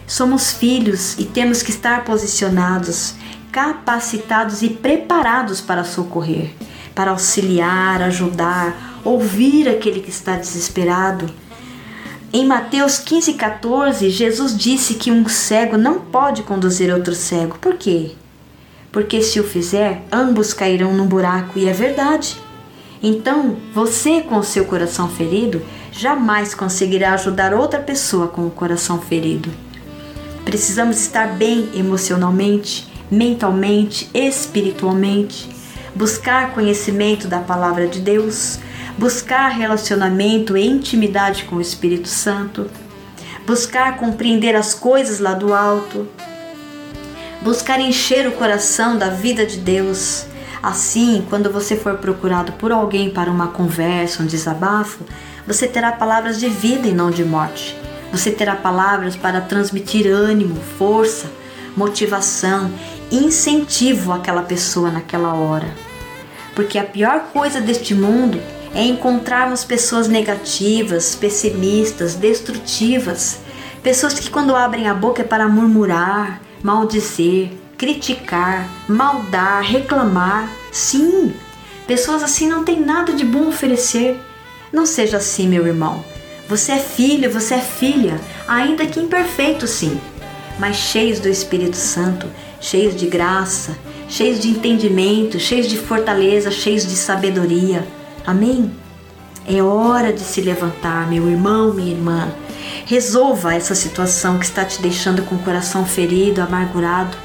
Somos 0.06 0.52
filhos 0.52 1.18
e 1.18 1.24
temos 1.24 1.62
que 1.62 1.70
estar 1.70 2.04
posicionados, 2.04 3.14
capacitados 3.50 4.60
e 4.60 4.68
preparados 4.68 5.62
para 5.62 5.82
socorrer, 5.82 6.52
para 6.94 7.12
auxiliar, 7.12 8.02
ajudar, 8.02 9.00
ouvir 9.02 9.66
aquele 9.66 10.00
que 10.00 10.10
está 10.10 10.36
desesperado. 10.36 11.26
Em 12.32 12.44
Mateus 12.44 12.98
15,14, 12.98 14.10
Jesus 14.10 14.56
disse 14.56 14.94
que 14.94 15.10
um 15.10 15.28
cego 15.28 15.78
não 15.78 16.00
pode 16.00 16.42
conduzir 16.42 16.92
outro 16.92 17.14
cego. 17.14 17.56
Por 17.58 17.74
quê? 17.74 18.12
Porque 18.90 19.22
se 19.22 19.38
o 19.38 19.44
fizer, 19.44 20.02
ambos 20.10 20.52
cairão 20.52 20.92
num 20.92 21.06
buraco, 21.06 21.58
e 21.58 21.68
é 21.68 21.72
verdade. 21.72 22.36
Então, 23.02 23.56
você 23.72 24.22
com 24.22 24.38
o 24.38 24.44
seu 24.44 24.64
coração 24.64 25.08
ferido 25.08 25.62
jamais 25.92 26.54
conseguirá 26.54 27.14
ajudar 27.14 27.54
outra 27.54 27.78
pessoa 27.78 28.26
com 28.26 28.46
o 28.46 28.50
coração 28.50 29.00
ferido. 29.00 29.50
Precisamos 30.44 31.00
estar 31.00 31.28
bem 31.34 31.68
emocionalmente, 31.74 32.88
mentalmente, 33.10 34.10
espiritualmente, 34.12 35.48
buscar 35.94 36.52
conhecimento 36.52 37.28
da 37.28 37.38
palavra 37.38 37.86
de 37.86 38.00
Deus, 38.00 38.58
buscar 38.98 39.48
relacionamento 39.48 40.56
e 40.56 40.66
intimidade 40.66 41.44
com 41.44 41.56
o 41.56 41.60
Espírito 41.60 42.08
Santo, 42.08 42.70
buscar 43.46 43.96
compreender 43.98 44.56
as 44.56 44.74
coisas 44.74 45.20
lá 45.20 45.34
do 45.34 45.52
alto, 45.52 46.08
buscar 47.42 47.78
encher 47.78 48.26
o 48.26 48.32
coração 48.32 48.96
da 48.96 49.08
vida 49.08 49.44
de 49.44 49.58
Deus. 49.58 50.26
Assim, 50.62 51.24
quando 51.28 51.52
você 51.52 51.76
for 51.76 51.98
procurado 51.98 52.52
por 52.52 52.72
alguém 52.72 53.10
para 53.10 53.30
uma 53.30 53.48
conversa, 53.48 54.22
um 54.22 54.26
desabafo, 54.26 55.04
você 55.46 55.68
terá 55.68 55.92
palavras 55.92 56.40
de 56.40 56.48
vida 56.48 56.88
e 56.88 56.92
não 56.92 57.10
de 57.10 57.24
morte. 57.24 57.76
Você 58.10 58.30
terá 58.30 58.56
palavras 58.56 59.14
para 59.14 59.40
transmitir 59.42 60.06
ânimo, 60.06 60.56
força, 60.78 61.30
motivação, 61.76 62.72
incentivo 63.12 64.12
àquela 64.12 64.42
pessoa 64.42 64.90
naquela 64.90 65.34
hora. 65.34 65.68
Porque 66.54 66.78
a 66.78 66.84
pior 66.84 67.26
coisa 67.32 67.60
deste 67.60 67.94
mundo 67.94 68.40
é 68.76 68.84
encontrarmos 68.84 69.64
pessoas 69.64 70.06
negativas, 70.06 71.14
pessimistas, 71.14 72.14
destrutivas, 72.14 73.38
pessoas 73.82 74.12
que 74.12 74.28
quando 74.28 74.54
abrem 74.54 74.86
a 74.86 74.92
boca 74.92 75.22
é 75.22 75.24
para 75.24 75.48
murmurar, 75.48 76.42
maldizer, 76.62 77.52
criticar, 77.78 78.68
maldar, 78.86 79.62
reclamar. 79.62 80.50
Sim, 80.70 81.32
pessoas 81.86 82.22
assim 82.22 82.46
não 82.46 82.64
têm 82.64 82.78
nada 82.78 83.14
de 83.14 83.24
bom 83.24 83.46
a 83.46 83.48
oferecer. 83.48 84.20
Não 84.70 84.84
seja 84.84 85.16
assim, 85.16 85.48
meu 85.48 85.66
irmão. 85.66 86.04
Você 86.46 86.72
é 86.72 86.78
filho, 86.78 87.30
você 87.30 87.54
é 87.54 87.60
filha, 87.60 88.20
ainda 88.46 88.84
que 88.84 89.00
imperfeito, 89.00 89.66
sim, 89.66 89.98
mas 90.58 90.76
cheios 90.76 91.18
do 91.18 91.30
Espírito 91.30 91.76
Santo, 91.76 92.28
cheios 92.60 92.94
de 92.94 93.06
graça, 93.06 93.74
cheios 94.06 94.38
de 94.38 94.50
entendimento, 94.50 95.40
cheios 95.40 95.66
de 95.66 95.78
fortaleza, 95.78 96.50
cheios 96.50 96.86
de 96.86 96.94
sabedoria. 96.94 97.95
Amém? 98.26 98.72
É 99.46 99.62
hora 99.62 100.12
de 100.12 100.20
se 100.20 100.40
levantar, 100.40 101.08
meu 101.08 101.30
irmão, 101.30 101.72
minha 101.72 101.92
irmã. 101.92 102.28
Resolva 102.84 103.54
essa 103.54 103.74
situação 103.74 104.38
que 104.38 104.44
está 104.44 104.64
te 104.64 104.82
deixando 104.82 105.22
com 105.22 105.36
o 105.36 105.42
coração 105.42 105.86
ferido, 105.86 106.42
amargurado. 106.42 107.16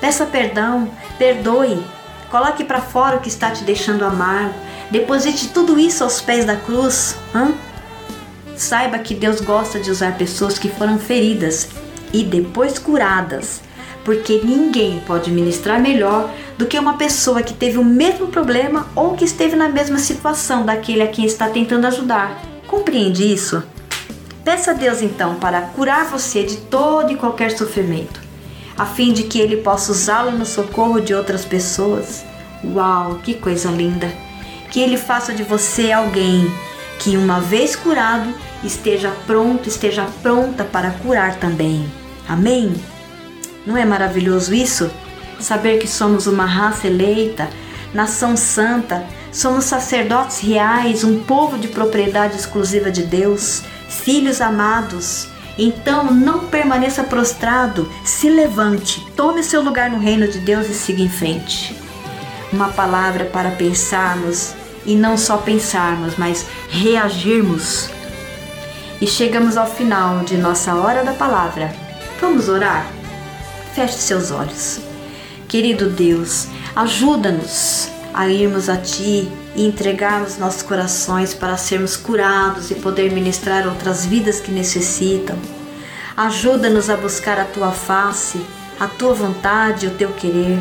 Peça 0.00 0.26
perdão, 0.26 0.90
perdoe. 1.18 1.82
Coloque 2.30 2.64
para 2.64 2.80
fora 2.80 3.16
o 3.16 3.20
que 3.20 3.28
está 3.28 3.50
te 3.50 3.64
deixando 3.64 4.04
amargo. 4.04 4.54
Deposite 4.90 5.48
tudo 5.48 5.78
isso 5.78 6.04
aos 6.04 6.20
pés 6.20 6.44
da 6.44 6.56
cruz. 6.56 7.16
Saiba 8.54 8.98
que 8.98 9.14
Deus 9.14 9.40
gosta 9.40 9.80
de 9.80 9.90
usar 9.90 10.18
pessoas 10.18 10.58
que 10.58 10.68
foram 10.68 10.98
feridas 10.98 11.68
e 12.12 12.22
depois 12.22 12.78
curadas, 12.78 13.62
porque 14.04 14.40
ninguém 14.42 15.00
pode 15.06 15.30
ministrar 15.30 15.80
melhor 15.80 16.30
do 16.58 16.66
que 16.66 16.78
uma 16.78 16.96
pessoa 16.96 17.42
que 17.42 17.54
teve 17.54 17.78
o 17.78 17.84
mesmo 17.84 18.28
problema 18.28 18.86
ou 18.94 19.14
que 19.14 19.24
esteve 19.24 19.56
na 19.56 19.68
mesma 19.68 19.98
situação 19.98 20.64
daquele 20.64 21.02
a 21.02 21.08
quem 21.08 21.24
está 21.24 21.48
tentando 21.48 21.86
ajudar. 21.86 22.40
Compreende 22.66 23.30
isso? 23.30 23.62
Peça 24.44 24.72
a 24.72 24.74
Deus 24.74 25.02
então 25.02 25.36
para 25.36 25.60
curar 25.60 26.06
você 26.06 26.42
de 26.42 26.56
todo 26.56 27.12
e 27.12 27.16
qualquer 27.16 27.56
sofrimento, 27.56 28.20
a 28.76 28.84
fim 28.84 29.12
de 29.12 29.24
que 29.24 29.38
Ele 29.38 29.58
possa 29.58 29.92
usá-lo 29.92 30.32
no 30.32 30.44
socorro 30.44 31.00
de 31.00 31.14
outras 31.14 31.44
pessoas. 31.44 32.24
Uau, 32.64 33.20
que 33.22 33.34
coisa 33.34 33.70
linda! 33.70 34.12
Que 34.70 34.80
Ele 34.80 34.96
faça 34.96 35.32
de 35.32 35.44
você 35.44 35.92
alguém 35.92 36.50
que, 36.98 37.16
uma 37.16 37.40
vez 37.40 37.76
curado, 37.76 38.32
esteja 38.64 39.12
pronto, 39.26 39.68
esteja 39.68 40.06
pronta 40.22 40.64
para 40.64 40.90
curar 40.90 41.36
também. 41.36 41.84
Amém? 42.28 42.72
Não 43.66 43.76
é 43.76 43.84
maravilhoso 43.84 44.52
isso? 44.54 44.90
Saber 45.38 45.78
que 45.78 45.88
somos 45.88 46.26
uma 46.26 46.44
raça 46.44 46.86
eleita, 46.86 47.48
nação 47.94 48.36
santa, 48.36 49.04
somos 49.32 49.64
sacerdotes 49.64 50.40
reais, 50.40 51.04
um 51.04 51.22
povo 51.22 51.58
de 51.58 51.68
propriedade 51.68 52.36
exclusiva 52.36 52.90
de 52.90 53.02
Deus, 53.02 53.62
filhos 53.88 54.40
amados. 54.40 55.28
Então 55.56 56.10
não 56.12 56.46
permaneça 56.46 57.04
prostrado, 57.04 57.88
se 58.04 58.28
levante, 58.28 59.04
tome 59.14 59.42
seu 59.42 59.62
lugar 59.62 59.90
no 59.90 59.98
reino 59.98 60.26
de 60.26 60.38
Deus 60.38 60.68
e 60.68 60.74
siga 60.74 61.02
em 61.02 61.08
frente. 61.08 61.76
Uma 62.52 62.68
palavra 62.68 63.26
para 63.26 63.50
pensarmos 63.52 64.54
e 64.84 64.94
não 64.94 65.16
só 65.16 65.36
pensarmos, 65.36 66.16
mas 66.16 66.46
reagirmos. 66.68 67.90
E 69.00 69.06
chegamos 69.06 69.56
ao 69.56 69.66
final 69.66 70.20
de 70.20 70.36
nossa 70.36 70.74
hora 70.74 71.04
da 71.04 71.12
palavra. 71.12 71.72
Vamos 72.20 72.48
orar? 72.48 73.01
Feche 73.74 73.94
seus 73.94 74.30
olhos. 74.30 74.80
Querido 75.48 75.88
Deus, 75.88 76.46
ajuda-nos 76.76 77.88
a 78.12 78.28
irmos 78.28 78.68
a 78.68 78.76
Ti 78.76 79.26
e 79.56 79.66
entregarmos 79.66 80.36
nossos 80.36 80.62
corações 80.62 81.32
para 81.32 81.56
sermos 81.56 81.96
curados 81.96 82.70
e 82.70 82.74
poder 82.74 83.10
ministrar 83.10 83.66
outras 83.66 84.04
vidas 84.04 84.40
que 84.40 84.50
necessitam. 84.50 85.38
Ajuda-nos 86.14 86.90
a 86.90 86.96
buscar 86.96 87.40
a 87.40 87.44
Tua 87.44 87.70
face, 87.70 88.40
a 88.78 88.86
Tua 88.86 89.14
vontade 89.14 89.86
e 89.86 89.88
o 89.88 89.94
Teu 89.94 90.12
querer. 90.12 90.58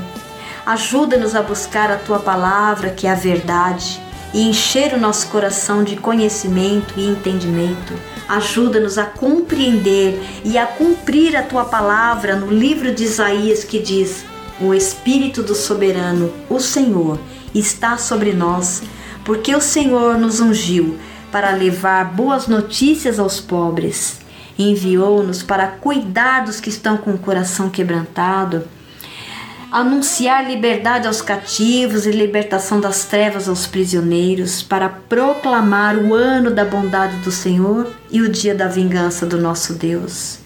Ajuda-nos 0.66 1.36
a 1.36 1.42
buscar 1.42 1.92
a 1.92 1.98
Tua 1.98 2.20
palavra, 2.20 2.92
que 2.92 3.08
é 3.08 3.12
a 3.12 3.16
verdade, 3.16 4.02
e 4.34 4.48
encher 4.48 4.94
o 4.94 5.00
nosso 5.00 5.28
coração 5.28 5.84
de 5.84 5.96
conhecimento 5.96 6.94
e 6.98 7.08
entendimento. 7.08 7.94
Ajuda-nos 8.28 8.98
a 8.98 9.06
compreender 9.06 10.22
e 10.46 10.58
a 10.58 10.66
cumprir 10.66 11.36
a 11.36 11.44
tua 11.44 11.66
palavra 11.66 12.36
no 12.36 12.52
livro 12.52 12.94
de 12.94 13.04
Isaías 13.04 13.64
que 13.64 13.80
diz: 13.80 14.24
O 14.60 14.74
Espírito 14.74 15.44
do 15.44 15.54
Soberano, 15.54 16.32
o 16.50 16.60
Senhor, 16.60 17.20
está 17.54 17.98
sobre 17.98 18.32
nós, 18.32 18.82
porque 19.26 19.54
o 19.54 19.62
Senhor 19.62 20.18
nos 20.18 20.40
ungiu 20.40 20.98
para 21.32 21.52
levar 21.52 22.06
boas 22.14 22.48
notícias 22.48 23.20
aos 23.20 23.40
pobres. 23.40 24.20
Enviou-nos 24.58 25.42
para 25.42 25.68
cuidar 25.68 26.46
dos 26.46 26.60
que 26.60 26.70
estão 26.70 26.98
com 26.98 27.12
o 27.12 27.18
coração 27.18 27.70
quebrantado 27.70 28.64
anunciar 29.72 30.46
liberdade 30.46 31.08
aos 31.08 31.22
cativos 31.22 32.06
e 32.06 32.12
libertação 32.12 32.82
das 32.82 33.06
trevas 33.06 33.48
aos 33.48 33.66
prisioneiros, 33.66 34.62
para 34.62 34.90
proclamar 34.90 35.96
o 35.96 36.14
ano 36.14 36.52
da 36.52 36.66
bondade 36.66 37.16
do 37.18 37.32
Senhor 37.32 37.90
e 38.12 38.22
o 38.22 38.28
dia 38.28 38.54
da 38.54 38.68
vingança 38.68 39.26
do 39.26 39.38
nosso 39.38 39.74
Deus, 39.76 40.40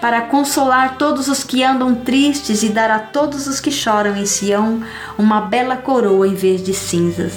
para 0.00 0.22
consolar 0.22 0.96
todos 0.96 1.26
os 1.26 1.42
que 1.42 1.64
andam 1.64 1.96
tristes 1.96 2.62
e 2.62 2.68
dar 2.68 2.90
a 2.92 3.00
todos 3.00 3.48
os 3.48 3.58
que 3.58 3.72
choram 3.72 4.16
em 4.16 4.24
Sião 4.24 4.80
uma 5.18 5.40
bela 5.40 5.76
coroa 5.76 6.28
em 6.28 6.34
vez 6.34 6.62
de 6.62 6.72
cinzas, 6.72 7.32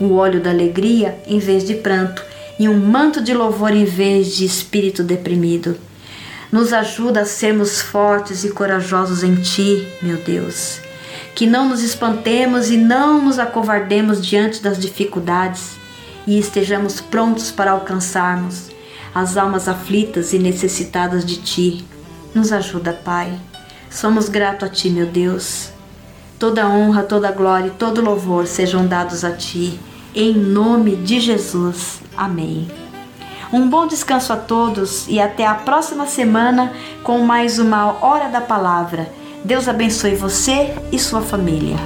o 0.00 0.14
óleo 0.14 0.40
da 0.40 0.48
alegria 0.48 1.18
em 1.26 1.38
vez 1.38 1.64
de 1.64 1.74
pranto 1.74 2.24
e 2.58 2.68
um 2.68 2.78
manto 2.78 3.20
de 3.20 3.34
louvor 3.34 3.72
em 3.72 3.84
vez 3.84 4.34
de 4.34 4.46
espírito 4.46 5.02
deprimido. 5.02 5.76
Nos 6.54 6.72
ajuda 6.72 7.22
a 7.22 7.24
sermos 7.24 7.80
fortes 7.80 8.44
e 8.44 8.50
corajosos 8.50 9.24
em 9.24 9.34
Ti, 9.34 9.88
meu 10.00 10.18
Deus. 10.18 10.78
Que 11.34 11.48
não 11.48 11.68
nos 11.68 11.82
espantemos 11.82 12.70
e 12.70 12.76
não 12.76 13.20
nos 13.20 13.40
acovardemos 13.40 14.24
diante 14.24 14.62
das 14.62 14.78
dificuldades 14.78 15.72
e 16.24 16.38
estejamos 16.38 17.00
prontos 17.00 17.50
para 17.50 17.72
alcançarmos 17.72 18.70
as 19.12 19.36
almas 19.36 19.66
aflitas 19.66 20.32
e 20.32 20.38
necessitadas 20.38 21.24
de 21.24 21.38
Ti. 21.38 21.84
Nos 22.32 22.52
ajuda, 22.52 22.92
Pai. 22.92 23.36
Somos 23.90 24.28
gratos 24.28 24.68
a 24.68 24.70
Ti, 24.70 24.90
meu 24.90 25.06
Deus. 25.06 25.70
Toda 26.38 26.68
honra, 26.68 27.02
toda 27.02 27.32
glória 27.32 27.66
e 27.66 27.72
todo 27.72 28.00
louvor 28.00 28.46
sejam 28.46 28.86
dados 28.86 29.24
a 29.24 29.32
Ti, 29.32 29.76
em 30.14 30.32
nome 30.32 30.94
de 30.94 31.18
Jesus. 31.18 32.00
Amém. 32.16 32.83
Um 33.54 33.68
bom 33.68 33.86
descanso 33.86 34.32
a 34.32 34.36
todos 34.36 35.06
e 35.06 35.20
até 35.20 35.46
a 35.46 35.54
próxima 35.54 36.06
semana 36.06 36.72
com 37.04 37.20
mais 37.20 37.60
uma 37.60 38.04
Hora 38.04 38.28
da 38.28 38.40
Palavra. 38.40 39.08
Deus 39.44 39.68
abençoe 39.68 40.16
você 40.16 40.74
e 40.90 40.98
sua 40.98 41.22
família. 41.22 41.76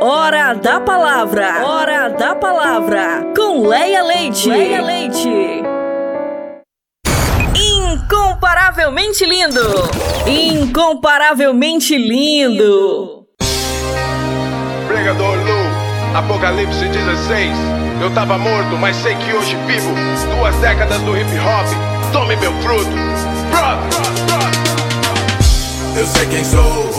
Hora 0.00 0.54
da 0.54 0.78
Palavra. 0.78 1.66
Hora 1.66 2.08
da 2.10 2.36
Palavra. 2.36 3.32
Com 3.36 3.66
Leia 3.66 4.04
Leite. 4.04 4.48
Leia 4.48 4.82
Leite. 4.82 5.59
Incomparavelmente 8.80 9.26
lindo. 9.26 9.90
Incomparavelmente 10.26 11.98
lindo. 11.98 13.26
Pregador 14.88 15.36
Lu, 15.36 16.16
Apocalipse 16.16 16.88
16. 16.88 17.50
Eu 18.00 18.10
tava 18.14 18.38
morto, 18.38 18.78
mas 18.78 18.96
sei 18.96 19.14
que 19.16 19.34
hoje 19.34 19.54
vivo. 19.66 19.92
Duas 20.34 20.56
décadas 20.56 20.98
do 21.02 21.14
hip 21.14 21.28
hop, 21.40 22.10
tome 22.10 22.36
meu 22.36 22.52
fruto. 22.62 22.90
Brother, 23.50 23.90
Eu 25.98 26.06
sei 26.06 26.26
quem 26.28 26.42
sou, 26.42 26.90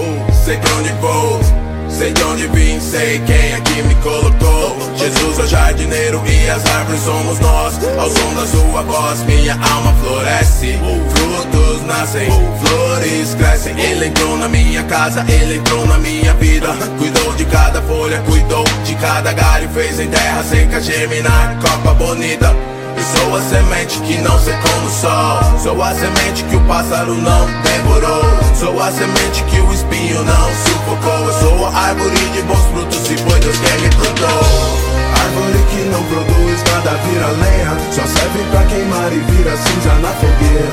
sei 0.46 0.58
pra 0.58 0.76
onde 0.76 0.94
vou. 1.02 1.61
Sei 2.02 2.12
de 2.14 2.24
onde 2.24 2.48
vim, 2.48 2.80
sei 2.80 3.20
quem 3.28 3.54
aqui 3.54 3.84
me 3.84 3.94
colocou. 4.02 4.76
Jesus 4.98 5.38
é 5.38 5.44
o 5.44 5.48
jardineiro 5.48 6.20
e 6.26 6.50
as 6.50 6.66
árvores 6.66 7.00
somos 7.02 7.40
nós. 7.40 7.76
Ao 7.96 8.10
som 8.10 8.34
da 8.34 8.48
sua 8.48 8.82
voz, 8.82 9.22
minha 9.26 9.54
alma 9.54 9.94
floresce. 10.02 10.80
Frutos 11.12 11.86
nascem, 11.86 12.28
flores 12.60 13.36
crescem. 13.36 13.80
Ele 13.80 14.08
entrou 14.08 14.36
na 14.36 14.50
minha 14.50 14.82
casa, 14.86 15.24
ele 15.30 15.58
entrou 15.58 15.86
na 15.86 16.00
minha 16.00 16.34
vida. 16.34 16.70
Cuidou 16.98 17.34
de 17.36 17.46
cada 17.46 17.80
folha, 17.84 18.20
cuidou 18.22 18.64
de 18.84 18.96
cada 18.96 19.32
galho. 19.32 19.70
Fez 19.70 20.00
em 20.00 20.08
terra 20.08 20.44
seca 20.44 20.82
germinar, 20.82 21.60
copa 21.62 21.94
bonita. 21.94 22.52
Sou 23.16 23.36
a 23.36 23.42
semente 23.42 24.00
que 24.02 24.18
não 24.22 24.40
secou 24.40 24.82
no 24.82 24.90
sol. 24.90 25.60
Sou 25.62 25.82
a 25.82 25.94
semente 25.94 26.44
que 26.46 26.56
o 26.56 26.62
pássaro 26.62 27.14
não 27.16 27.46
devorou. 27.64 28.24
Sou 28.56 28.82
a 28.82 28.92
semente 28.92 29.44
que 29.44 29.60
o 29.60 29.74
espinho 29.74 30.24
não 30.24 30.50
sufocou. 30.66 31.26
Eu 31.26 31.34
sou 31.34 31.66
a 31.68 31.78
árvore 31.78 32.16
de 32.34 32.42
bons 32.44 32.66
frutos 32.72 33.12
e 33.12 33.18
foi 33.18 33.40
Deus 33.40 33.58
quem 33.58 33.82
me 33.82 33.90
plantou. 33.96 34.92
Árvore 35.22 35.64
que 35.70 35.84
não 35.90 36.04
produz 36.04 36.64
nada 36.72 36.98
vira 37.06 37.28
lenha 37.28 37.78
Só 37.92 38.02
serve 38.08 38.44
pra 38.50 38.64
queimar 38.64 39.12
e 39.14 39.20
vira 39.20 39.56
cinza 39.56 39.94
na 40.02 40.10
fogueira 40.10 40.68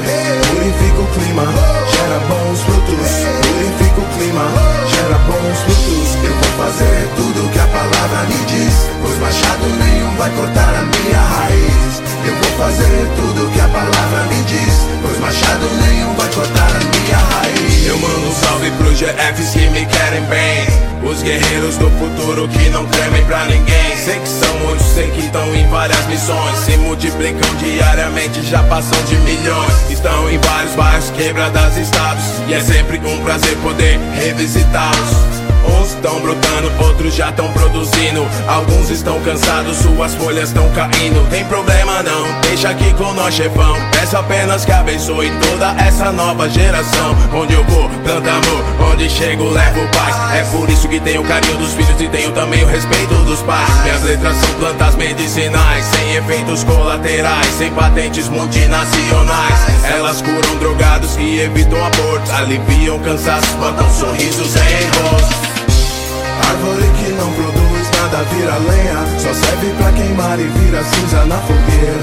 Purifica 0.48 1.00
o 1.00 1.06
clima, 1.08 1.44
gera 1.92 2.18
bons 2.28 2.60
frutos 2.62 3.10
Purifica 3.42 3.87
o 3.98 4.06
clima, 4.16 4.46
gera 4.86 5.18
bons 5.26 5.58
frutos 5.60 6.14
Eu 6.24 6.32
vou 6.32 6.66
fazer 6.66 7.08
tudo 7.16 7.50
que 7.50 7.58
a 7.58 7.66
palavra 7.66 8.22
me 8.28 8.44
diz. 8.46 8.88
Pois 9.02 9.18
machado 9.18 9.66
nenhum 9.66 10.16
vai 10.16 10.30
cortar 10.30 10.74
a 10.74 10.82
minha 10.82 11.20
raiz. 11.20 12.02
Eu 12.26 12.34
vou 12.34 12.47
fazer 12.58 13.06
tudo 13.14 13.48
que 13.52 13.60
a 13.60 13.68
palavra 13.68 14.24
me 14.28 14.42
diz 14.42 14.88
Pois 15.00 15.18
machado 15.20 15.64
nenhum 15.86 16.12
vai 16.14 16.28
cortar 16.30 16.70
a 16.74 16.80
minha 16.80 17.16
raiz. 17.16 17.86
Eu 17.86 17.96
mando 17.98 18.28
um 18.28 18.34
salve 18.34 18.70
pros 18.72 18.98
GFs 18.98 19.52
que 19.52 19.70
me 19.70 19.86
querem 19.86 20.22
bem. 20.24 20.66
Os 21.08 21.22
guerreiros 21.22 21.76
do 21.76 21.88
futuro 21.92 22.48
que 22.48 22.68
não 22.70 22.84
tremem 22.86 23.24
pra 23.26 23.44
ninguém. 23.44 23.96
Sei 23.96 24.18
que 24.18 24.28
são 24.28 24.58
muitos, 24.58 24.86
sei 24.86 25.08
que 25.12 25.20
estão 25.20 25.54
em 25.54 25.68
várias 25.68 26.04
missões. 26.06 26.58
Se 26.58 26.76
multiplicam 26.78 27.54
diariamente, 27.62 28.42
já 28.42 28.62
passam 28.64 29.00
de 29.04 29.16
milhões. 29.18 29.90
Estão 29.90 30.28
em 30.28 30.38
vários 30.38 30.74
bairros, 30.74 31.10
quebradas 31.10 31.76
estados. 31.76 32.24
E 32.48 32.54
é 32.54 32.60
sempre 32.60 32.98
um 32.98 33.22
prazer 33.22 33.56
poder 33.58 33.98
revisitá-los 34.16 35.47
Uns 35.78 35.94
estão 35.94 36.20
brotando, 36.20 36.72
outros 36.80 37.14
já 37.14 37.30
estão 37.30 37.52
produzindo. 37.52 38.26
Alguns 38.46 38.90
estão 38.90 39.20
cansados, 39.20 39.76
suas 39.76 40.14
folhas 40.14 40.48
estão 40.48 40.68
caindo. 40.72 41.28
Tem 41.30 41.44
problema 41.44 42.02
não, 42.02 42.40
deixa 42.40 42.70
aqui 42.70 42.92
com 42.94 43.12
nós, 43.14 43.34
chefão. 43.34 43.76
Peço 43.92 44.16
apenas 44.16 44.64
que 44.64 44.72
abençoe 44.72 45.30
toda 45.40 45.74
essa 45.82 46.10
nova 46.12 46.48
geração. 46.48 47.16
Onde 47.32 47.54
eu 47.54 47.64
vou, 47.64 47.88
planta 48.04 48.30
amor. 48.30 48.92
Onde 48.92 49.08
chego, 49.08 49.48
levo 49.50 49.80
paz. 49.88 50.16
É 50.34 50.44
por 50.50 50.68
isso 50.68 50.88
que 50.88 51.00
tenho 51.00 51.22
o 51.22 51.24
carinho 51.24 51.56
dos 51.58 51.72
filhos 51.72 52.00
e 52.00 52.08
tenho 52.08 52.32
também 52.32 52.64
o 52.64 52.66
respeito 52.66 53.14
dos 53.24 53.40
pais. 53.42 53.68
Minhas 53.82 54.02
letras 54.02 54.36
são 54.36 54.50
plantas 54.54 54.94
medicinais, 54.96 55.84
sem 55.84 56.16
efeitos 56.16 56.64
colaterais, 56.64 57.46
sem 57.56 57.70
patentes 57.72 58.28
multinacionais. 58.28 59.84
Elas 59.84 60.22
curam 60.22 60.56
drogados 60.58 61.16
e 61.16 61.40
evitam 61.40 61.78
abortos, 61.84 62.30
aliviam 62.32 62.98
cansaços, 63.00 63.50
botam 63.54 63.88
sorrisos 63.92 64.56
em 64.56 65.02
rosto. 65.02 65.57
Árvore 66.48 66.88
que 66.98 67.12
não 67.12 67.32
produz 67.32 67.90
nada 68.00 68.24
vira 68.32 68.56
lenha. 68.58 68.98
Só 69.18 69.32
serve 69.34 69.72
pra 69.78 69.92
queimar 69.92 70.38
e 70.40 70.48
vira 70.48 70.82
cinza 70.84 71.24
na 71.26 71.38
fogueira. 71.38 71.98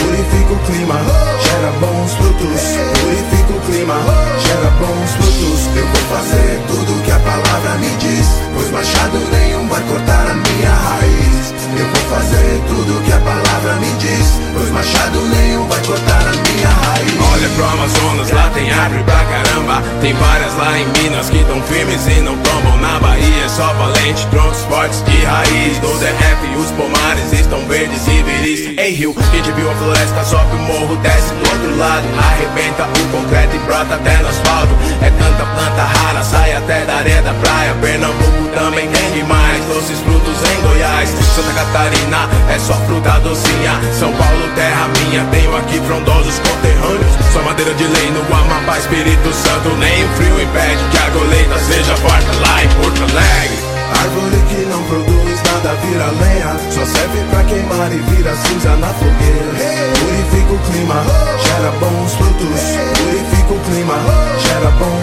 Purifica 0.00 0.52
o 0.52 0.58
clima, 0.66 0.98
gera 1.44 1.72
bons 1.80 2.14
frutos. 2.14 2.62
Purifica 3.00 3.52
o 3.52 3.60
clima, 3.66 3.96
gera 4.38 4.70
bons 4.80 5.10
frutos. 5.12 5.76
Eu 5.76 5.86
vou 5.86 6.18
fazer 6.18 6.60
tudo 6.66 7.02
que 7.02 7.10
a 7.10 7.18
palavra 7.20 7.78
me 7.78 7.88
diz 7.96 8.26
Pois 8.54 8.70
machado 8.70 9.18
nenhum 9.30 9.68
vai 9.68 9.82
cortar 9.82 10.26
a 10.30 10.34
minha 10.34 10.70
raiz 10.70 11.39
Eu 11.76 11.86
vou 11.86 12.18
fazer 12.18 12.60
tudo 12.68 13.02
que 13.04 13.12
a 13.12 13.20
palavra 13.20 13.74
me 13.76 13.92
diz 13.98 14.40
Pois 14.52 14.70
machado 14.70 15.20
nenhum 15.20 15.66
vai 15.68 15.80
cortar 15.84 16.20
a 16.20 16.32
minha 16.32 16.68
raiz. 16.68 17.14
Olha 17.32 17.48
pro 17.50 17.64
Amazonas, 17.64 18.30
lá 18.30 18.50
tem 18.52 18.70
árvore 18.70 19.04
pra 19.04 19.24
caramba. 19.24 19.82
Tem 20.00 20.12
várias 20.14 20.54
lá 20.56 20.78
em 20.78 20.86
Minas 21.00 21.30
que 21.30 21.44
tão 21.44 21.62
firmes 21.62 22.06
e 22.08 22.20
não 22.20 22.36
tombam 22.38 22.76
Na 22.78 22.98
Bahia. 22.98 23.44
É 23.44 23.48
só 23.48 23.72
valente, 23.74 24.26
troncos 24.26 24.62
fortes 24.64 25.02
de 25.04 25.24
raiz. 25.24 25.78
Do 25.78 25.88
DF 25.98 26.40
os 26.60 26.70
pomares 26.72 27.32
estão 27.32 27.60
verdes 27.66 28.06
e 28.06 28.22
viris. 28.22 28.78
Ei 28.78 28.92
Rio, 28.92 29.14
quem 29.30 29.40
te 29.40 29.52
viu 29.52 29.70
a 29.70 29.74
floresta 29.74 30.24
sobe 30.24 30.56
o 30.56 30.58
morro, 30.58 30.96
desce 30.96 31.32
do 31.32 31.50
outro 31.50 31.78
lado. 31.78 32.04
Arrebenta 32.18 32.84
o 32.84 33.16
concreto 33.16 33.56
e 33.56 33.58
brota 33.60 33.94
até 33.94 34.16
no 34.18 34.28
asfalto. 34.28 34.74
É 35.00 35.10
tanta 35.10 35.44
planta 35.44 35.82
rara, 35.82 36.22
até 36.56 36.84
da 36.84 36.96
areia 36.96 37.22
da 37.22 37.34
praia. 37.34 37.74
Pernambuco 37.80 38.48
também 38.54 38.88
tem 38.88 39.12
demais, 39.12 39.64
doces 39.66 39.98
frutos 40.00 40.36
em 40.50 40.62
Goiás. 40.62 41.08
Santa 41.34 41.52
Catarina 41.52 42.28
é 42.48 42.58
só 42.58 42.74
fruta 42.86 43.18
docinha. 43.20 43.80
São 43.98 44.12
Paulo, 44.12 44.48
terra 44.54 44.88
minha, 44.98 45.24
tenho 45.30 45.56
aqui 45.56 45.80
frondosos 45.86 46.38
conterrâneos. 46.38 47.12
Só 47.32 47.42
madeira 47.42 47.74
de 47.74 47.84
lei 47.84 48.10
no 48.10 48.20
Amapá, 48.34 48.78
Espírito 48.78 49.32
Santo 49.32 49.68
Nem 49.76 50.04
o 50.04 50.08
frio 50.16 50.42
impede 50.42 50.82
que 50.90 50.98
a 50.98 51.10
colheita 51.10 51.58
seja 51.58 51.96
farta 51.96 52.32
lá 52.40 52.64
em 52.64 52.68
Porto 52.68 53.02
Alegre. 53.02 53.70
Árvore 54.00 54.42
que 54.48 54.66
não 54.66 54.82
produz 54.84 55.42
nada 55.42 55.74
vira 55.82 56.06
lenha. 56.06 56.56
Só 56.70 56.84
serve 56.86 57.24
pra 57.30 57.42
queimar 57.44 57.92
e 57.92 57.98
vira 58.10 58.34
cinza 58.36 58.76
na 58.76 58.88
fogueira. 58.88 59.90
Purifica 59.98 60.52
o 60.52 60.58
clima, 60.70 61.04
gera 61.44 61.70
bons 61.80 62.14
frutos. 62.14 62.60
Purifica 62.98 63.52
o 63.52 63.60
clima, 63.60 63.94
gera 64.38 64.70
bons 64.78 64.99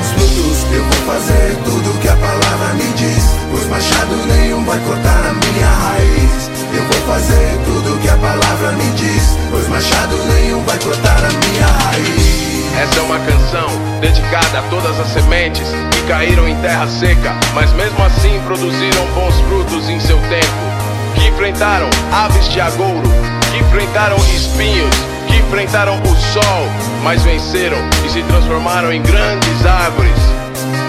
Eu 0.72 0.84
vou 0.84 1.16
fazer 1.16 1.58
tudo 1.66 2.00
que 2.00 2.08
a 2.08 2.16
palavra 2.16 2.74
me 2.76 2.94
diz 2.94 3.24
Pois 3.50 3.66
machado 3.68 4.16
nenhum 4.28 4.64
vai 4.66 4.80
cortar 4.80 5.26
a 5.26 5.34
minha 5.34 5.68
raiz 5.68 6.52
Eu 6.74 6.84
vou 6.84 7.16
fazer 7.16 7.60
tudo 7.66 8.00
que 8.02 8.10
a 8.10 8.18
palavra 8.18 8.72
me 8.74 8.92
diz 8.92 9.38
Pois 9.50 9.68
machado 9.68 10.18
nenhum 10.34 10.64
vai 10.64 10.78
cortar 10.80 11.24
a 11.24 11.30
minha 11.30 11.68
raiz 11.68 12.38
Essa 12.78 13.00
é 13.00 13.04
uma 13.04 13.20
canção 13.20 13.88
dedicada 14.00 14.60
a 14.60 14.62
todas 14.70 15.00
as 15.00 15.08
sementes 15.08 15.68
que 15.92 16.02
caíram 16.08 16.48
em 16.48 16.56
terra 16.58 16.88
seca, 16.88 17.36
mas 17.54 17.72
mesmo 17.74 18.04
assim 18.04 18.40
produziram 18.46 19.06
bons 19.16 19.36
frutos 19.48 19.90
em 19.90 20.00
seu 20.00 20.18
tempo. 20.30 21.16
Que 21.16 21.28
enfrentaram 21.28 21.90
aves 22.12 22.48
de 22.50 22.62
agouro, 22.62 23.10
que 23.52 23.58
enfrentaram 23.58 24.18
espinhos, 24.36 24.96
que 25.28 25.36
enfrentaram 25.38 26.02
o 26.02 26.16
sol, 26.16 26.66
mas 27.04 27.24
venceram 27.24 27.78
e 28.06 28.10
se 28.10 28.24
transformaram 28.24 28.92
em 28.92 29.02
grandes 29.02 29.66
árvores. 29.66 30.18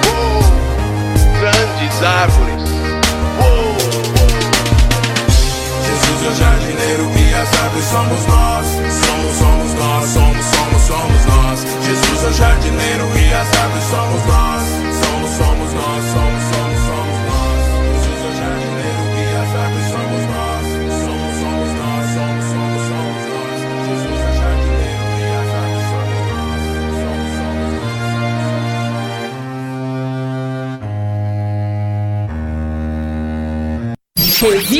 Uou! 0.06 0.43
Grandes 1.40 2.02
árvores. 2.02 2.69
Jesus 5.85 6.24
é 6.24 6.28
o 6.28 6.35
jardineiro 6.35 7.10
e 7.16 7.35
as 7.35 7.60
árvores 7.60 7.85
somos 7.85 8.27
nós. 8.27 8.66
Somos, 9.06 9.36
somos 9.36 9.74
nós, 9.74 10.09
somos, 10.09 10.44
somos, 10.44 10.82
somos 10.82 11.24
nós. 11.27 11.66
Jesus 11.85 12.24
é 12.24 12.28
o 12.28 12.32
jardineiro 12.32 13.05
e 13.16 13.35
as 13.35 13.59
árvores 13.59 13.85
somos 13.85 14.27
nós. 14.27 14.38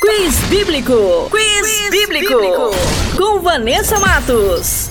Quiz 0.00 0.36
Bíblico! 0.48 1.28
Quiz, 1.28 1.60
Quiz 1.60 1.90
bíblico. 1.90 2.34
bíblico! 2.40 2.70
Com 3.16 3.40
Vanessa 3.40 3.98
Matos. 3.98 4.90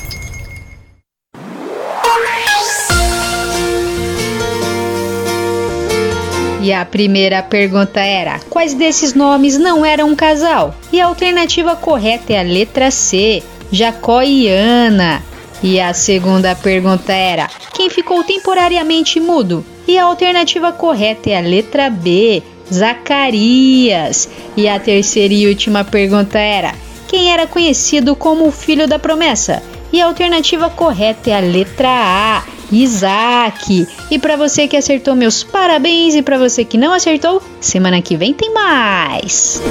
E 6.61 6.73
a 6.73 6.83
primeira 6.83 7.41
pergunta 7.41 8.01
era: 8.01 8.39
quais 8.49 8.73
desses 8.73 9.13
nomes 9.13 9.57
não 9.57 9.85
eram 9.85 10.09
um 10.09 10.15
casal? 10.15 10.75
E 10.91 10.99
a 10.99 11.05
alternativa 11.05 11.75
correta 11.75 12.33
é 12.33 12.39
a 12.39 12.43
letra 12.43 12.91
C, 12.91 13.41
Jacó 13.71 14.21
e 14.21 14.49
Ana. 14.49 15.23
E 15.63 15.79
a 15.79 15.93
segunda 15.93 16.53
pergunta 16.53 17.13
era: 17.13 17.47
quem 17.73 17.89
ficou 17.89 18.23
temporariamente 18.25 19.21
mudo? 19.21 19.63
E 19.87 19.97
a 19.97 20.03
alternativa 20.03 20.73
correta 20.73 21.29
é 21.29 21.37
a 21.37 21.41
letra 21.41 21.89
B, 21.89 22.43
Zacarias. 22.73 24.29
E 24.55 24.67
a 24.67 24.79
terceira 24.79 25.33
e 25.33 25.47
última 25.47 25.83
pergunta 25.83 26.37
era: 26.37 26.73
quem 27.07 27.31
era 27.31 27.47
conhecido 27.47 28.15
como 28.15 28.47
o 28.47 28.51
filho 28.51 28.87
da 28.87 28.99
promessa? 28.99 29.61
E 29.91 30.01
a 30.01 30.05
alternativa 30.05 30.69
correta 30.69 31.29
é 31.29 31.37
a 31.37 31.39
letra 31.39 31.89
A, 31.89 32.43
Isaac. 32.71 33.87
E 34.11 34.19
para 34.19 34.35
você 34.35 34.67
que 34.67 34.75
acertou, 34.75 35.15
meus 35.15 35.43
parabéns. 35.43 36.15
E 36.15 36.21
para 36.21 36.37
você 36.37 36.65
que 36.65 36.77
não 36.77 36.93
acertou, 36.93 37.41
semana 37.61 38.01
que 38.01 38.17
vem 38.17 38.33
tem 38.33 38.53
mais. 38.53 39.61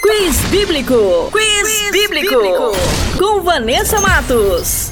Quiz 0.00 0.36
Bíblico. 0.50 1.30
Quiz, 1.30 1.62
Quiz 1.62 1.92
bíblico. 1.92 2.36
bíblico. 2.36 2.72
Com 3.18 3.42
Vanessa 3.42 4.00
Matos. 4.00 4.91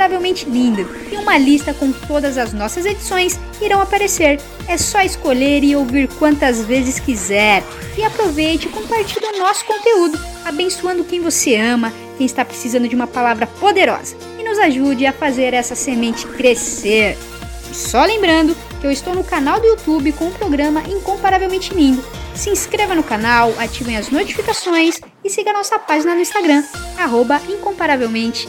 Incomparavelmente 0.00 0.48
Linda 0.48 0.86
e 1.12 1.16
uma 1.16 1.36
lista 1.36 1.74
com 1.74 1.92
todas 1.92 2.38
as 2.38 2.54
nossas 2.54 2.86
edições 2.86 3.38
irão 3.60 3.82
aparecer. 3.82 4.40
É 4.66 4.78
só 4.78 5.02
escolher 5.02 5.62
e 5.62 5.76
ouvir 5.76 6.08
quantas 6.18 6.64
vezes 6.64 6.98
quiser. 6.98 7.62
E 7.98 8.02
aproveite 8.02 8.66
e 8.66 8.70
compartilhe 8.70 9.26
o 9.26 9.38
nosso 9.38 9.62
conteúdo, 9.66 10.18
abençoando 10.42 11.04
quem 11.04 11.20
você 11.20 11.54
ama, 11.54 11.92
quem 12.16 12.24
está 12.24 12.46
precisando 12.46 12.88
de 12.88 12.94
uma 12.94 13.06
palavra 13.06 13.46
poderosa. 13.46 14.16
E 14.38 14.42
nos 14.42 14.58
ajude 14.58 15.04
a 15.04 15.12
fazer 15.12 15.52
essa 15.52 15.74
semente 15.74 16.26
crescer. 16.26 17.18
E 17.70 17.74
só 17.74 18.02
lembrando 18.02 18.56
que 18.80 18.86
eu 18.86 18.90
estou 18.90 19.14
no 19.14 19.22
canal 19.22 19.60
do 19.60 19.66
YouTube 19.66 20.12
com 20.12 20.28
o 20.28 20.32
programa 20.32 20.82
Incomparavelmente 20.88 21.74
Lindo. 21.74 22.02
Se 22.34 22.48
inscreva 22.48 22.94
no 22.94 23.02
canal, 23.02 23.52
ativem 23.58 23.98
as 23.98 24.08
notificações 24.08 24.98
e 25.22 25.28
siga 25.28 25.52
nossa 25.52 25.78
página 25.78 26.14
no 26.14 26.22
Instagram, 26.22 26.64
incomparavelmente 27.50 28.48